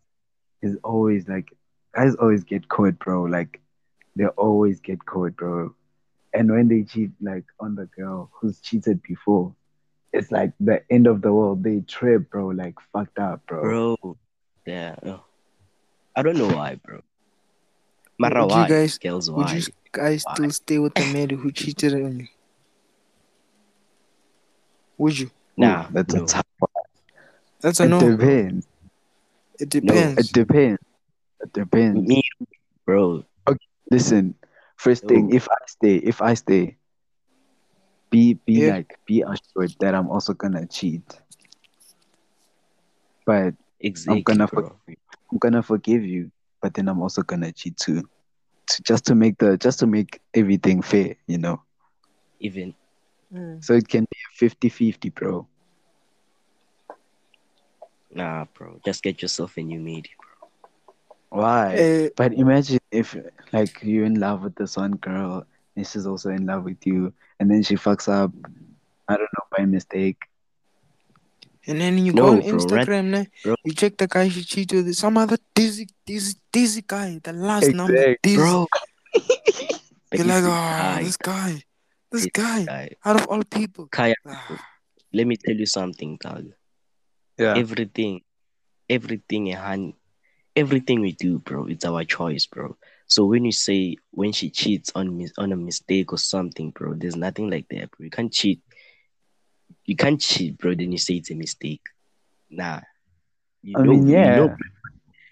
is 0.61 0.77
always 0.83 1.27
like 1.27 1.49
guys 1.95 2.15
always 2.15 2.43
get 2.43 2.67
caught, 2.69 2.99
bro. 2.99 3.23
Like 3.23 3.61
they 4.15 4.25
always 4.27 4.79
get 4.81 5.05
caught, 5.05 5.35
bro. 5.37 5.73
And 6.33 6.51
when 6.51 6.67
they 6.67 6.83
cheat 6.83 7.11
like 7.21 7.45
on 7.59 7.75
the 7.75 7.85
girl 7.87 8.29
who's 8.39 8.59
cheated 8.61 9.01
before, 9.03 9.55
it's 10.13 10.31
like 10.31 10.53
the 10.59 10.83
end 10.91 11.07
of 11.07 11.21
the 11.21 11.33
world. 11.33 11.63
They 11.63 11.81
trip, 11.81 12.29
bro, 12.31 12.47
like 12.47 12.75
fucked 12.93 13.19
up, 13.19 13.45
Bro. 13.47 14.17
Yeah. 14.65 14.95
oh. 15.05 15.23
I 16.15 16.21
don't 16.21 16.37
know 16.37 16.47
why, 16.47 16.75
bro. 16.75 17.01
Mara, 18.19 18.45
Would 18.45 18.55
you 18.55 18.67
guys- 18.67 18.97
Girls, 18.97 19.29
would 19.31 19.49
you 19.51 19.63
guys 19.91 20.23
still 20.31 20.51
stay 20.51 20.77
with 20.79 20.93
the 20.93 21.05
man 21.11 21.29
who 21.31 21.51
cheated 21.51 21.93
on 21.93 22.19
you? 22.21 22.27
Would 24.97 25.17
you? 25.19 25.31
Nah, 25.57 25.87
that's 25.91 26.13
no. 26.13 26.23
a 26.23 26.27
tough 26.27 26.45
one. 26.59 26.69
That's 27.61 27.79
a 27.79 27.83
It 27.85 27.89
no. 27.89 27.99
depends. 27.99 28.67
It 29.59 29.69
depends. 29.69 30.19
It 30.29 30.33
depends. 30.33 30.81
It 31.41 31.53
depends. 31.53 32.07
Me, 32.07 32.21
bro. 32.85 33.23
Listen, 33.91 34.35
first 34.77 35.05
thing, 35.05 35.29
No. 35.29 35.35
if 35.35 35.47
I 35.49 35.55
stay, 35.67 35.95
if 35.97 36.21
I 36.21 36.33
stay, 36.35 36.77
be 38.09 38.33
be 38.45 38.53
Yeah. 38.65 38.73
like 38.73 38.97
be 39.05 39.21
assured 39.21 39.75
that 39.79 39.93
I'm 39.93 40.09
also 40.09 40.33
gonna 40.33 40.65
cheat. 40.67 41.03
But 43.25 43.55
Exactly, 43.83 44.39
gonna 44.39 44.47
bro. 44.47 44.79
I'm 45.31 45.37
gonna 45.39 45.63
forgive 45.63 46.03
you, 46.03 46.31
but 46.61 46.73
then 46.73 46.87
I'm 46.89 47.01
also 47.01 47.23
gonna 47.23 47.51
cheat 47.51 47.77
too. 47.77 48.01
To, 48.69 48.83
just 48.83 49.05
to 49.07 49.15
make 49.15 49.37
the 49.37 49.57
just 49.57 49.79
to 49.79 49.87
make 49.87 50.21
everything 50.33 50.81
fair, 50.81 51.15
you 51.27 51.37
know. 51.37 51.61
Even 52.39 52.75
Mm. 53.33 53.63
So 53.63 53.73
it 53.73 53.87
can 53.87 54.01
be 54.03 54.17
a 54.17 54.37
50-50, 54.37 55.09
bro. 55.09 55.47
nah, 58.11 58.45
bro. 58.53 58.79
Just 58.85 59.03
get 59.03 59.21
yourself 59.21 59.57
a 59.57 59.61
new 59.63 59.79
maid. 59.79 60.09
Why? 61.29 61.85
Eh, 61.85 62.09
But 62.15 62.33
imagine 62.33 62.79
if 62.91 63.15
like 63.53 63.81
you're 63.83 64.05
in 64.05 64.19
love 64.19 64.43
with 64.43 64.55
this 64.55 64.77
one 64.77 64.95
girl 64.97 65.45
and 65.75 65.85
she's 65.87 66.05
also 66.05 66.29
in 66.29 66.45
love 66.45 66.63
with 66.63 66.85
you 66.85 67.13
and 67.39 67.49
then 67.49 67.63
she 67.63 67.75
fucks 67.75 68.07
up, 68.07 68.31
I 69.07 69.13
don't 69.17 69.21
know, 69.37 69.45
by 69.57 69.65
mistake. 69.65 70.17
And 71.67 71.79
then 71.81 71.97
you 72.05 72.13
No, 72.13 72.21
go 72.23 72.27
on 72.33 72.39
bro, 72.39 72.49
Instagram, 72.49 73.05
ne? 73.05 73.27
bro. 73.43 73.55
you 73.63 73.73
check 73.73 73.97
the 73.97 74.07
guy 74.07 74.29
she 74.29 74.43
cheated 74.43 74.85
with 74.85 74.95
some 74.95 75.17
other 75.17 75.37
dizzy, 75.55 75.87
dizzy, 76.05 76.35
dizzy 76.51 76.83
guy. 76.85 77.19
The 77.23 77.33
last 77.33 77.71
number, 77.73 78.15
dizzy. 78.21 78.37
Bro. 78.37 78.67
You're 80.13 80.25
like, 80.25 80.43
Basic 80.43 80.45
oh, 80.45 80.47
guy, 80.47 81.03
this 81.03 81.17
guy, 81.17 81.51
this 82.11 82.21
basic 82.21 82.33
guy, 82.33 82.65
guy. 82.65 82.89
out 83.03 83.15
of 83.21 83.27
all 83.27 83.43
people. 83.43 83.87
Kaya, 83.87 84.13
Ah, 84.27 84.59
let 85.11 85.25
me 85.25 85.37
tell 85.37 85.55
you 85.55 85.65
something, 85.65 86.17
dog. 86.21 86.45
Yeah. 87.37 87.55
Everything, 87.57 88.21
everything, 88.89 89.47
han, 89.47 89.93
everything 90.55 91.01
we 91.01 91.13
do, 91.13 91.39
bro, 91.39 91.65
it's 91.65 91.83
our 91.85 92.03
choice, 92.03 92.45
bro. 92.45 92.77
So 93.07 93.25
when 93.25 93.43
you 93.45 93.51
say 93.51 93.97
when 94.11 94.31
she 94.33 94.49
cheats 94.51 94.91
on 94.93 95.17
mis- 95.17 95.33
on 95.39 95.51
a 95.51 95.55
mistake 95.55 96.13
or 96.13 96.17
something, 96.19 96.69
bro, 96.71 96.93
there's 96.93 97.15
nothing 97.15 97.49
like 97.49 97.67
that, 97.69 97.89
bro. 97.91 98.03
You 98.05 98.09
can't 98.11 98.31
cheat. 98.31 98.61
You 99.85 99.95
can't 99.95 100.19
cheat, 100.19 100.57
bro. 100.57 100.75
Then 100.75 100.91
you 100.91 100.97
say 100.97 101.15
it's 101.15 101.31
a 101.31 101.35
mistake. 101.35 101.81
Nah. 102.49 102.81
You 103.61 103.75
I 103.75 103.83
know, 103.83 104.03
mean, 104.03 104.07
you 104.17 104.31
know, 104.31 104.53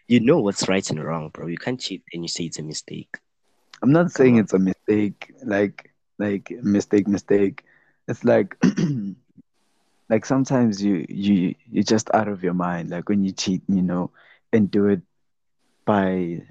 you 0.08 0.20
know 0.20 0.40
what's 0.40 0.68
right 0.68 0.88
and 0.90 1.04
wrong, 1.04 1.30
bro. 1.34 1.48
You 1.48 1.58
can't 1.58 1.80
cheat 1.80 2.04
and 2.14 2.24
you 2.24 2.30
say 2.30 2.46
it's 2.46 2.60
a 2.60 2.64
mistake. 2.64 3.18
I'm 3.82 3.92
not 3.92 4.12
saying 4.12 4.38
on. 4.38 4.40
it's 4.40 4.54
a 4.54 4.60
mistake, 4.60 5.34
like 5.44 5.92
like 6.20 6.52
mistake, 6.64 7.08
mistake. 7.08 7.64
It's 8.08 8.24
like 8.26 8.58
like 10.10 10.26
sometimes 10.26 10.84
you 10.84 11.06
you 11.10 11.56
you're 11.72 11.84
just 11.84 12.10
out 12.14 12.28
of 12.28 12.44
your 12.44 12.54
mind. 12.54 12.90
Like 12.90 13.10
when 13.10 13.24
you 13.24 13.32
cheat, 13.32 13.64
you 13.70 13.84
know, 13.84 14.12
and 14.54 14.72
do 14.72 14.88
it 14.88 15.02
by 15.86 16.44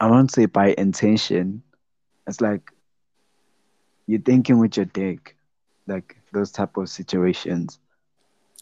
I 0.00 0.06
won't 0.10 0.32
say 0.32 0.46
by 0.46 0.74
intention. 0.78 1.62
It's 2.26 2.40
like 2.40 2.72
you're 4.06 4.20
thinking 4.20 4.58
with 4.58 4.76
your 4.76 4.86
dick, 4.86 5.37
like 5.88 6.16
those 6.32 6.52
type 6.52 6.76
of 6.76 6.88
situations. 6.88 7.80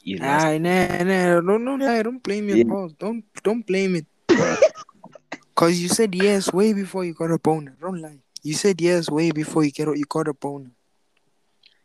You 0.02 0.18
lust 0.18 0.46
Nah, 0.46 0.58
nah, 0.58 1.02
nah. 1.02 1.40
Don't, 1.40 1.64
don't, 1.64 1.80
lie. 1.80 2.02
don't 2.02 2.22
blame 2.22 2.48
your 2.48 2.58
Yeah. 2.58 2.64
pause. 2.64 2.92
Don't, 2.98 3.24
don't 3.42 3.66
blame 3.66 3.96
it. 3.96 4.06
Cause 5.54 5.80
you 5.80 5.88
said 5.88 6.14
yes 6.14 6.52
way 6.52 6.72
before 6.74 7.04
you 7.04 7.14
got 7.14 7.30
a 7.30 7.38
boner. 7.38 7.76
Don't 7.80 8.00
lie. 8.00 8.18
You 8.42 8.54
said 8.54 8.80
yes 8.80 9.10
way 9.10 9.30
before 9.30 9.64
you 9.64 9.70
get 9.70 9.88
you 9.88 10.04
got 10.06 10.28
a 10.28 10.34
boner. 10.34 10.70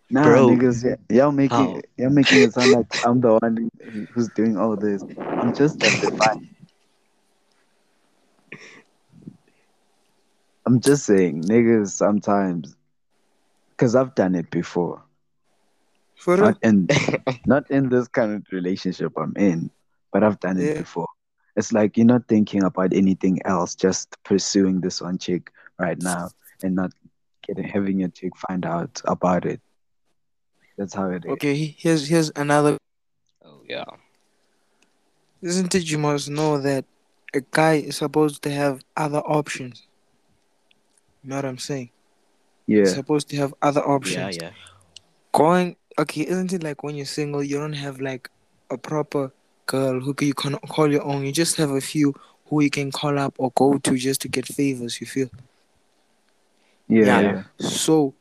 Nah, 0.10 0.26
Bro. 0.26 0.48
niggas, 0.50 0.84
y- 0.84 1.16
y'all 1.16 1.32
making 1.32 1.58
How? 1.58 1.82
y'all 1.98 2.10
making 2.10 2.44
it 2.44 2.54
sound 2.54 2.72
like 2.72 2.86
I'm 3.06 3.22
the 3.22 3.39
one 3.42 3.70
who's 4.14 4.28
doing 4.30 4.58
all 4.58 4.76
this. 4.76 5.02
I'm 5.02 5.54
just 5.56 5.80
justifying. 5.80 6.50
I'm 10.66 10.82
just 10.82 11.06
saying, 11.06 11.44
niggas 11.44 11.89
sometimes, 11.89 12.76
because 13.72 13.96
I've 13.96 14.14
done 14.16 14.36
it 14.36 14.52
before. 14.52 15.02
For 16.22 16.36
real. 16.36 16.45
Not 16.45 16.57
in, 16.61 16.88
not 17.47 17.72
in 17.72 17.89
this 17.89 18.07
kind 18.07 18.36
of 18.36 18.45
relationship 18.51 19.11
I'm 19.17 19.34
in, 19.38 19.72
but 20.13 20.24
I've 20.24 20.39
done 20.39 20.59
it 20.59 20.76
Yeah. 20.76 20.82
before. 20.82 21.07
It's 21.55 21.74
like 21.74 21.97
you're 21.97 22.05
not 22.05 22.28
thinking 22.28 22.61
about 22.63 22.93
anything 22.93 23.41
else, 23.43 23.74
just 23.74 24.15
pursuing 24.24 24.82
this 24.82 25.01
one 25.01 25.17
chick 25.17 25.51
right 25.80 25.99
now, 25.99 26.30
and 26.63 26.76
not 26.76 26.91
getting 27.41 27.63
having 27.63 27.99
your 27.99 28.09
chick 28.09 28.38
find 28.38 28.67
out 28.67 29.01
about 29.05 29.45
it. 29.45 29.59
That's 30.78 30.93
how 30.93 31.09
it 31.09 31.26
is. 31.26 31.32
Okay, 31.32 31.55
here's 31.76 32.07
here's 32.07 32.32
another. 32.36 32.78
Oh 33.43 33.63
yeah. 33.67 33.86
Isn't 35.41 35.74
it 35.74 35.89
you 35.89 35.97
must 35.97 36.30
know 36.30 36.59
that 36.59 36.86
a 37.34 37.41
guy 37.49 37.78
is 37.78 37.97
supposed 37.97 38.43
to 38.43 38.51
have 38.51 38.84
other 38.95 39.19
options. 39.19 39.88
You 41.24 41.32
know 41.32 41.38
what 41.38 41.45
I'm 41.45 41.57
saying? 41.57 41.89
Yeah. 42.67 42.82
He's 42.82 42.93
supposed 42.93 43.28
to 43.30 43.38
have 43.38 43.53
other 43.61 43.82
options. 43.82 44.15
Yeah, 44.15 44.26
options. 44.28 44.43
yeah. 44.43 44.51
Going 45.34 45.76
okay, 46.00 46.22
isn't 46.28 46.54
it 46.54 46.64
like 46.64 46.84
when 46.84 46.96
you're 46.96 47.06
single, 47.06 47.44
you 47.44 47.58
don't 47.58 47.74
have 47.74 48.00
like 48.02 48.30
a 48.70 48.78
proper 48.78 49.32
girl 49.66 50.00
who 50.00 50.16
you 50.22 50.34
can 50.34 50.56
call 50.70 50.92
your 50.92 51.04
own. 51.04 51.26
You 51.26 51.32
just 51.32 51.56
have 51.58 51.72
a 51.72 51.82
few 51.82 52.14
who 52.48 52.62
you 52.62 52.70
can 52.70 52.92
call 52.92 53.18
up 53.18 53.36
or 53.38 53.52
go 53.56 53.78
to 53.78 53.98
just 53.98 54.22
to 54.22 54.28
get 54.28 54.46
favors. 54.46 55.00
You 55.02 55.08
feel? 55.08 55.30
Yeah, 56.88 57.06
Yeah. 57.06 57.22
yeah. 57.22 57.44
So, 57.68 58.14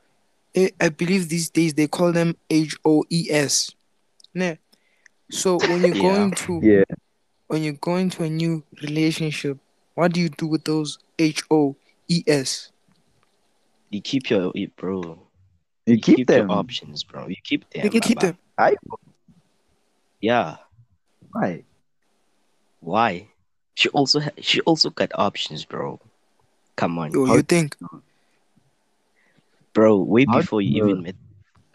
I 0.56 0.70
I 0.80 0.88
believe 0.88 1.28
these 1.28 1.50
days 1.50 1.74
they 1.74 1.86
call 1.88 2.12
them 2.12 2.36
H 2.50 2.76
O 2.84 3.04
E 3.10 3.28
S. 3.30 3.70
Nah. 4.34 4.54
So 5.30 5.58
when 5.58 5.82
you're 5.84 5.94
Yeah. 5.96 6.02
going 6.02 6.30
to 6.32 6.60
Yeah. 6.62 6.84
when 7.48 7.62
you're 7.62 7.72
going 7.80 8.10
to 8.10 8.24
a 8.24 8.30
new 8.30 8.62
relationship, 8.82 9.58
what 9.94 10.12
do 10.12 10.20
you 10.20 10.28
do 10.28 10.46
with 10.46 10.64
those 10.64 10.98
H 11.18 11.42
O 11.50 11.76
E 12.08 12.22
S? 12.26 12.70
You 13.90 14.00
keep 14.00 14.30
your 14.30 14.52
you- 14.54 14.70
bro. 14.76 15.18
You 15.90 16.00
keep, 16.00 16.26
them. 16.26 16.48
your 16.48 16.58
options, 16.58 17.02
bro. 17.04 17.26
You 17.28 17.36
keep 17.42 17.68
them. 17.70 17.84
You 17.84 17.90
can 17.90 18.00
keep 18.00 18.20
them. 18.20 18.38
I 18.58 18.76
Yeah. 20.20 20.56
why? 21.32 21.64
Why? 22.80 23.28
She 23.74 23.88
also 23.90 24.20
ha- 24.20 24.30
she 24.40 24.60
also 24.62 24.90
got 24.90 25.10
options, 25.14 25.64
bro. 25.64 26.00
Come 26.76 26.98
on, 26.98 27.12
Yo, 27.12 27.26
you 27.26 27.42
think? 27.42 27.76
bro. 29.72 29.96
Way 29.98 30.26
How 30.28 30.38
before 30.38 30.60
you 30.62 30.82
do- 30.82 30.88
even 30.90 31.02
met. 31.02 31.14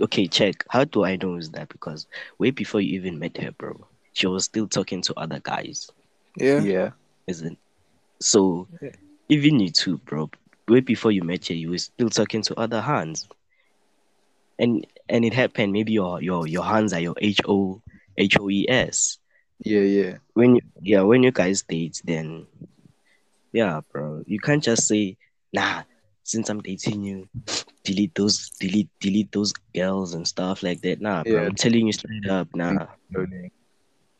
Okay, 0.01 0.27
check. 0.27 0.65
How 0.69 0.83
do 0.83 1.05
I 1.05 1.15
know 1.15 1.35
is 1.35 1.51
that 1.51 1.69
because 1.69 2.05
way 2.37 2.51
before 2.51 2.81
you 2.81 2.93
even 2.95 3.17
met 3.17 3.37
her, 3.37 3.51
bro, 3.51 3.87
she 4.13 4.27
was 4.27 4.43
still 4.45 4.67
talking 4.67 5.01
to 5.03 5.13
other 5.15 5.39
guys. 5.39 5.89
Yeah. 6.35 6.59
Yeah. 6.61 6.91
isn't 7.27 7.57
so 8.19 8.67
Yeah. 8.81 8.91
even 9.29 9.59
you 9.59 9.69
too, 9.69 9.97
bro. 9.99 10.29
Way 10.67 10.81
before 10.81 11.11
you 11.11 11.23
met 11.23 11.47
her, 11.47 11.53
you 11.53 11.69
were 11.69 11.77
still 11.77 12.09
talking 12.09 12.41
to 12.43 12.55
other 12.59 12.81
hands. 12.81 13.27
And 14.57 14.85
and 15.09 15.25
it 15.25 15.33
happened, 15.33 15.73
maybe 15.73 15.93
your 15.93 16.21
your 16.21 16.47
your 16.47 16.63
hands 16.63 16.93
are 16.93 16.99
your 16.99 17.15
H 17.19 17.41
O 17.47 17.81
H 18.17 18.37
O 18.39 18.49
E 18.49 18.65
S. 18.69 19.17
Yeah, 19.59 19.81
yeah. 19.81 20.17
When 20.33 20.55
you 20.55 20.61
yeah, 20.81 21.01
when 21.01 21.23
you 21.23 21.31
guys 21.31 21.63
date, 21.63 22.01
then 22.05 22.47
yeah, 23.51 23.81
bro. 23.91 24.23
You 24.25 24.39
can't 24.39 24.63
just 24.63 24.87
say, 24.87 25.17
nah, 25.53 25.83
since 26.23 26.49
I'm 26.49 26.61
dating 26.61 27.03
you, 27.03 27.29
delete 27.83 28.15
those 28.15 28.49
delete 28.59 28.89
delete 28.99 29.31
those 29.31 29.53
girls 29.73 30.13
and 30.13 30.27
stuff 30.27 30.63
like 30.63 30.81
that. 30.81 31.01
Nah, 31.01 31.23
bro. 31.23 31.33
Yeah. 31.41 31.47
I'm 31.47 31.55
telling 31.55 31.87
you 31.87 31.93
straight 31.93 32.27
up, 32.29 32.47
nah. 32.55 32.87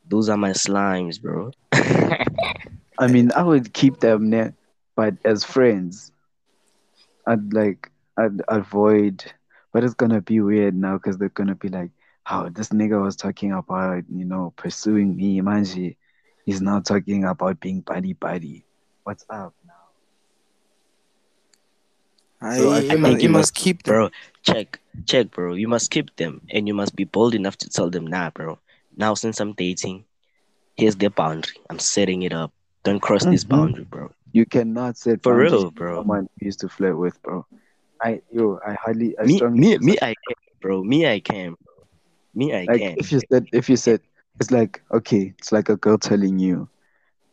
Those 0.08 0.30
are 0.30 0.38
my 0.38 0.52
slimes, 0.52 1.22
bro. 1.22 1.52
I 1.74 3.08
mean, 3.08 3.32
I 3.34 3.44
would 3.44 3.74
keep 3.74 4.00
them 4.00 4.30
there, 4.30 4.54
but 4.96 5.16
as 5.26 5.44
friends, 5.44 6.12
I'd 7.26 7.54
like 7.54 7.92
I'd 8.18 8.42
avoid. 8.48 9.26
But 9.76 9.86
it's 9.86 10.00
gonna 10.00 10.24
be 10.24 10.42
weird 10.42 10.76
now 10.76 10.98
because 10.98 11.20
they're 11.20 11.30
gonna 11.42 11.56
be 11.56 11.70
like, 11.70 11.94
"How 12.24 12.50
this 12.50 12.72
nigga 12.72 13.04
was 13.04 13.18
talking 13.18 13.54
about, 13.54 14.10
you 14.10 14.26
know, 14.26 14.56
pursuing 14.58 15.18
me, 15.18 15.42
manji. 15.42 15.98
He's 16.46 16.62
now 16.64 16.82
talking 16.82 17.26
about 17.26 17.62
being 17.62 17.82
buddy 17.82 18.14
buddy. 18.14 18.68
What's 19.04 19.26
up 19.30 19.56
now?" 19.68 19.74
I, 22.42 22.58
So 22.58 22.72
I 22.72 22.82
you, 22.82 22.98
feel 22.98 23.00
must, 23.00 23.24
you 23.24 23.30
you 23.30 23.30
must 23.30 23.54
keep 23.56 23.84
them. 23.84 23.96
bro 23.96 24.10
check 24.44 24.80
check 25.06 25.32
bro 25.32 25.54
you 25.56 25.68
must 25.68 25.92
keep 25.92 26.16
them 26.18 26.42
and 26.52 26.68
you 26.68 26.74
must 26.74 26.96
be 26.96 27.06
bold 27.06 27.36
enough 27.36 27.58
to 27.58 27.70
tell 27.70 27.90
them 27.90 28.08
nah 28.08 28.30
bro 28.32 28.60
now 28.96 29.14
since 29.14 29.40
i'm 29.40 29.54
dating 29.54 30.06
here's 30.78 30.96
the 30.98 31.10
boundary 31.10 31.58
i'm 31.70 31.80
setting 31.80 32.24
it 32.24 32.34
up 32.34 32.52
don't 32.84 33.02
cross 33.02 33.26
this 33.28 33.44
Mhm. 33.44 33.50
boundary 33.50 33.86
bro 33.86 34.12
You 34.34 34.46
cannot 34.46 34.98
set 34.98 35.24
For 35.24 35.36
real, 35.38 35.72
bro. 35.72 36.00
Someone 36.00 36.28
you 36.40 36.48
used 36.48 36.60
to 36.62 36.70
flirt 36.70 36.98
with, 36.98 37.22
bro. 37.24 37.46
I 38.06 38.22
yo, 38.32 38.60
I 38.66 38.74
hardly, 38.74 39.18
I 39.18 39.24
me 39.26 39.42
me 39.42 39.78
me 39.80 39.94
i 40.02 40.14
can 40.14 40.36
bro 40.62 40.84
me 40.84 41.08
i 41.08 41.20
can 41.20 41.56
bro 41.58 41.74
me 42.34 42.54
i 42.54 42.66
like 42.70 42.82
can 42.82 42.96
if 43.02 43.12
you 43.12 43.20
said 43.32 43.48
if 43.52 43.66
you 43.70 43.78
said 43.78 44.00
it's 44.40 44.52
like 44.52 44.82
okay 44.92 45.34
it's 45.40 45.52
like 45.52 45.70
a 45.70 45.78
girl 45.78 45.98
telling 45.98 46.38
you 46.38 46.70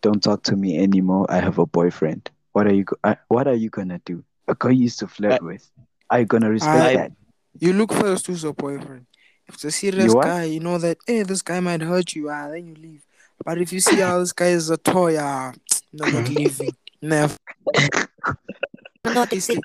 don't 0.01 0.23
talk 0.23 0.43
to 0.45 0.57
me 0.57 0.79
anymore 0.79 1.27
i 1.29 1.39
have 1.39 1.59
a 1.59 1.67
boyfriend 1.67 2.31
what 2.53 2.67
are 2.67 2.73
you 2.75 2.85
go- 2.85 2.97
I, 3.05 3.17
what 3.29 3.47
are 3.47 3.55
you 3.55 3.69
gonna 3.71 4.01
do 4.05 4.25
a 4.49 4.55
girl 4.55 4.73
you 4.73 4.85
used 4.89 4.99
to 5.01 5.09
flirt 5.09 5.41
I- 5.43 5.45
with 5.45 5.65
are 6.11 6.21
you 6.21 6.27
gonna 6.27 6.51
respect 6.51 6.75
I- 6.75 6.97
that 6.97 7.13
You 7.61 7.73
look 7.77 7.93
first 7.93 8.27
who's 8.27 8.43
your 8.43 8.55
boyfriend. 8.57 9.05
If 9.47 9.55
it's 9.57 9.65
a 9.65 9.71
serious 9.71 10.09
You 10.13 10.21
guy, 10.25 10.45
you 10.49 10.61
know 10.61 10.79
that 10.79 10.97
hey, 11.07 11.23
this 11.23 11.43
guy 11.45 11.61
might 11.61 11.83
hurt 11.85 12.17
you. 12.17 12.31
Ah, 12.33 12.49
then 12.49 12.65
you 12.67 12.75
leave. 12.75 13.05
But 13.45 13.61
if 13.61 13.73
you 13.77 13.81
see 13.81 14.01
how 14.01 14.19
this 14.21 14.33
guy 14.33 14.57
is 14.57 14.71
a 14.73 14.79
toy, 14.81 15.21
ah, 15.21 15.53
no, 15.93 16.09
not 16.09 16.31
leaving. 16.41 16.73
Never. 17.03 17.37
Not 19.05 19.29
this 19.31 19.47
thing. 19.53 19.61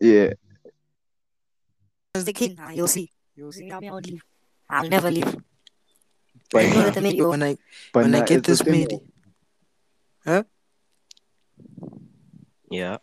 Yeah 0.00 0.32
As 2.14 2.24
the 2.24 2.32
king, 2.32 2.56
you'll 2.74 2.86
see. 2.86 3.10
You'll 3.34 3.52
see. 3.52 3.70
I 3.70 3.78
won't 3.78 4.06
leave. 4.06 4.22
I'll 4.70 4.88
never 4.88 5.10
leave. 5.10 5.36
but 6.52 6.62
You 6.64 6.70
know 6.70 6.76
nah, 6.76 6.84
that 6.90 6.96
I 6.98 7.00
made 7.00 7.16
you. 7.16 7.28
When 7.28 7.42
I 7.42 7.56
but 7.92 8.02
when 8.04 8.14
I 8.14 8.24
get 8.24 8.44
this 8.44 8.64
made, 8.64 8.92
of- 8.92 10.46
yeah 12.70 12.96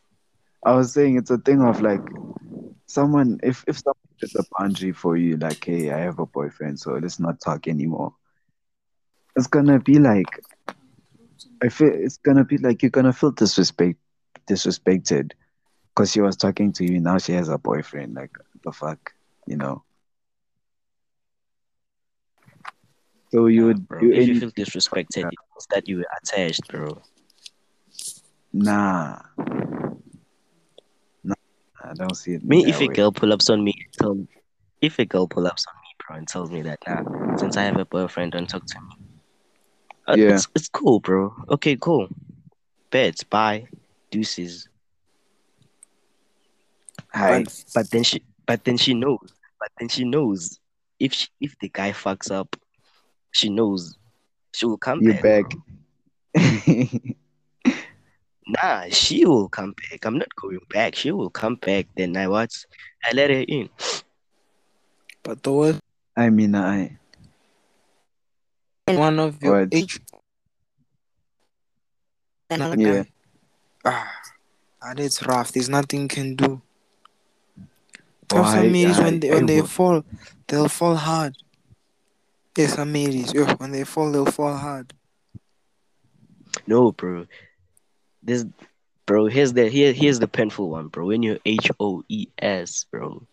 i 0.65 0.73
was 0.73 0.91
saying 0.91 1.17
it's 1.17 1.29
a 1.31 1.37
thing 1.37 1.61
of 1.61 1.81
like 1.81 2.01
someone 2.87 3.39
if 3.43 3.63
if 3.67 3.77
someone 3.77 3.95
sets 4.19 4.35
a 4.35 4.43
boundary 4.57 4.91
for 4.91 5.15
you 5.15 5.37
like 5.37 5.63
hey 5.63 5.91
i 5.91 5.99
have 5.99 6.19
a 6.19 6.25
boyfriend 6.25 6.79
so 6.79 6.93
let's 6.93 7.19
not 7.19 7.39
talk 7.39 7.67
anymore 7.67 8.13
it's 9.35 9.47
gonna 9.47 9.79
be 9.79 9.99
like 9.99 10.25
i 11.61 11.69
feel 11.69 11.91
it's 11.93 12.17
gonna 12.17 12.43
be 12.43 12.57
like 12.57 12.81
you're 12.81 12.89
gonna 12.89 13.13
feel 13.13 13.31
disrespect 13.31 13.97
disrespected 14.47 15.31
because 15.93 16.11
she 16.11 16.21
was 16.21 16.37
talking 16.37 16.71
to 16.73 16.85
you 16.85 16.99
now 16.99 17.17
she 17.17 17.33
has 17.33 17.49
a 17.49 17.57
boyfriend 17.57 18.15
like 18.15 18.31
the 18.63 18.71
fuck 18.71 19.13
you 19.47 19.57
know? 19.57 19.83
So 23.31 23.47
you 23.47 23.65
would 23.65 23.87
do 23.99 24.11
if 24.11 24.27
you 24.27 24.35
feel 24.35 24.51
disrespected 24.51 25.25
it 25.31 25.39
means 25.51 25.67
that 25.71 25.87
you 25.87 25.97
were 25.97 26.07
attached 26.21 26.67
bro. 26.69 27.01
Nah. 28.53 29.21
Nah 31.23 31.35
i 31.83 31.93
don't 31.93 32.15
see 32.15 32.33
it 32.33 32.43
me 32.43 32.57
if 32.67 32.81
a 32.81 32.87
girl 32.87 33.11
pull 33.11 33.31
ups 33.33 33.49
on 33.49 33.63
me 33.63 33.73
tell 33.99 34.13
me 34.15 34.27
if 34.81 34.99
a 34.99 35.05
girl 35.05 35.27
pull 35.27 35.47
ups 35.47 35.65
on 35.69 35.75
me 35.83 35.89
bro 35.99 36.15
and 36.17 36.27
tells 36.27 36.51
me 36.51 36.61
that 36.61 36.79
nah 36.87 37.01
since 37.37 37.57
i 37.57 37.63
have 37.63 37.77
a 37.77 37.85
boyfriend 37.85 38.31
don't 38.31 38.49
talk 38.49 38.65
to 38.65 38.79
me. 38.81 38.95
Uh, 40.07 40.17
Yeah. 40.17 40.29
it's, 40.29 40.47
it's 40.55 40.69
cool 40.69 40.99
bro. 40.99 41.33
Okay 41.49 41.77
cool. 41.79 42.07
Beds 42.91 43.23
bye. 43.23 43.67
Deuces 44.11 44.67
Hi. 47.13 47.43
but 47.43 47.63
But 47.73 47.89
then 47.91 48.03
she, 48.03 48.23
but 48.45 48.63
then 48.65 48.77
she 48.77 48.93
knows. 48.93 49.33
But 49.59 49.69
then 49.79 49.89
she 49.89 50.03
knows 50.05 50.59
if 50.99 51.13
she, 51.13 51.27
if 51.39 51.55
the 51.59 51.69
guy 51.69 51.91
fucks 51.91 52.31
up, 52.31 52.55
she 53.31 53.49
knows 53.49 53.97
she 54.53 54.65
will 54.65 54.77
come 54.77 55.01
you're 55.01 55.13
back. 55.13 55.21
back. 55.21 55.45
Nah, 58.47 58.89
she 58.89 59.25
will 59.25 59.47
come 59.47 59.73
back. 59.73 60.03
I'm 60.05 60.17
not 60.17 60.35
going 60.35 60.59
back. 60.69 60.95
She 60.95 61.11
will 61.11 61.29
come 61.29 61.55
back. 61.55 61.87
Then 61.95 62.17
I 62.17 62.27
what? 62.27 62.51
I 63.03 63.13
let 63.13 63.29
her 63.29 63.45
in. 63.47 63.69
but 65.23 65.41
the 65.43 65.51
worst 65.51 65.79
i 66.17 66.29
mean 66.29 66.55
i 66.55 66.97
one 68.87 69.19
of 69.19 69.41
your 69.41 69.61
What? 69.61 69.73
age 69.73 69.99
Another 72.49 72.75
yeah 72.75 73.03
guy. 73.03 73.07
ah, 73.85 74.11
and 74.81 74.99
it's 74.99 75.23
rough. 75.25 75.51
There's 75.53 75.69
nothing 75.69 76.01
you 76.01 76.07
can 76.09 76.35
do. 76.35 76.61
Have 78.33 78.45
some 78.47 78.59
I- 78.59 78.61
when 79.01 79.19
they 79.19 79.29
I 79.31 79.35
when 79.35 79.45
they 79.45 79.61
will- 79.61 79.67
fall, 79.67 80.03
they'll 80.47 80.67
fall 80.69 80.95
hard. 80.95 81.35
Yes, 82.57 82.73
some 82.75 82.91
ladies, 82.93 83.33
yo, 83.33 83.45
when 83.55 83.71
they 83.71 83.85
fall, 83.85 84.11
they'll 84.11 84.25
fall 84.25 84.55
hard. 84.55 84.93
No, 86.67 86.91
bro. 86.91 87.25
This, 88.23 88.45
bro. 89.05 89.27
Here's 89.27 89.53
the 89.53 89.69
here 89.69 89.93
here's 89.93 90.19
the 90.19 90.27
painful 90.27 90.69
one, 90.69 90.87
bro. 90.89 91.05
When 91.07 91.23
you're 91.23 91.39
H 91.45 91.71
O 91.79 92.03
E 92.09 92.27
S, 92.39 92.85
bro, 92.91 93.25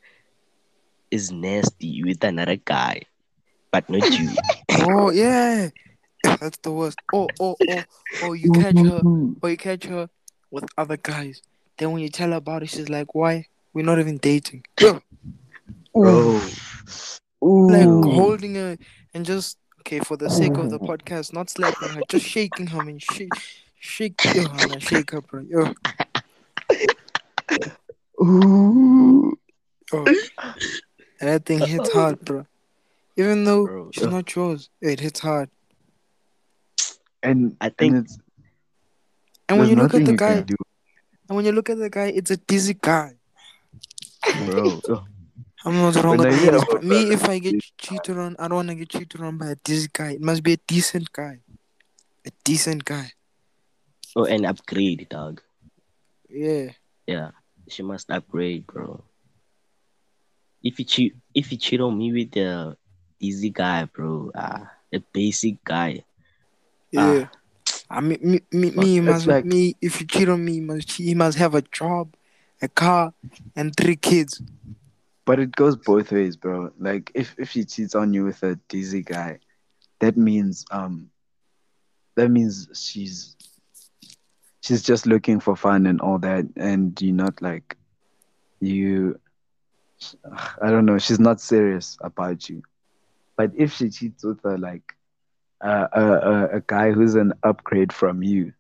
is 1.10 1.32
nasty 1.32 2.02
with 2.04 2.22
another 2.22 2.56
guy, 2.56 3.02
but 3.72 3.88
not 3.90 4.08
you. 4.18 4.30
Oh 4.90 5.10
yeah, 5.10 5.70
that's 6.22 6.58
the 6.58 6.70
worst. 6.70 6.98
Oh 7.12 7.28
oh 7.40 7.56
oh 7.68 7.82
oh, 8.22 8.32
you 8.32 8.52
catch 8.52 8.78
her, 8.78 9.00
or 9.42 9.50
you 9.50 9.56
catch 9.56 9.84
her 9.84 10.08
with 10.50 10.64
other 10.78 10.96
guys. 10.96 11.42
Then 11.76 11.90
when 11.92 12.02
you 12.02 12.08
tell 12.08 12.30
her 12.30 12.36
about 12.36 12.62
it, 12.62 12.70
she's 12.70 12.88
like, 12.88 13.14
"Why? 13.14 13.46
We're 13.74 13.84
not 13.84 13.98
even 13.98 14.18
dating." 14.18 14.64
Yo, 14.80 15.00
bro. 15.94 16.40
like 17.40 17.86
holding 18.14 18.54
her 18.56 18.76
and 19.14 19.24
just 19.24 19.58
okay 19.80 20.00
for 20.00 20.16
the 20.16 20.28
sake 20.30 20.56
of 20.56 20.70
the 20.70 20.78
podcast, 20.78 21.32
not 21.32 21.48
slapping 21.50 21.88
her, 21.90 22.02
just 22.08 22.26
shaking 22.26 22.66
her 22.68 22.80
and 22.80 23.02
shake, 23.02 23.32
shake 23.78 24.22
yo, 24.34 24.44
and 24.60 24.82
shake 24.82 25.10
her, 25.12 25.20
bro. 25.20 25.44
Yo, 25.48 25.72
Ooh. 28.22 29.38
yo. 29.92 30.04
And 31.20 31.28
that 31.28 31.44
thing 31.46 31.60
hits 31.60 31.92
hard, 31.92 32.20
bro. 32.20 32.46
Even 33.16 33.44
though 33.44 33.66
Bro, 33.66 33.90
she's 33.92 34.04
ugh. 34.04 34.12
not 34.12 34.34
yours, 34.36 34.70
it 34.80 35.00
hits 35.00 35.18
hard. 35.20 35.50
And 37.22 37.56
I 37.60 37.70
think- 37.70 37.94
and 37.94 38.04
it's 38.04 38.18
And 39.48 39.58
when 39.58 39.68
you 39.68 39.76
look 39.76 39.94
at 39.94 40.04
the 40.04 40.12
guy, 40.14 40.44
and 41.28 41.36
when 41.36 41.44
you 41.44 41.52
look 41.52 41.70
at 41.70 41.78
the 41.78 41.90
guy, 41.90 42.06
it's 42.14 42.30
a 42.30 42.36
dizzy 42.36 42.74
guy. 42.80 43.17
Bro. 44.46 44.80
I'm 45.64 45.74
not 45.74 45.94
wrong 45.96 46.16
When 46.18 46.18
with 46.18 46.26
I 46.28 46.38
hear 46.38 46.52
ladies, 46.52 46.62
about 46.62 46.70
but 46.70 46.84
me, 46.84 47.10
if 47.12 47.28
I 47.28 47.38
get 47.40 47.60
cheated 47.78 48.16
on, 48.16 48.36
I 48.38 48.46
don't 48.46 48.56
want 48.56 48.68
to 48.68 48.74
get 48.76 48.88
cheated 48.90 49.20
on 49.20 49.38
by 49.38 49.48
a 49.48 49.56
dizzy 49.56 49.88
guy. 49.92 50.12
It 50.12 50.20
must 50.20 50.42
be 50.42 50.52
a 50.52 50.56
decent 50.68 51.12
guy. 51.12 51.40
A 52.24 52.30
decent 52.44 52.84
guy. 52.84 53.12
Oh, 54.14 54.24
and 54.24 54.46
upgrade, 54.46 55.08
dog. 55.10 55.42
Yeah. 56.30 56.70
Yeah, 57.06 57.30
she 57.68 57.82
must 57.82 58.08
upgrade, 58.10 58.66
bro. 58.66 59.02
If 60.62 60.78
you 60.78 60.84
cheat, 60.84 61.16
if 61.34 61.50
you 61.50 61.58
cheat 61.58 61.80
on 61.80 61.98
me 61.98 62.12
with 62.12 62.30
the 62.32 62.76
easy 63.20 63.50
guy, 63.50 63.84
bro, 63.86 64.30
ah, 64.34 64.70
a 64.92 65.00
basic 65.12 65.62
guy, 65.64 66.04
Yeah. 66.92 67.28
I 67.90 68.00
mean, 68.00 68.18
me, 68.22 68.40
me, 68.52 68.70
me, 68.70 69.00
must, 69.00 69.26
like- 69.26 69.44
me. 69.44 69.74
If 69.80 70.00
you 70.00 70.06
cheat 70.06 70.28
on 70.28 70.44
me, 70.44 70.52
he 70.54 70.60
must, 70.60 70.92
he 70.92 71.14
must 71.14 71.38
have 71.38 71.54
a 71.54 71.62
job, 71.62 72.14
a 72.62 72.68
car, 72.68 73.14
and 73.56 73.74
three 73.76 73.96
kids. 73.96 74.42
but 75.24 75.38
it 75.38 75.52
goes 75.52 75.76
both 75.76 76.10
ways, 76.12 76.36
bro. 76.36 76.70
Like 76.78 77.10
if 77.14 77.34
if 77.38 77.50
she 77.50 77.64
cheats 77.64 77.94
on 77.94 78.14
you 78.14 78.24
with 78.24 78.42
a 78.42 78.56
dizzy 78.68 79.02
guy, 79.02 79.40
that 80.00 80.16
means 80.16 80.64
um, 80.70 81.10
that 82.16 82.30
means 82.30 82.68
she's 82.74 83.36
she's 84.62 84.82
just 84.82 85.06
looking 85.06 85.40
for 85.40 85.56
fun 85.56 85.86
and 85.86 86.00
all 86.00 86.18
that, 86.18 86.46
and 86.56 87.00
you're 87.00 87.14
not 87.14 87.40
like 87.42 87.76
you. 88.60 89.18
I 90.62 90.70
don't 90.70 90.86
know. 90.86 90.98
She's 90.98 91.20
not 91.20 91.40
serious 91.40 91.96
about 92.00 92.48
you. 92.48 92.62
But 93.36 93.52
if 93.56 93.72
she 93.74 93.90
cheats 93.90 94.24
with 94.24 94.44
a 94.44 94.56
like 94.56 94.94
uh, 95.60 95.88
a, 95.92 96.02
a 96.02 96.56
a 96.56 96.60
guy 96.66 96.92
who's 96.92 97.14
an 97.14 97.32
upgrade 97.42 97.92
from 97.92 98.22
you. 98.22 98.52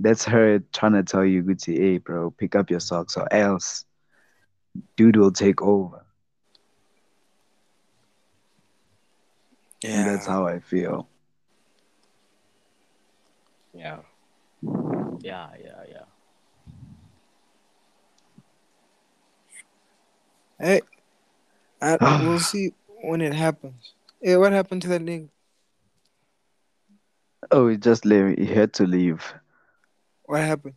That's 0.00 0.24
her 0.24 0.60
trying 0.72 0.94
to 0.94 1.02
tell 1.02 1.24
you, 1.24 1.42
Gucci, 1.42 1.76
hey, 1.76 1.98
bro, 1.98 2.30
pick 2.30 2.56
up 2.56 2.70
your 2.70 2.80
socks 2.80 3.16
or 3.16 3.30
else 3.32 3.84
dude 4.96 5.16
will 5.16 5.32
take 5.32 5.62
over. 5.62 6.04
And 9.84 10.08
that's 10.08 10.26
how 10.26 10.46
I 10.46 10.60
feel. 10.60 11.08
Yeah. 13.72 13.98
Yeah, 15.20 15.48
yeah, 15.62 15.84
yeah. 15.88 16.04
Hey, 20.58 20.80
I, 21.80 21.96
we'll 22.22 22.38
see 22.38 22.72
when 23.02 23.20
it 23.20 23.32
happens. 23.32 23.94
Hey, 24.20 24.36
what 24.36 24.52
happened 24.52 24.82
to 24.82 24.88
that 24.88 25.02
nigga? 25.02 25.28
Oh, 27.50 27.68
he 27.68 27.78
just 27.78 28.04
leave. 28.04 28.38
He 28.38 28.46
had 28.46 28.74
to 28.74 28.86
leave. 28.86 29.24
What 30.30 30.42
happened? 30.42 30.74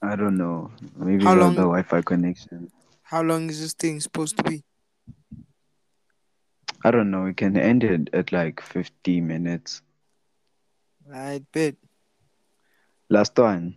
I 0.00 0.16
don't 0.16 0.38
know. 0.38 0.70
Maybe 0.96 1.24
How 1.24 1.34
the, 1.34 1.40
long- 1.40 1.54
the 1.56 1.60
Wi-Fi 1.68 2.00
connection. 2.00 2.72
How 3.02 3.20
long 3.20 3.50
is 3.50 3.60
this 3.60 3.74
thing 3.74 4.00
supposed 4.00 4.38
to 4.38 4.42
be? 4.44 4.64
I 6.82 6.90
don't 6.90 7.10
know. 7.10 7.24
We 7.24 7.34
can 7.34 7.54
end 7.58 7.84
it 7.84 8.08
at 8.14 8.32
like 8.32 8.62
50 8.62 9.20
minutes. 9.20 9.82
I 11.12 11.42
bet. 11.52 11.76
Last 13.10 13.36
one. 13.36 13.76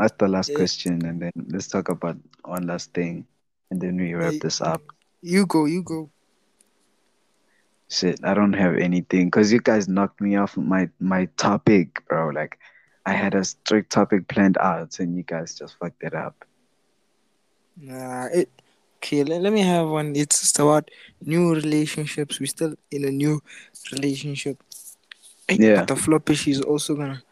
Ask 0.00 0.16
the 0.16 0.28
last 0.28 0.48
Yeah. 0.48 0.56
question 0.56 1.04
and 1.04 1.20
then 1.20 1.32
let's 1.52 1.68
talk 1.68 1.90
about 1.90 2.16
one 2.44 2.66
last 2.66 2.94
thing. 2.94 3.26
And 3.70 3.82
then 3.82 3.98
we 3.98 4.14
wrap 4.14 4.40
this 4.40 4.62
up. 4.62 4.80
You 5.20 5.44
go, 5.44 5.66
you 5.66 5.82
go. 5.82 6.08
Shit, 7.90 8.20
I 8.24 8.32
don't 8.32 8.54
have 8.54 8.76
anything 8.76 9.26
because 9.26 9.52
you 9.52 9.60
guys 9.60 9.88
knocked 9.88 10.22
me 10.22 10.36
off 10.36 10.56
my 10.56 10.88
my 11.00 11.26
topic, 11.36 12.02
bro. 12.08 12.28
Like, 12.30 12.58
I 13.06 13.12
had 13.14 13.34
a 13.34 13.44
strict 13.44 13.90
topic 13.92 14.28
planned 14.28 14.58
out, 14.58 15.00
and 15.00 15.16
you 15.16 15.22
guys 15.22 15.54
just 15.54 15.78
fucked 15.78 16.02
it 16.04 16.14
up. 16.14 16.44
Nah, 17.76 18.26
it. 18.32 18.50
Okay, 18.98 19.24
let, 19.24 19.42
let 19.42 19.52
me 19.52 19.60
have 19.60 19.88
one. 19.88 20.16
It's 20.16 20.40
just 20.40 20.58
about 20.58 20.90
new 21.20 21.54
relationships. 21.54 22.40
We're 22.40 22.46
still 22.46 22.74
in 22.90 23.04
a 23.04 23.10
new 23.10 23.42
relationship. 23.92 24.62
Yeah. 25.48 25.76
But 25.76 25.88
the 25.88 25.96
floppy, 25.96 26.34
she's 26.34 26.60
also 26.62 26.94
gonna 26.96 27.22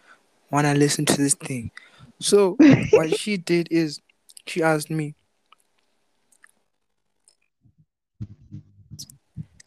wanna 0.51 0.75
listen 0.75 1.07
to 1.07 1.17
this 1.17 1.35
thing. 1.35 1.73
So 2.21 2.59
what 2.91 3.15
she 3.19 3.37
did 3.39 3.69
is 3.71 4.01
she 4.47 4.63
asked 4.63 4.91
me, 4.91 5.15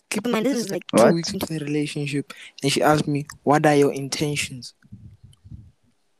Keep 0.09 0.25
in 0.27 0.31
mind, 0.31 0.45
this 0.45 0.57
is 0.57 0.69
like 0.71 0.83
two 0.95 1.09
What? 1.09 1.13
weeks 1.13 1.33
into 1.33 1.47
the 1.47 1.59
relationship, 1.59 2.33
and 2.63 2.71
she 2.71 2.81
asked 2.81 3.07
me, 3.07 3.25
"What 3.43 3.65
are 3.65 3.75
your 3.75 3.93
intentions?" 3.93 4.73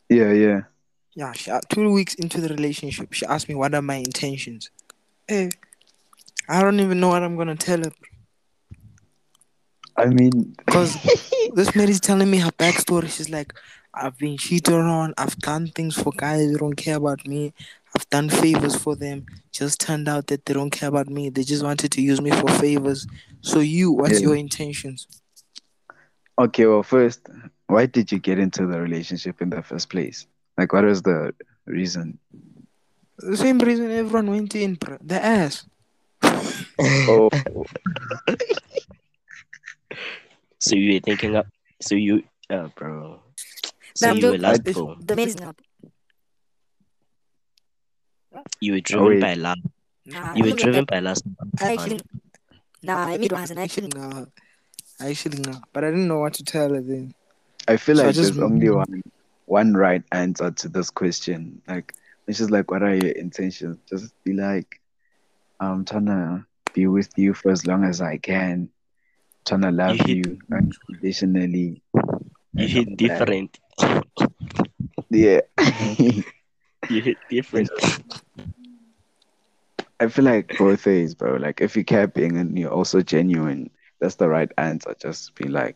Yeah, 0.10 0.32
yeah. 0.32 0.62
Yeah, 1.16 1.34
she, 1.34 1.49
uh, 1.51 1.62
two 1.70 1.91
weeks 1.91 2.14
into 2.16 2.39
the 2.41 2.49
relationship, 2.49 3.14
she 3.14 3.26
asked 3.26 3.49
me, 3.49 3.55
"What 3.55 3.74
are 3.74 3.82
my 3.82 3.95
intentions?" 3.95 4.70
Hey, 5.28 5.49
I 6.47 6.62
don't 6.62 6.80
even 6.80 6.99
know 6.99 7.10
what 7.10 7.24
I'm 7.24 7.36
gonna 7.36 7.55
tell 7.55 7.84
her 7.84 7.91
I 9.97 10.05
mean, 10.05 10.53
because 10.66 10.95
this 11.55 11.76
lady's 11.76 11.99
telling 11.99 12.30
me 12.30 12.38
her 12.38 12.51
backstory. 12.51 13.10
She's 13.10 13.30
like, 13.30 13.53
"I've 13.93 14.18
been 14.18 14.38
cheated 14.38 14.76
on. 14.76 15.14
I've 15.18 15.38
done 15.39 15.68
things 15.68 15.95
for 15.95 16.12
guys 16.16 16.51
who 16.51 16.58
don't 16.58 16.76
care 16.76 16.97
about 16.97 17.26
me. 17.28 17.53
I've 17.95 18.08
done 18.10 18.30
favors 18.30 18.76
for 18.76 18.95
them. 18.95 19.26
Just 19.51 19.80
turned 19.82 20.08
out 20.08 20.28
that 20.28 20.45
they 20.45 20.53
don't 20.53 20.70
care 20.70 20.89
about 20.89 21.08
me. 21.10 21.30
They 21.30 21.43
just 21.43 21.64
wanted 21.64 21.91
to 21.93 22.01
use 22.01 22.22
me 22.22 22.30
for 22.30 22.47
favors. 22.49 23.08
So 23.41 23.60
you, 23.60 23.91
what's 23.91 24.22
Yeah. 24.22 24.28
your 24.28 24.36
intentions?" 24.36 25.08
okay. 26.38 26.66
Well, 26.68 26.84
first, 26.84 27.28
why 27.68 27.86
did 27.86 28.11
you 28.11 28.20
get 28.20 28.39
into 28.39 28.65
the 28.65 28.80
relationship 28.80 29.41
in 29.41 29.49
the 29.49 29.61
first 29.61 29.89
place? 29.89 30.26
Like, 30.57 30.74
what 30.74 30.84
was 30.86 31.01
the 31.01 31.34
reason? 31.65 32.18
The 33.20 33.38
same 33.38 33.57
reason 33.59 33.91
everyone 33.91 34.28
went 34.32 34.55
in, 34.55 34.76
bro. 34.76 34.97
The 35.01 35.24
ass. 35.24 35.65
Oh, 36.80 37.30
So 40.59 40.76
you 40.76 40.93
were 40.93 40.99
thinking 40.99 41.36
up. 41.36 41.47
So 41.82 41.95
you, 41.95 42.24
uh, 42.49 42.68
bro. 42.76 43.22
So 43.95 44.07
Damn, 44.07 44.18
you 44.18 44.26
were 44.28 44.32
dude, 44.34 44.41
lust 44.41 44.61
it's- 44.61 44.76
for. 44.76 44.95
the 44.99 45.15
man 45.15 45.28
is 45.28 45.39
not. 45.39 45.55
You 48.59 48.74
were 48.74 48.82
driven 48.82 49.07
wait. 49.07 49.22
by 49.22 49.34
love. 49.34 49.57
Nah, 50.05 50.34
You 50.36 50.43
were 50.45 50.51
driven 50.55 50.86
by 50.86 50.99
lust. 50.99 51.24
I 51.59 51.74
actually, 51.74 51.99
nah, 52.84 53.05
I 53.07 53.18
made 53.18 53.32
one 53.32 53.41
as 53.43 53.51
an 53.51 53.57
Actually, 53.57 53.88
actually. 53.88 54.01
no. 54.01 54.28
Actually, 54.99 55.39
no. 55.39 55.59
But 55.74 55.84
I 55.84 55.89
didn't 55.89 56.07
know 56.07 56.20
what 56.20 56.34
to 56.36 56.43
tell 56.43 56.70
her 56.74 56.82
then. 56.82 57.13
I 57.68 57.78
feel 57.78 57.97
So 57.97 58.03
I 58.03 58.05
like 58.07 58.15
just- 58.15 58.34
there's 58.34 58.43
only 58.43 58.70
one 58.70 59.03
one 59.45 59.74
right 59.74 60.03
answer 60.11 60.51
to 60.51 60.68
this 60.70 60.89
question. 60.89 61.61
Like, 61.68 61.93
it's 62.28 62.38
just 62.39 62.51
like, 62.51 62.70
what 62.70 62.84
are 62.84 62.93
your 62.93 63.11
intentions? 63.11 63.78
Just 63.89 64.13
be 64.26 64.34
like, 64.34 64.82
I'm 65.61 65.86
trying 65.86 66.07
to 66.07 66.45
be 66.74 66.88
with 66.88 67.09
you 67.18 67.34
for 67.34 67.51
as 67.51 67.65
long 67.65 67.86
as 67.86 68.01
I 68.01 68.18
can. 68.18 68.70
Trying 69.45 69.61
to 69.61 69.72
love 69.72 69.95
hit- 69.95 70.09
you 70.09 70.38
unconditionally. 70.51 71.82
You 71.93 72.01
and 72.57 72.70
hit 72.70 72.88
all 72.88 72.95
that. 72.95 72.97
different. 72.97 73.59
Yeah. 75.09 75.41
You 76.89 77.01
hit 77.01 77.18
different. 77.30 77.70
I 79.99 80.07
feel 80.07 80.26
like 80.26 80.57
both 80.57 80.86
ways, 80.86 81.15
bro. 81.15 81.36
Like 81.38 81.59
if 81.61 81.76
you're 81.76 81.84
capping 81.84 82.38
and 82.38 82.57
you're 82.57 82.72
also 82.72 83.01
genuine, 83.01 83.72
that's 83.99 84.15
the 84.15 84.30
right 84.30 84.49
answer. 84.57 84.95
Just 85.01 85.36
be 85.36 85.47
like, 85.49 85.76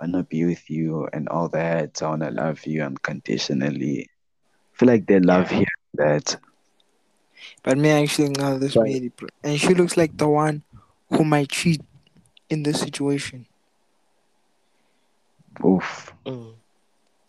I 0.00 0.04
wanna 0.06 0.22
be 0.24 0.44
with 0.44 0.70
you 0.70 1.08
and 1.12 1.28
all 1.28 1.48
that. 1.50 2.02
I 2.02 2.08
wanna 2.08 2.30
love 2.30 2.64
you 2.66 2.82
unconditionally. 2.82 4.02
I 4.02 4.76
feel 4.78 4.86
like 4.88 5.06
they 5.06 5.18
love 5.20 5.50
Yeah. 5.50 5.58
hearing 5.58 5.66
that. 5.94 6.36
But 7.62 7.78
me 7.78 7.90
actually 7.90 8.30
know 8.30 8.58
this 8.58 8.76
Right. 8.76 8.92
lady, 8.92 9.08
bro. 9.08 9.28
And 9.42 9.60
she 9.60 9.74
looks 9.74 9.96
like 9.96 10.16
the 10.16 10.28
one 10.28 10.62
who 11.10 11.24
might 11.24 11.48
cheat 11.48 11.80
in 12.48 12.62
this 12.62 12.80
situation. 12.80 13.46
Oof. 15.64 16.12
Mm. 16.24 16.54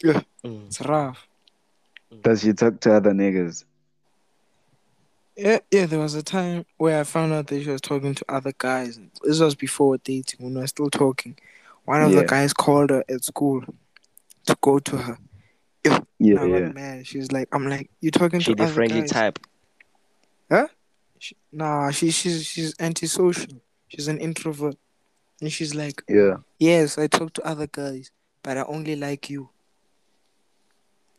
Yeah. 0.04 0.22
Mm. 0.44 0.68
It's 0.68 0.82
rough. 0.82 1.28
Does 2.22 2.42
she 2.42 2.54
talk 2.54 2.80
to 2.82 2.94
other 2.94 3.12
niggas? 3.12 3.66
Yeah, 5.36 5.60
yeah, 5.72 5.86
there 5.86 6.00
was 6.00 6.16
a 6.16 6.24
time 6.24 6.66
where 6.78 7.00
I 7.00 7.04
found 7.04 7.32
out 7.32 7.48
that 7.48 7.64
she 7.64 7.70
was 7.70 7.82
talking 7.82 8.14
to 8.14 8.26
other 8.28 8.52
guys. 8.58 9.00
This 9.24 9.40
was 9.40 9.56
before 9.56 9.98
dating, 9.98 10.44
when 10.44 10.54
we 10.54 10.60
were 10.62 10.68
still 10.68 10.90
talking. 10.90 11.38
One 11.90 12.04
of 12.04 12.12
Yeah. 12.12 12.20
the 12.22 12.28
guys 12.28 12.54
called 12.54 12.92
her 12.92 13.04
at 13.10 13.24
school 13.24 13.64
to 14.46 14.56
go 14.62 14.78
to 14.78 14.98
her. 14.98 15.18
Yeah, 15.84 16.00
And 16.22 16.40
I 16.40 16.46
yeah. 16.46 16.60
got 16.60 16.76
mad. 16.76 17.08
She 17.08 17.18
was 17.18 17.32
like, 17.32 17.48
I'm 17.52 17.66
like, 17.68 17.90
you 18.00 18.12
talking 18.12 18.42
She 18.42 18.52
to 18.52 18.56
the 18.56 18.64
other 18.66 18.74
friendly 18.74 19.02
guys? 19.02 19.10
type. 19.10 19.40
She, 21.18 21.36
nah, 21.52 21.90
she, 21.92 22.12
she's 22.12 22.46
she's 22.46 22.76
antisocial. 22.80 23.60
She's 23.88 24.08
an 24.08 24.20
introvert. 24.20 24.76
And 25.42 25.52
she's 25.52 25.74
like, 25.74 26.04
Yeah. 26.08 26.36
Yes, 26.60 26.98
I 27.00 27.08
talk 27.08 27.34
to 27.34 27.42
other 27.44 27.66
guys, 27.68 28.12
but 28.44 28.56
I 28.58 28.64
only 28.64 28.96
like 28.96 29.30
you. 29.32 29.50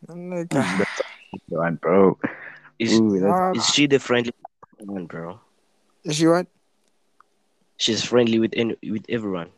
I'm 0.08 0.30
like, 0.30 0.48
That's 0.50 0.86
the 1.48 1.56
one, 1.66 1.76
bro. 1.82 2.16
Is, 2.78 2.94
Ooh, 2.98 3.18
that's 3.18 3.32
ah, 3.40 3.52
is 3.58 3.66
she 3.74 3.86
the 3.88 3.98
friendly 3.98 4.32
one, 4.78 5.06
bro? 5.06 5.40
is 6.04 6.14
she 6.16 6.26
what? 6.28 6.46
She's 7.76 8.04
friendly 8.04 8.38
with 8.38 8.52
any, 8.56 8.76
with 8.88 9.04
everyone. 9.08 9.50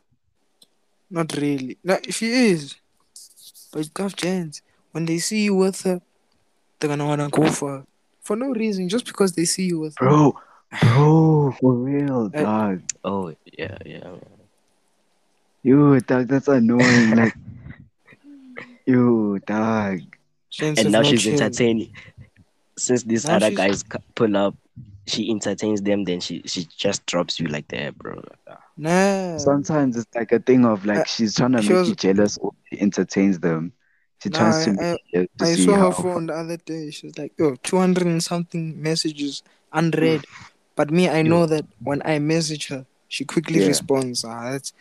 Not 1.13 1.37
really. 1.37 1.77
No, 1.85 1.99
if 2.03 2.17
she 2.17 2.31
is. 2.51 2.75
But 3.73 3.89
tough 3.95 4.17
chance. 4.17 4.63
When 4.93 5.05
they 5.07 5.19
see 5.19 5.45
you 5.45 5.55
with 5.55 5.81
her, 5.83 6.01
they're 6.79 6.89
gonna 6.89 7.07
wanna 7.07 7.29
go 7.29 7.47
for 7.51 7.71
her. 7.79 7.85
For 8.23 8.35
no 8.37 8.49
reason, 8.53 8.89
just 8.89 9.05
because 9.07 9.33
they 9.33 9.45
see 9.45 9.65
you 9.67 9.79
with 9.81 9.95
her. 9.99 10.07
bro. 10.09 10.35
Bro, 10.81 11.55
for 11.61 11.73
real, 11.75 12.31
Eh. 12.35 12.43
dog. 12.43 12.83
Oh 13.05 13.35
yeah, 13.59 13.77
yeah. 13.85 14.11
You 15.63 16.01
dog, 16.01 16.29
that's 16.29 16.49
annoying. 16.49 17.17
Like 17.17 17.35
you 18.87 19.39
dog. 19.47 20.01
Chance 20.51 20.79
And 20.81 20.87
of 20.89 20.93
now 20.93 21.01
no 21.03 21.09
she's 21.11 21.23
chill. 21.23 21.33
entertaining. 21.35 21.93
Since 22.77 23.03
these 23.05 23.27
Now 23.27 23.37
other 23.37 23.49
she's- 23.49 23.57
guys 23.57 23.79
c- 23.81 24.05
pull 24.15 24.37
up, 24.37 24.55
she 25.07 25.31
entertains 25.31 25.83
them. 25.83 26.05
Then 26.05 26.21
she 26.21 26.43
she 26.47 26.65
just 26.77 27.05
drops 27.07 27.39
you 27.41 27.47
like 27.49 27.69
that, 27.69 27.97
bro. 27.99 28.23
Nah. 28.77 29.39
Sometimes 29.39 29.97
it's 29.97 30.15
like 30.15 30.33
a 30.33 30.39
thing 30.39 30.65
of 30.65 30.85
like 30.87 30.99
Uh, 31.01 31.05
she's 31.05 31.35
trying 31.35 31.53
to 31.53 31.63
she 31.63 31.69
make 31.73 31.79
was- 31.79 31.89
you 31.89 31.95
jealous 31.95 32.39
or 32.39 32.53
she 32.71 32.81
entertains 32.81 33.39
them. 33.41 33.73
She 34.23 34.31
Nah, 34.31 34.39
tries 34.39 34.65
to 34.65 34.71
I- 34.71 34.75
make 34.93 35.01
you 35.13 35.29
to 35.39 35.45
I 35.45 35.55
see 35.55 35.65
saw 35.67 35.77
how 35.77 35.91
her 35.91 36.03
phone 36.03 36.27
the 36.27 36.35
other 36.35 36.57
day. 36.57 36.91
She 36.91 37.07
was 37.07 37.19
like, 37.19 37.33
yo, 37.39 37.57
200 37.57 38.07
and 38.07 38.23
something 38.23 38.81
messages 38.83 39.43
unread. 39.73 40.27
But 40.75 40.91
me, 40.91 41.07
I 41.09 41.21
know 41.23 41.45
that 41.47 41.67
when 41.85 42.01
I 42.05 42.19
message 42.19 42.69
her, 42.69 42.87
she 43.09 43.27
quickly 43.27 43.61
Yeah. 43.61 43.67
responds. 43.69 44.25
Ah, 44.25 44.53
that's, 44.53 44.73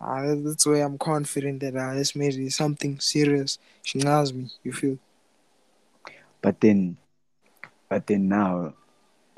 ah, 0.00 0.34
that's 0.34 0.66
why 0.66 0.78
I'm 0.78 0.98
confident 0.98 1.60
that 1.60 1.76
ah, 1.76 1.94
this 1.94 2.16
maybe 2.16 2.46
is 2.46 2.56
something 2.56 2.98
serious. 2.98 3.58
She 3.82 3.98
knows 3.98 4.32
me, 4.32 4.50
you 4.64 4.72
feel? 4.72 4.98
But 6.42 6.60
then, 6.60 6.96
but 7.88 8.06
then 8.08 8.28
now, 8.28 8.74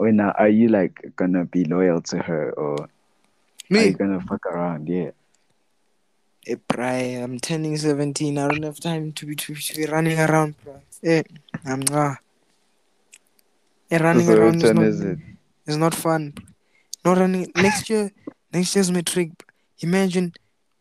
when 0.02 0.16
now 0.16 0.32
are 0.36 0.48
you 0.48 0.68
like 0.68 1.12
gonna 1.16 1.44
be 1.44 1.64
loyal 1.64 2.00
to 2.02 2.18
her 2.18 2.50
or 2.52 2.74
are 2.82 2.88
you 3.70 3.70
Me, 3.70 3.90
gonna 3.92 4.20
fuck 4.20 4.44
around? 4.46 4.88
Yeah. 4.88 5.12
Hey, 6.44 6.56
bri, 6.66 7.14
I'm 7.22 7.38
turning 7.38 7.76
17. 7.76 8.36
I 8.36 8.48
don't 8.48 8.64
have 8.64 8.80
time 8.80 9.12
to 9.12 9.26
be 9.26 9.36
to, 9.36 9.54
to 9.54 9.74
be 9.76 9.86
running 9.86 10.18
around, 10.18 10.56
bro. 10.64 10.80
Hey, 11.00 11.22
I'm 11.64 11.82
ah. 11.92 12.18
Hey, 13.88 13.98
running 13.98 14.26
So 14.26 14.34
around 14.36 14.62
is 14.64 14.72
not 14.74 14.84
is 14.84 15.00
it? 15.00 15.18
It's 15.66 15.76
not 15.76 15.94
fun. 15.94 16.30
bro. 16.30 16.44
Not 17.14 17.18
running 17.20 17.52
next 17.54 17.88
year. 17.88 18.10
Next 18.52 18.74
year's 18.74 18.90
matric. 18.90 19.30
Imagine 19.80 20.32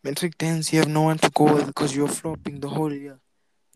matric 0.02 0.36
dance. 0.36 0.72
You 0.72 0.80
have 0.80 0.88
no 0.88 1.02
one 1.02 1.18
to 1.18 1.30
go 1.30 1.44
with 1.54 1.66
because 1.66 1.94
you're 1.94 2.08
flopping 2.08 2.58
the 2.58 2.68
whole 2.68 2.92
year. 2.92 3.18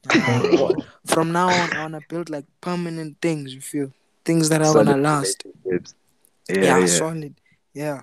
Bro. 0.03 0.21
what- 0.61 0.85
From 1.07 1.31
now 1.31 1.49
on, 1.49 1.73
I 1.73 1.83
wanna 1.83 2.01
build 2.09 2.31
like 2.31 2.47
permanent 2.61 3.19
things. 3.23 3.55
You 3.55 3.61
feel 3.61 3.93
things 4.27 4.49
that 4.51 4.61
are 4.61 4.67
Solid 4.73 4.87
gonna 4.87 5.01
last. 5.01 5.47
Yeah, 5.65 5.79
Yeah, 6.51 6.79
yeah. 6.81 6.87
solid. 6.87 7.35
Yeah. 7.73 8.03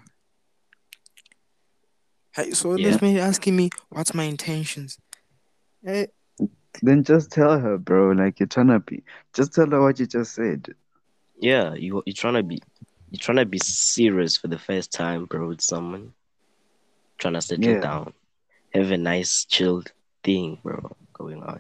Hey, 2.35 2.51
so 2.51 2.75
Yeah. 2.75 2.89
this 2.89 3.01
man 3.01 3.17
asking 3.17 3.55
me 3.55 3.69
what's 3.89 4.13
my 4.13 4.23
intentions. 4.23 4.97
Hey, 5.83 6.07
Then 6.81 7.03
just 7.03 7.29
tell 7.31 7.59
her, 7.59 7.77
bro. 7.77 8.11
Like 8.11 8.39
you're 8.39 8.47
trying 8.47 8.67
to 8.69 8.79
be. 8.79 9.03
Just 9.33 9.53
tell 9.53 9.69
her 9.69 9.81
what 9.81 9.99
you 9.99 10.07
just 10.07 10.33
said. 10.33 10.73
Yeah, 11.39 11.75
you 11.75 12.01
you 12.07 12.13
trying 12.13 12.33
to 12.35 12.43
be 12.43 12.59
You're 13.11 13.19
trying 13.19 13.37
to 13.37 13.45
be 13.45 13.59
serious 13.59 14.37
for 14.37 14.47
the 14.47 14.57
first 14.57 14.91
time, 14.91 15.25
bro, 15.25 15.47
with 15.49 15.61
someone. 15.61 16.13
Trying 17.19 17.35
to 17.35 17.41
settle 17.41 17.75
Yeah. 17.75 17.79
down. 17.79 18.13
Have 18.73 18.89
a 18.91 18.97
nice 18.97 19.45
chilled 19.45 19.91
thing, 20.23 20.57
bro, 20.63 20.95
going 21.13 21.43
on. 21.43 21.59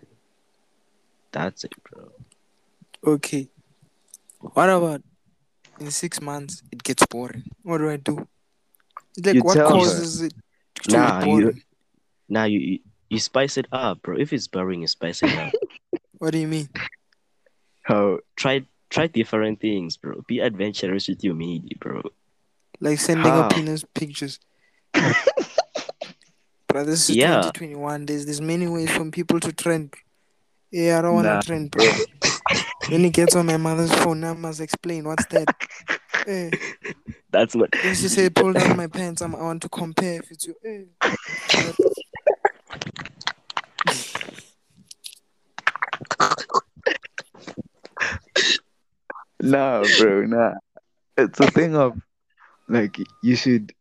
That's 1.31 1.63
it, 1.63 1.73
bro. 1.83 2.09
okay. 3.05 3.49
What 4.53 4.69
about 4.69 5.01
in 5.79 5.89
six 5.91 6.21
months 6.21 6.61
it 6.71 6.83
gets 6.83 7.05
boring? 7.07 7.43
What 7.63 7.77
do 7.79 7.89
I 7.89 7.97
do? 7.97 8.27
Like 9.23 9.35
You 9.35 9.41
what 9.41 9.55
tell 9.55 9.67
her. 9.69 9.73
causes 9.75 10.21
it 10.21 10.33
to 10.83 10.91
Nah, 10.91 11.19
you- 11.23 11.25
boring? 11.41 11.61
Now 12.29 12.43
you, 12.45 12.59
you 12.59 12.79
you 13.09 13.19
spice 13.19 13.57
it 13.57 13.67
up, 13.71 14.01
bro. 14.01 14.17
If 14.17 14.33
it's 14.33 14.47
boring, 14.47 14.81
you 14.81 14.87
spice 14.87 15.21
it 15.23 15.33
up. 15.37 15.53
What 16.17 16.31
do 16.31 16.39
you 16.39 16.47
mean? 16.47 16.69
How? 17.83 18.19
try 18.37 18.63
try 18.89 19.07
different 19.07 19.59
things, 19.59 19.97
bro. 19.97 20.23
Be 20.27 20.39
adventurous 20.39 21.07
with 21.09 21.23
your 21.23 21.35
media, 21.35 21.75
bro. 21.79 22.01
Like 22.79 22.99
sending 22.99 23.27
How? 23.31 23.41
up 23.41 23.53
penis 23.53 23.83
pictures. 23.93 24.39
But 24.93 26.85
this 26.87 27.09
is 27.09 27.15
Yeah. 27.15 27.41
2021. 27.53 28.05
There's 28.05 28.25
there's 28.25 28.41
many 28.41 28.67
ways 28.67 28.89
for 28.89 29.03
people 29.11 29.39
to 29.41 29.51
trend. 29.53 29.93
Yeah, 30.71 30.99
I 30.99 31.01
don't 31.03 31.13
wanna 31.13 31.35
Nah, 31.35 31.41
trend, 31.41 31.69
bro. 31.71 31.83
when 32.93 33.03
he 33.03 33.09
gets 33.09 33.35
on 33.35 33.47
my 33.47 33.57
mother's 33.57 33.91
phone, 33.91 34.23
I 34.23 34.33
must 34.33 34.61
explain 34.61 35.05
what's 35.05 35.25
that. 35.27 35.47
Eh, 36.27 36.51
That's 37.31 37.55
what 37.55 37.71
then 37.71 37.95
she 37.95 38.07
said, 38.07 38.35
pull 38.35 38.53
down 38.53 38.77
my 38.77 38.85
pants. 38.85 39.21
I'm, 39.23 39.35
I 39.35 39.41
want 39.41 39.63
to 39.63 39.69
compare 39.69 40.19
if 40.19 40.29
it's 40.29 40.47
you. 40.47 40.55
Eh. 40.63 40.83
Nah, 49.41 49.83
bro. 49.99 50.25
Nah. 50.27 50.53
It's 51.17 51.39
a 51.39 51.47
thing 51.49 51.75
of 51.75 51.99
like 52.69 52.95
you 53.23 53.35
should 53.35 53.73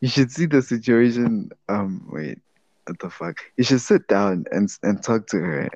you 0.00 0.08
should 0.08 0.32
see 0.32 0.46
the 0.46 0.62
situation. 0.62 1.50
Um, 1.68 2.08
wait, 2.10 2.38
what 2.86 2.98
the 2.98 3.10
fuck? 3.10 3.36
You 3.58 3.64
should 3.64 3.82
sit 3.82 4.08
down 4.08 4.46
and 4.50 4.68
and 4.82 5.02
talk 5.02 5.26
to 5.28 5.36
her 5.36 5.68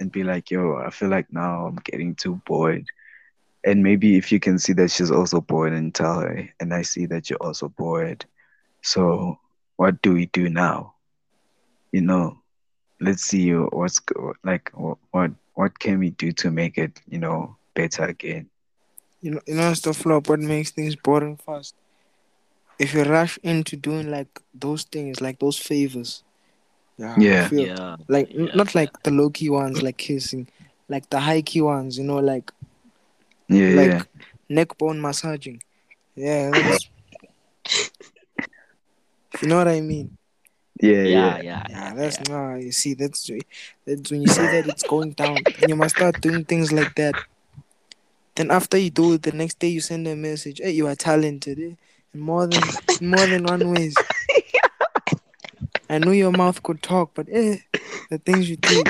and 0.00 0.12
be 0.12 0.24
like, 0.24 0.50
yo, 0.50 0.76
I 0.76 0.90
feel 0.90 1.08
like 1.08 1.32
now 1.32 1.66
I'm 1.66 1.76
getting 1.76 2.14
too 2.14 2.40
bored. 2.46 2.86
And 3.64 3.82
maybe 3.82 4.16
if 4.16 4.30
you 4.30 4.38
can 4.40 4.58
see 4.58 4.72
that 4.74 4.90
she's 4.90 5.10
also 5.10 5.40
bored 5.40 5.72
and 5.72 5.94
tell 5.94 6.20
her, 6.20 6.48
and 6.60 6.72
I 6.72 6.82
see 6.82 7.06
that 7.06 7.28
you're 7.28 7.42
also 7.42 7.68
bored. 7.68 8.24
So 8.82 9.38
what 9.76 10.00
do 10.02 10.12
we 10.12 10.26
do 10.26 10.48
now? 10.48 10.94
You 11.92 12.02
know, 12.02 12.38
let's 13.00 13.22
see 13.22 13.52
what's 13.52 14.00
like 14.44 14.70
what 14.74 15.30
what 15.54 15.78
can 15.78 15.98
we 15.98 16.10
do 16.10 16.32
to 16.32 16.50
make 16.50 16.78
it, 16.78 17.00
you 17.08 17.18
know, 17.18 17.56
better 17.74 18.04
again. 18.04 18.48
You 19.20 19.32
know, 19.32 19.40
you 19.46 19.54
know, 19.54 19.70
it's 19.70 19.80
the 19.80 19.92
flop. 19.94 20.28
What 20.28 20.40
makes 20.40 20.70
things 20.70 20.94
boring 20.94 21.36
fast? 21.36 21.74
If 22.78 22.94
you 22.94 23.04
rush 23.04 23.38
into 23.42 23.76
doing 23.76 24.10
like 24.10 24.40
those 24.54 24.84
things, 24.84 25.20
like 25.20 25.38
those 25.38 25.58
favors. 25.58 26.22
Yeah. 26.98 27.14
Yeah. 27.18 27.48
yeah. 27.52 27.96
Like 28.08 28.28
Yeah. 28.30 28.54
not 28.54 28.74
like 28.74 29.02
the 29.02 29.10
low 29.10 29.30
key 29.30 29.50
ones, 29.50 29.82
like 29.82 29.96
kissing, 29.96 30.48
like 30.88 31.08
the 31.10 31.20
high 31.20 31.42
key 31.42 31.60
ones. 31.60 31.98
You 31.98 32.04
know, 32.04 32.18
like 32.18 32.50
Yeah, 33.48 33.68
like 33.70 33.88
yeah. 33.90 34.02
neck 34.48 34.76
bone 34.78 35.00
massaging. 35.00 35.62
Yeah. 36.14 36.50
That's, 36.50 36.88
you 39.42 39.48
know 39.48 39.58
what 39.58 39.68
I 39.68 39.80
mean? 39.80 40.16
Yeah, 40.80 41.02
Yeah, 41.04 41.38
yeah. 41.38 41.42
yeah, 41.42 41.66
Yeah, 41.68 41.94
that's 41.94 42.28
nah. 42.28 42.54
You 42.54 42.72
see, 42.72 42.94
that's 42.94 43.30
that's 43.86 44.10
when 44.10 44.22
you 44.22 44.28
see 44.28 44.42
that 44.42 44.66
it's 44.66 44.82
going 44.82 45.12
down, 45.12 45.36
and 45.60 45.68
you 45.68 45.76
must 45.76 45.96
start 45.96 46.20
doing 46.20 46.44
things 46.44 46.72
like 46.72 46.94
that. 46.96 47.14
Then 48.34 48.50
after 48.50 48.76
you 48.76 48.90
do 48.90 49.14
it, 49.14 49.22
the 49.22 49.32
next 49.32 49.58
day 49.58 49.68
you 49.68 49.80
send 49.80 50.06
a 50.06 50.14
message. 50.14 50.60
Hey, 50.62 50.72
you 50.72 50.86
are 50.86 50.94
talented, 50.94 51.58
eh? 51.58 51.74
in 52.12 52.20
more 52.20 52.46
than 52.46 52.62
in 53.00 53.08
more 53.08 53.26
than 53.26 53.44
one 53.44 53.70
ways. 53.70 53.94
I 55.88 55.98
knew 55.98 56.12
your 56.12 56.32
mouth 56.32 56.62
could 56.62 56.82
talk, 56.82 57.12
but 57.14 57.26
eh, 57.30 57.58
the 58.10 58.18
things 58.18 58.50
you 58.50 58.56
do. 58.56 58.82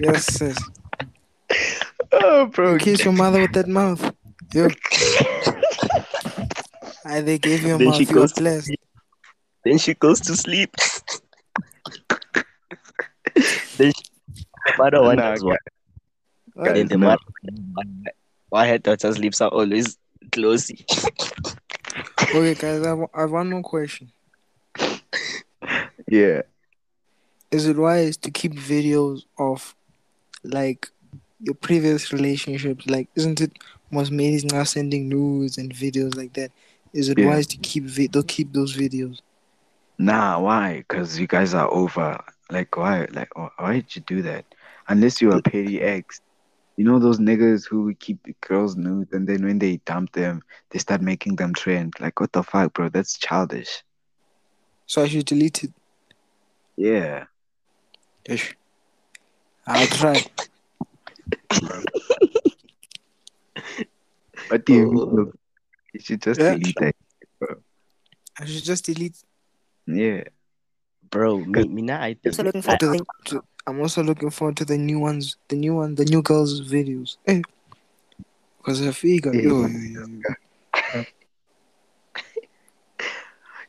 Yes, 0.00 0.24
sis. 0.26 0.58
Oh, 2.12 2.46
bro. 2.46 2.72
You 2.74 2.78
kiss 2.78 3.04
your 3.04 3.12
mother 3.12 3.40
with 3.40 3.52
that 3.52 3.68
mouth. 3.68 4.12
Yo. 4.52 4.68
I 7.04 7.20
they 7.20 7.38
gave 7.38 7.62
you 7.62 7.74
a 7.74 7.78
Then 7.78 7.88
mouth. 7.88 7.96
she 7.96 8.04
You 8.04 8.10
are 8.10 8.14
goes 8.14 8.32
to 8.32 8.40
blessed. 8.42 8.70
Then 9.64 9.78
she 9.78 9.94
goes 9.94 10.20
to 10.22 10.36
sleep. 10.36 10.74
then 13.76 13.92
she, 13.96 14.04
the 14.66 14.72
mother 14.78 15.02
wonders 15.02 15.42
Nah, 15.42 15.50
why. 15.50 15.56
What? 16.54 16.74
Then 16.74 16.88
the 16.88 16.98
no. 16.98 17.06
mother 17.06 17.22
why 18.48 18.66
her 18.66 18.78
daughter's 18.78 19.18
lips 19.18 19.40
are 19.40 19.50
always 19.50 19.96
closed. 20.32 20.72
Okay, 22.32 22.54
guys, 22.54 22.84
I 22.86 22.94
I 23.14 23.20
have 23.22 23.30
one 23.30 23.50
more 23.50 23.62
question. 23.62 24.10
Yeah. 26.10 26.42
is 27.50 27.66
it 27.66 27.76
wise 27.76 28.16
to 28.18 28.30
keep 28.30 28.52
videos 28.54 29.22
of 29.38 29.74
like 30.44 30.88
your 31.40 31.54
previous 31.54 32.12
relationships? 32.12 32.86
Like, 32.86 33.08
isn't 33.16 33.40
it 33.40 33.58
most 33.90 34.12
ladies 34.12 34.44
now 34.44 34.62
sending 34.64 35.08
nudes 35.08 35.58
and 35.58 35.72
videos 35.74 36.16
like 36.16 36.32
that? 36.34 36.52
Is 36.92 37.08
it 37.08 37.18
Yeah. 37.18 37.26
wise 37.26 37.46
to 37.48 37.56
keep 37.56 37.84
vi- 37.84 38.08
to 38.08 38.22
keep 38.22 38.52
those 38.52 38.76
videos? 38.76 39.20
Nah, 39.98 40.38
why? 40.40 40.78
Because 40.78 41.18
you 41.18 41.26
guys 41.26 41.54
are 41.54 41.68
over. 41.72 42.22
Like, 42.50 42.76
why? 42.76 43.06
Like, 43.12 43.30
why 43.36 43.74
did 43.74 43.96
you 43.96 44.02
do 44.02 44.22
that? 44.22 44.44
Unless 44.88 45.20
you're 45.20 45.36
a 45.36 45.42
petty 45.42 45.80
ex. 45.80 46.20
You 46.76 46.84
know 46.84 46.98
those 46.98 47.18
niggas 47.18 47.66
who 47.68 47.94
keep 47.94 48.22
the 48.24 48.34
girls 48.40 48.76
nude 48.76 49.12
and 49.12 49.28
then 49.28 49.44
when 49.44 49.58
they 49.58 49.78
dump 49.84 50.12
them, 50.12 50.42
they 50.70 50.78
start 50.78 51.02
making 51.02 51.36
them 51.36 51.52
trend. 51.54 51.94
Like, 52.00 52.20
what 52.20 52.32
the 52.32 52.42
fuck, 52.42 52.74
bro? 52.74 52.88
That's 52.88 53.18
childish. 53.18 53.82
So 54.86 55.02
I 55.02 55.08
should 55.08 55.26
delete 55.26 55.64
it. 55.64 55.72
Yeah. 56.80 57.28
Ish. 58.24 58.56
I'll 59.66 59.86
try. 59.86 60.16
What 64.48 64.64
do 64.64 64.72
you 64.72 64.86
mean? 64.86 64.96
Oh. 64.96 65.04
look? 65.04 65.38
You 65.92 66.00
should 66.00 66.22
just 66.22 66.40
Yeah. 66.40 66.54
delete 66.56 66.76
that. 66.80 66.96
I 68.38 68.44
should 68.46 68.64
just 68.64 68.84
delete. 68.86 69.16
Yeah. 69.86 70.24
Bro, 71.10 71.44
me, 71.44 71.68
me 71.68 71.82
now 71.82 72.00
I 72.00 72.14
think 72.14 72.34
So 72.34 72.42
looking 72.42 72.62
I, 72.64 72.78
forward 72.78 72.80
To 72.80 72.86
to 72.86 72.92
the, 72.96 73.04
to, 73.30 73.44
I'm 73.66 73.80
also 73.80 74.02
looking 74.02 74.30
forward 74.30 74.56
to 74.58 74.64
the 74.64 74.78
new 74.78 74.98
ones, 74.98 75.36
the 75.48 75.56
new 75.56 75.74
one, 75.74 75.94
the 75.96 76.04
new 76.06 76.22
girls' 76.22 76.62
videos. 76.64 77.16
Eh. 77.26 77.42
Because 78.58 78.80
I 78.86 78.92
figure, 78.92 79.34
Yeah. 79.34 79.42
yo, 79.42 79.66
yo, 79.66 79.68
yo, 79.68 80.06
yo. 80.06 80.34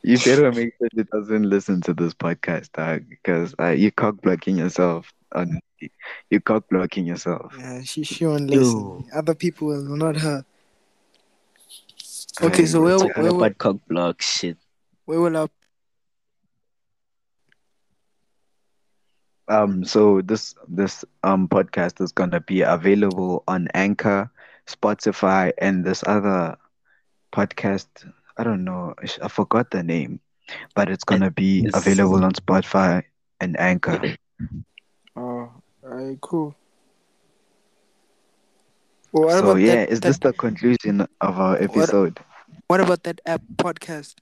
You 0.04 0.18
better 0.18 0.50
make 0.50 0.74
sure 0.78 0.88
she 0.94 1.02
doesn't 1.04 1.48
listen 1.48 1.80
to 1.82 1.94
this 1.94 2.12
podcast, 2.14 2.72
dog, 2.72 3.08
because 3.08 3.54
uh, 3.60 3.68
you're 3.68 3.92
cock 3.92 4.20
blocking 4.20 4.56
yourself. 4.56 5.12
Honestly, 5.32 5.92
you're 6.30 6.40
cock 6.40 6.64
blocking 6.68 7.06
yourself. 7.06 7.54
Yeah, 7.58 7.82
she 7.82 8.02
she 8.02 8.26
won't 8.26 8.50
listen. 8.50 8.80
Yo. 8.80 9.04
Other 9.14 9.34
people 9.34 9.68
will, 9.68 9.82
not 9.82 10.16
her. 10.16 10.44
Okay, 12.42 12.66
so 12.66 12.80
Right, 12.80 12.84
where 12.84 12.98
where, 12.98 13.08
talking 13.08 13.22
where, 13.22 13.30
about 13.30 13.58
cock 13.58 13.76
block 13.88 14.22
shit. 14.22 14.56
where 15.04 15.20
will 15.20 15.36
I 15.36 15.46
Um, 19.48 19.84
so 19.84 20.22
this 20.22 20.54
this 20.68 21.04
um 21.22 21.46
podcast 21.46 22.00
is 22.00 22.12
gonna 22.12 22.40
be 22.40 22.62
available 22.62 23.44
on 23.46 23.68
Anchor, 23.74 24.30
Spotify, 24.66 25.52
and 25.58 25.84
this 25.84 26.02
other 26.06 26.56
podcast. 27.32 28.10
I 28.36 28.44
don't 28.44 28.64
know. 28.64 28.94
I 29.22 29.28
forgot 29.28 29.70
the 29.70 29.82
name, 29.82 30.20
but 30.74 30.88
it's 30.90 31.04
gonna 31.04 31.30
be 31.30 31.66
It's- 31.66 31.74
available 31.86 32.24
on 32.24 32.32
Spotify 32.32 33.04
and 33.40 33.58
Anchor. 33.58 34.00
Oh, 35.14 35.52
alright, 35.84 36.18
cool. 36.22 36.56
Well, 39.12 39.24
what 39.24 39.32
So 39.38 39.50
about 39.50 39.60
yeah, 39.60 39.74
that, 39.76 39.90
is 39.90 40.00
that- 40.00 40.08
this 40.08 40.18
the 40.18 40.32
conclusion 40.32 41.02
of 41.20 41.38
our 41.38 41.60
episode? 41.60 42.18
what 42.68 42.80
about 42.80 43.02
that 43.04 43.20
app 43.26 43.42
podcast? 43.56 44.14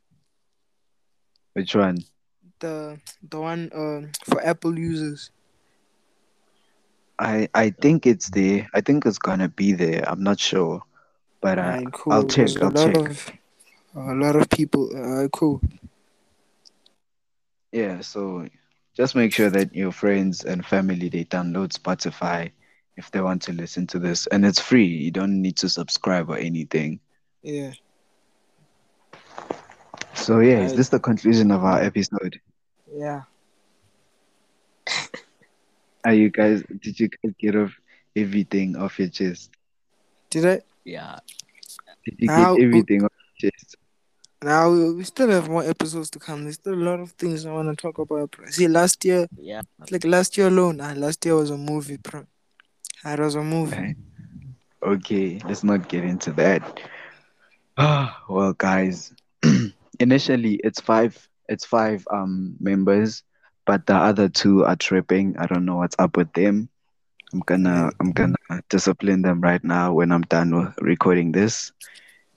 Which 1.55 1.75
one? 1.75 1.99
the 2.61 2.99
the 3.31 3.41
one 3.41 3.71
uh, 3.73 4.11
for 4.27 4.45
Apple 4.45 4.77
users? 4.79 5.31
I 7.19 7.49
I 7.55 7.71
think 7.71 8.05
it's 8.07 8.31
there. 8.31 8.69
I 8.75 8.81
think 8.83 9.07
it's 9.07 9.19
gonna 9.19 9.49
be 9.49 9.73
there. 9.73 10.03
I'm 10.09 10.23
not 10.23 10.39
sure, 10.41 10.83
but 11.41 11.59
uh, 11.59 11.63
Alright, 11.63 11.93
cool. 11.93 12.13
I'll 12.13 12.25
check. 12.27 12.49
Because 12.53 12.63
I'll 12.63 12.71
lot 12.71 12.95
check. 12.95 13.11
of 13.11 13.31
a 13.95 14.15
lot 14.15 14.37
of 14.37 14.49
people. 14.51 14.91
Uh, 14.95 15.29
cool. 15.29 15.61
Yeah. 17.73 18.01
So 18.01 18.47
just 18.97 19.15
make 19.15 19.33
sure 19.33 19.51
that 19.51 19.75
your 19.75 19.93
friends 19.93 20.45
and 20.45 20.65
family 20.65 21.09
they 21.09 21.25
download 21.25 21.73
Spotify 21.73 22.51
if 22.97 23.11
they 23.11 23.21
want 23.21 23.43
to 23.43 23.53
listen 23.53 23.87
to 23.89 23.99
this, 23.99 24.27
and 24.27 24.45
it's 24.45 24.61
free. 24.61 24.87
You 24.87 25.11
don't 25.11 25.41
need 25.41 25.57
to 25.59 25.69
subscribe 25.69 26.29
or 26.29 26.37
anything. 26.37 27.01
Yeah. 27.43 27.73
So 30.15 30.41
yeah, 30.41 30.61
is 30.61 30.75
this 30.77 30.91
the 30.91 31.01
conclusion 31.01 31.51
of 31.51 31.65
our 31.65 31.81
episode? 31.81 32.39
Yeah. 32.93 33.23
Are 36.05 36.13
you 36.13 36.31
guys? 36.31 36.63
Did 36.83 37.01
you 37.01 37.09
guys 37.09 37.33
get 37.39 37.57
off 37.57 37.73
everything 38.15 38.77
off 38.77 38.99
your 38.99 39.09
chest? 39.09 39.51
Did 40.29 40.47
I? 40.47 40.61
Yeah. 40.85 41.21
Did 42.05 42.17
you 42.19 42.27
Now- 42.27 42.57
get 42.57 42.65
everything 42.65 43.05
off 43.05 43.13
your 43.39 43.51
chest? 43.51 43.77
Now 44.43 44.71
we, 44.71 44.95
we 44.95 45.05
still 45.05 45.31
have 45.31 45.49
more 45.49 45.63
episodes 45.65 46.11
to 46.11 46.19
come. 46.19 46.45
There's 46.45 46.57
still 46.57 46.75
a 46.75 46.87
lot 46.91 47.01
of 47.01 47.11
things 47.13 47.45
I 47.47 47.53
want 47.53 47.69
to 47.69 47.81
talk 47.81 47.99
about. 47.99 48.31
Bro. 48.33 48.47
See, 48.47 48.69
last 48.69 49.05
year, 49.05 49.27
Yeah. 49.37 49.63
like 49.91 50.05
last 50.05 50.37
year 50.37 50.49
alone, 50.49 50.81
ah, 50.81 50.93
last 50.97 51.25
year 51.25 51.37
was 51.37 51.51
a 51.51 51.57
movie, 51.59 51.97
bro. 51.97 52.27
Ah, 53.05 53.15
It 53.15 53.21
was 53.21 53.35
a 53.35 53.43
movie. 53.43 53.95
Okay, 54.83 55.41
let's 55.45 55.63
not 55.65 55.89
get 55.89 56.05
into 56.05 56.33
that. 56.33 56.81
Ah, 57.77 58.23
well, 58.29 58.53
guys, 58.55 59.13
initially 60.01 60.55
it's 60.63 60.81
five. 60.81 61.29
It's 61.49 61.65
five 61.65 62.07
um 62.11 62.57
members, 62.61 63.23
but 63.67 63.87
the 63.87 63.95
other 63.95 64.29
two 64.29 64.65
are 64.65 64.77
tripping. 64.77 65.37
I 65.39 65.47
don't 65.47 65.65
know 65.67 65.77
what's 65.77 65.97
up 65.99 66.17
with 66.17 66.33
them. 66.33 66.69
I'm 67.33 67.41
gonna 67.41 67.91
I'm 68.01 68.13
gonna 68.13 68.37
discipline 68.69 69.23
them 69.23 69.41
right 69.41 69.63
now 69.65 69.93
when 69.95 70.13
I'm 70.13 70.23
done 70.23 70.55
with 70.57 70.75
recording 70.81 71.33
this. 71.33 71.73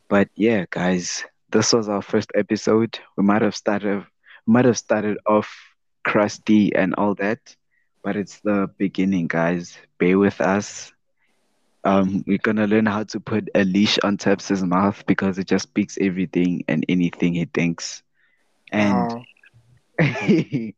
But 0.09 0.29
yeah, 0.35 0.65
guys, 0.69 1.23
this 1.53 1.71
was 1.71 1.87
our 1.87 2.01
first 2.01 2.31
episode. 2.35 2.99
We 3.15 3.23
might 3.23 3.43
have 3.43 3.55
started 3.55 4.05
might 4.45 4.65
have 4.65 4.77
started 4.77 5.17
off 5.25 5.55
crusty 6.03 6.75
and 6.75 6.95
all 6.95 7.15
that, 7.15 7.55
but 8.03 8.17
it's 8.17 8.39
the 8.41 8.69
beginning, 8.77 9.27
guys. 9.27 9.77
Bear 9.99 10.17
with 10.17 10.41
us. 10.41 10.91
Um, 11.85 12.23
we're 12.25 12.39
gonna 12.39 12.65
learn 12.65 12.87
how 12.87 13.03
to 13.03 13.19
put 13.19 13.49
a 13.53 13.63
leash 13.63 13.99
on 14.03 14.17
Tabs' 14.17 14.63
mouth 14.63 15.05
because 15.05 15.37
it 15.37 15.47
just 15.47 15.63
speaks 15.63 15.97
everything 16.01 16.65
and 16.67 16.83
anything 16.89 17.35
he 17.35 17.45
thinks. 17.45 18.01
And 18.71 19.23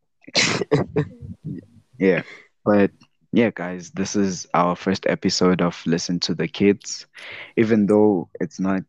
yeah, 1.98 2.22
but 2.64 2.90
yeah, 3.32 3.50
guys, 3.54 3.92
this 3.92 4.14
is 4.14 4.46
our 4.52 4.76
first 4.76 5.06
episode 5.06 5.62
of 5.62 5.80
Listen 5.86 6.20
to 6.20 6.34
the 6.34 6.48
Kids, 6.48 7.06
even 7.56 7.86
though 7.86 8.28
it's 8.40 8.60
not 8.60 8.82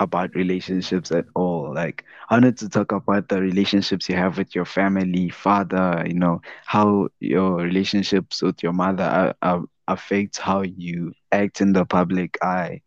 about 0.00 0.34
relationships 0.34 1.12
at 1.12 1.26
all. 1.34 1.72
Like, 1.74 2.04
I 2.28 2.34
wanted 2.34 2.58
to 2.58 2.68
talk 2.68 2.92
about 2.92 3.28
the 3.28 3.40
relationships 3.40 4.08
you 4.08 4.16
have 4.16 4.38
with 4.38 4.54
your 4.54 4.64
family, 4.64 5.30
father, 5.30 6.04
you 6.06 6.14
know, 6.14 6.42
how 6.64 7.08
your 7.20 7.56
relationships 7.56 8.42
with 8.42 8.62
your 8.62 8.72
mother 8.72 9.34
affects 9.86 10.38
how 10.38 10.62
you 10.62 11.12
act 11.30 11.60
in 11.60 11.72
the 11.72 11.84
public 11.84 12.38
eye. 12.42 12.82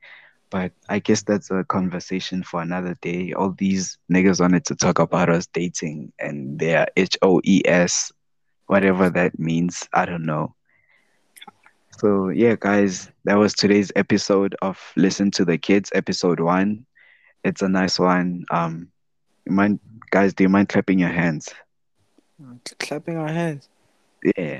But 0.49 0.71
I 0.87 0.99
guess 0.99 1.23
that's 1.23 1.51
a 1.51 1.65
conversation 1.65 2.41
for 2.41 2.61
another 2.61 2.95
day. 3.01 3.33
All 3.33 3.51
these 3.51 3.97
niggas 4.11 4.39
wanted 4.39 4.65
to 4.65 4.75
talk 4.75 4.97
about 4.97 5.29
us 5.29 5.45
dating 5.47 6.13
and 6.19 6.57
their 6.57 6.87
H 6.95 7.17
O 7.21 7.41
E 7.43 7.61
S, 7.65 8.11
whatever 8.67 9.09
that 9.09 9.37
means. 9.37 9.87
I 9.93 10.05
don't 10.05 10.25
know. 10.25 10.55
So, 11.99 12.29
yeah, 12.29 12.55
guys, 12.57 13.11
that 13.25 13.35
was 13.35 13.53
today's 13.53 13.91
episode 13.95 14.55
of 14.61 14.79
Listen 14.95 15.31
to 15.31 15.43
the 15.43 15.57
Kids, 15.57 15.91
episode 15.93 16.39
one. 16.39 16.85
It's 17.47 17.61
a 17.61 17.69
nice 17.69 17.97
one. 17.97 18.43
Um, 18.51 18.89
you 19.45 19.53
mind, 19.53 19.79
guys, 20.11 20.33
do 20.33 20.43
you 20.43 20.49
mind 20.49 20.67
clapping 20.67 20.99
your 20.99 21.07
hands? 21.09 21.47
Clapping 22.79 23.15
our 23.15 23.29
hands. 23.29 23.69
Yeah, 24.37 24.59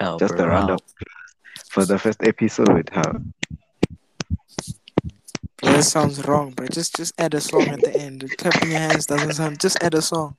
Oh, 0.00 0.18
just 0.20 0.36
bro. 0.36 0.44
a 0.44 0.48
round 0.48 0.70
of 0.70 0.76
applause 0.76 1.68
for 1.68 1.84
the 1.84 1.98
first 1.98 2.22
episode. 2.22 2.88
Huh? 2.92 3.14
Bro, 5.60 5.72
that 5.72 5.82
sounds 5.82 6.24
wrong, 6.26 6.52
bro. 6.52 6.68
Just 6.68 6.94
just 6.96 7.12
add 7.18 7.34
a 7.34 7.40
song 7.40 7.66
at 7.68 7.80
the 7.80 7.96
end. 8.00 8.24
Clapping 8.38 8.70
your 8.70 8.78
hands 8.78 9.06
doesn't 9.06 9.34
sound. 9.34 9.60
Just 9.60 9.82
add 9.82 9.94
a 9.94 10.02
song. 10.02 10.36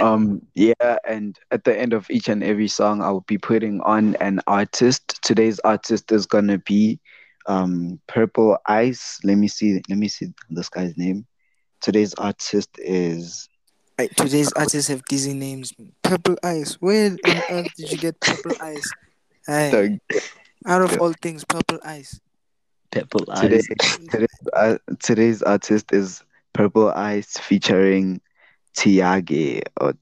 Um, 0.00 0.42
yeah, 0.54 0.98
and 1.08 1.38
at 1.50 1.64
the 1.64 1.78
end 1.78 1.94
of 1.94 2.10
each 2.10 2.28
and 2.28 2.42
every 2.44 2.68
song, 2.68 3.00
I'll 3.02 3.20
be 3.20 3.38
putting 3.38 3.80
on 3.80 4.14
an 4.16 4.40
artist. 4.46 5.20
Today's 5.22 5.58
artist 5.60 6.12
is 6.12 6.26
gonna 6.26 6.58
be 6.58 7.00
um 7.46 8.00
Purple 8.06 8.58
Ice. 8.66 9.18
Let 9.24 9.36
me 9.36 9.48
see. 9.48 9.82
Let 9.88 9.98
me 9.98 10.08
see 10.08 10.32
this 10.50 10.68
guy's 10.68 10.96
name. 10.96 11.26
Today's 11.80 12.14
artist 12.14 12.70
is 12.78 13.48
Right, 13.98 14.14
today's 14.14 14.52
artists 14.52 14.88
have 14.88 15.02
dizzy 15.06 15.32
names. 15.32 15.72
Purple 16.02 16.36
Ice. 16.42 16.74
Where 16.74 17.06
on 17.06 17.42
earth 17.50 17.74
did 17.76 17.90
you 17.90 17.96
get 17.96 18.20
Purple 18.20 18.52
Ice? 18.60 18.92
Hey, 19.46 19.98
the, 20.10 20.20
out 20.66 20.82
of 20.82 21.00
all 21.00 21.14
things, 21.22 21.44
Purple 21.44 21.78
Ice. 21.82 22.20
Purple 22.90 23.24
today, 23.24 23.56
eyes. 23.56 24.08
today's, 24.10 24.28
uh, 24.52 24.76
today's 25.00 25.42
artist 25.42 25.92
is 25.92 26.22
Purple 26.52 26.90
Ice 26.90 27.38
featuring 27.38 28.20
Tiage 28.76 29.62
or 29.80 29.94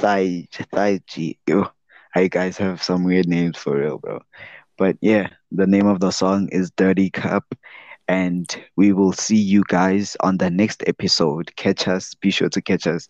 Thai 0.00 0.48
Thai 0.72 1.00
Yo, 1.46 1.70
I 2.16 2.26
guys 2.26 2.56
have 2.56 2.82
some 2.82 3.04
weird 3.04 3.28
names 3.28 3.56
for 3.56 3.78
real, 3.78 3.98
bro. 3.98 4.22
But 4.76 4.96
yeah, 5.00 5.28
the 5.50 5.66
name 5.66 5.86
of 5.86 6.00
the 6.00 6.10
song 6.10 6.48
is 6.52 6.70
Dirty 6.70 7.10
Cup. 7.10 7.54
And 8.08 8.46
we 8.76 8.92
will 8.92 9.12
see 9.12 9.36
you 9.36 9.64
guys 9.66 10.16
on 10.20 10.38
the 10.38 10.48
next 10.50 10.84
episode. 10.86 11.54
Catch 11.56 11.88
us, 11.88 12.14
be 12.14 12.30
sure 12.30 12.48
to 12.50 12.62
catch 12.62 12.86
us 12.86 13.08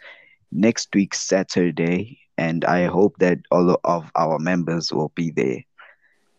next 0.52 0.94
week, 0.94 1.14
Saturday. 1.14 2.18
And 2.38 2.64
I 2.64 2.86
hope 2.86 3.16
that 3.18 3.38
all 3.50 3.78
of 3.84 4.10
our 4.14 4.38
members 4.38 4.92
will 4.92 5.12
be 5.14 5.30
there. 5.30 5.62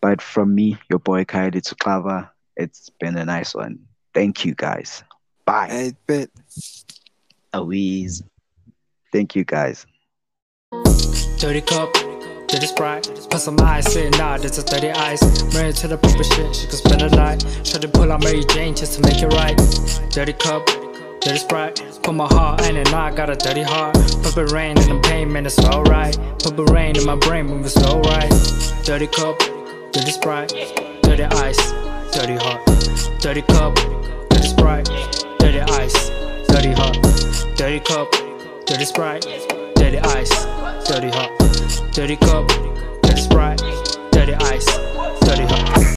But 0.00 0.22
from 0.22 0.54
me, 0.54 0.78
your 0.90 0.98
boy 0.98 1.24
Kaidi 1.24 1.62
Tuklava, 1.62 2.30
it's 2.56 2.90
been 3.00 3.16
a 3.16 3.24
nice 3.24 3.54
one. 3.54 3.78
Thank 4.14 4.44
you 4.44 4.54
guys. 4.54 5.04
Bye. 5.44 5.68
I 5.70 5.92
bet. 6.06 6.30
A 7.52 7.62
wheeze. 7.62 8.22
Thank 9.12 9.34
you 9.34 9.44
guys. 9.44 9.86
Dirty 11.38 11.60
cup, 11.62 11.88
dirty 12.48 12.66
sprite. 12.66 13.06
Put 13.30 13.40
some 13.40 13.60
ice 13.60 13.94
in, 13.94 14.10
nah, 14.12 14.38
this 14.38 14.58
is 14.58 14.64
dirty 14.64 14.90
ice. 14.90 15.22
Married 15.54 15.76
to 15.76 15.88
the 15.88 15.98
proper 15.98 16.24
shit, 16.24 16.56
she 16.56 16.66
could 16.66 16.78
spend 16.78 17.02
a 17.02 17.10
night. 17.10 17.40
Try 17.64 17.80
to 17.80 17.88
pull 17.88 18.10
out 18.10 18.24
Mary 18.24 18.42
Jane 18.44 18.74
just 18.74 18.94
to 18.94 19.02
make 19.02 19.22
it 19.22 19.28
right. 19.28 19.56
Dirty 20.10 20.32
cup, 20.32 20.66
dirty 21.20 21.38
sprite. 21.38 21.82
Put 22.02 22.14
my 22.14 22.26
heart 22.26 22.66
in 22.68 22.76
it, 22.76 22.90
now 22.90 23.04
I 23.04 23.14
got 23.14 23.30
a 23.30 23.36
dirty 23.36 23.62
heart. 23.62 23.94
Purple 24.22 24.46
rain 24.46 24.78
in 24.78 24.88
the 24.88 25.00
pain, 25.04 25.30
man, 25.30 25.46
it's 25.46 25.58
alright. 25.58 26.18
Purple 26.42 26.64
rain 26.66 26.96
in 26.96 27.04
my 27.04 27.16
brain, 27.16 27.46
moving 27.46 27.68
slow 27.68 28.00
right. 28.00 28.30
Dirty 28.84 29.06
cup, 29.06 29.38
dirty 29.92 30.10
sprite. 30.10 30.52
Dirty 31.02 31.24
ice, 31.24 31.72
dirty 32.12 32.36
heart. 32.36 32.64
Dirty 33.20 33.42
cup, 33.42 33.74
dirty 34.30 34.48
sprite. 34.48 34.88
Dirty 35.38 35.60
ice, 35.60 36.10
dirty 36.48 36.72
heart. 36.72 36.96
Dirty 37.56 37.80
cup, 37.80 38.10
dirty 38.66 38.84
sprite. 38.84 39.26
Dirty 39.76 39.98
ice, 39.98 40.44
dirty 40.86 41.10
heart. 41.10 41.47
Dirty 41.92 42.16
cup, 42.16 42.48
dirty 43.02 43.20
sprite. 43.20 43.60
Dirty 44.12 44.34
ice, 44.34 44.66
dirty 45.24 45.44
heart. 45.44 45.78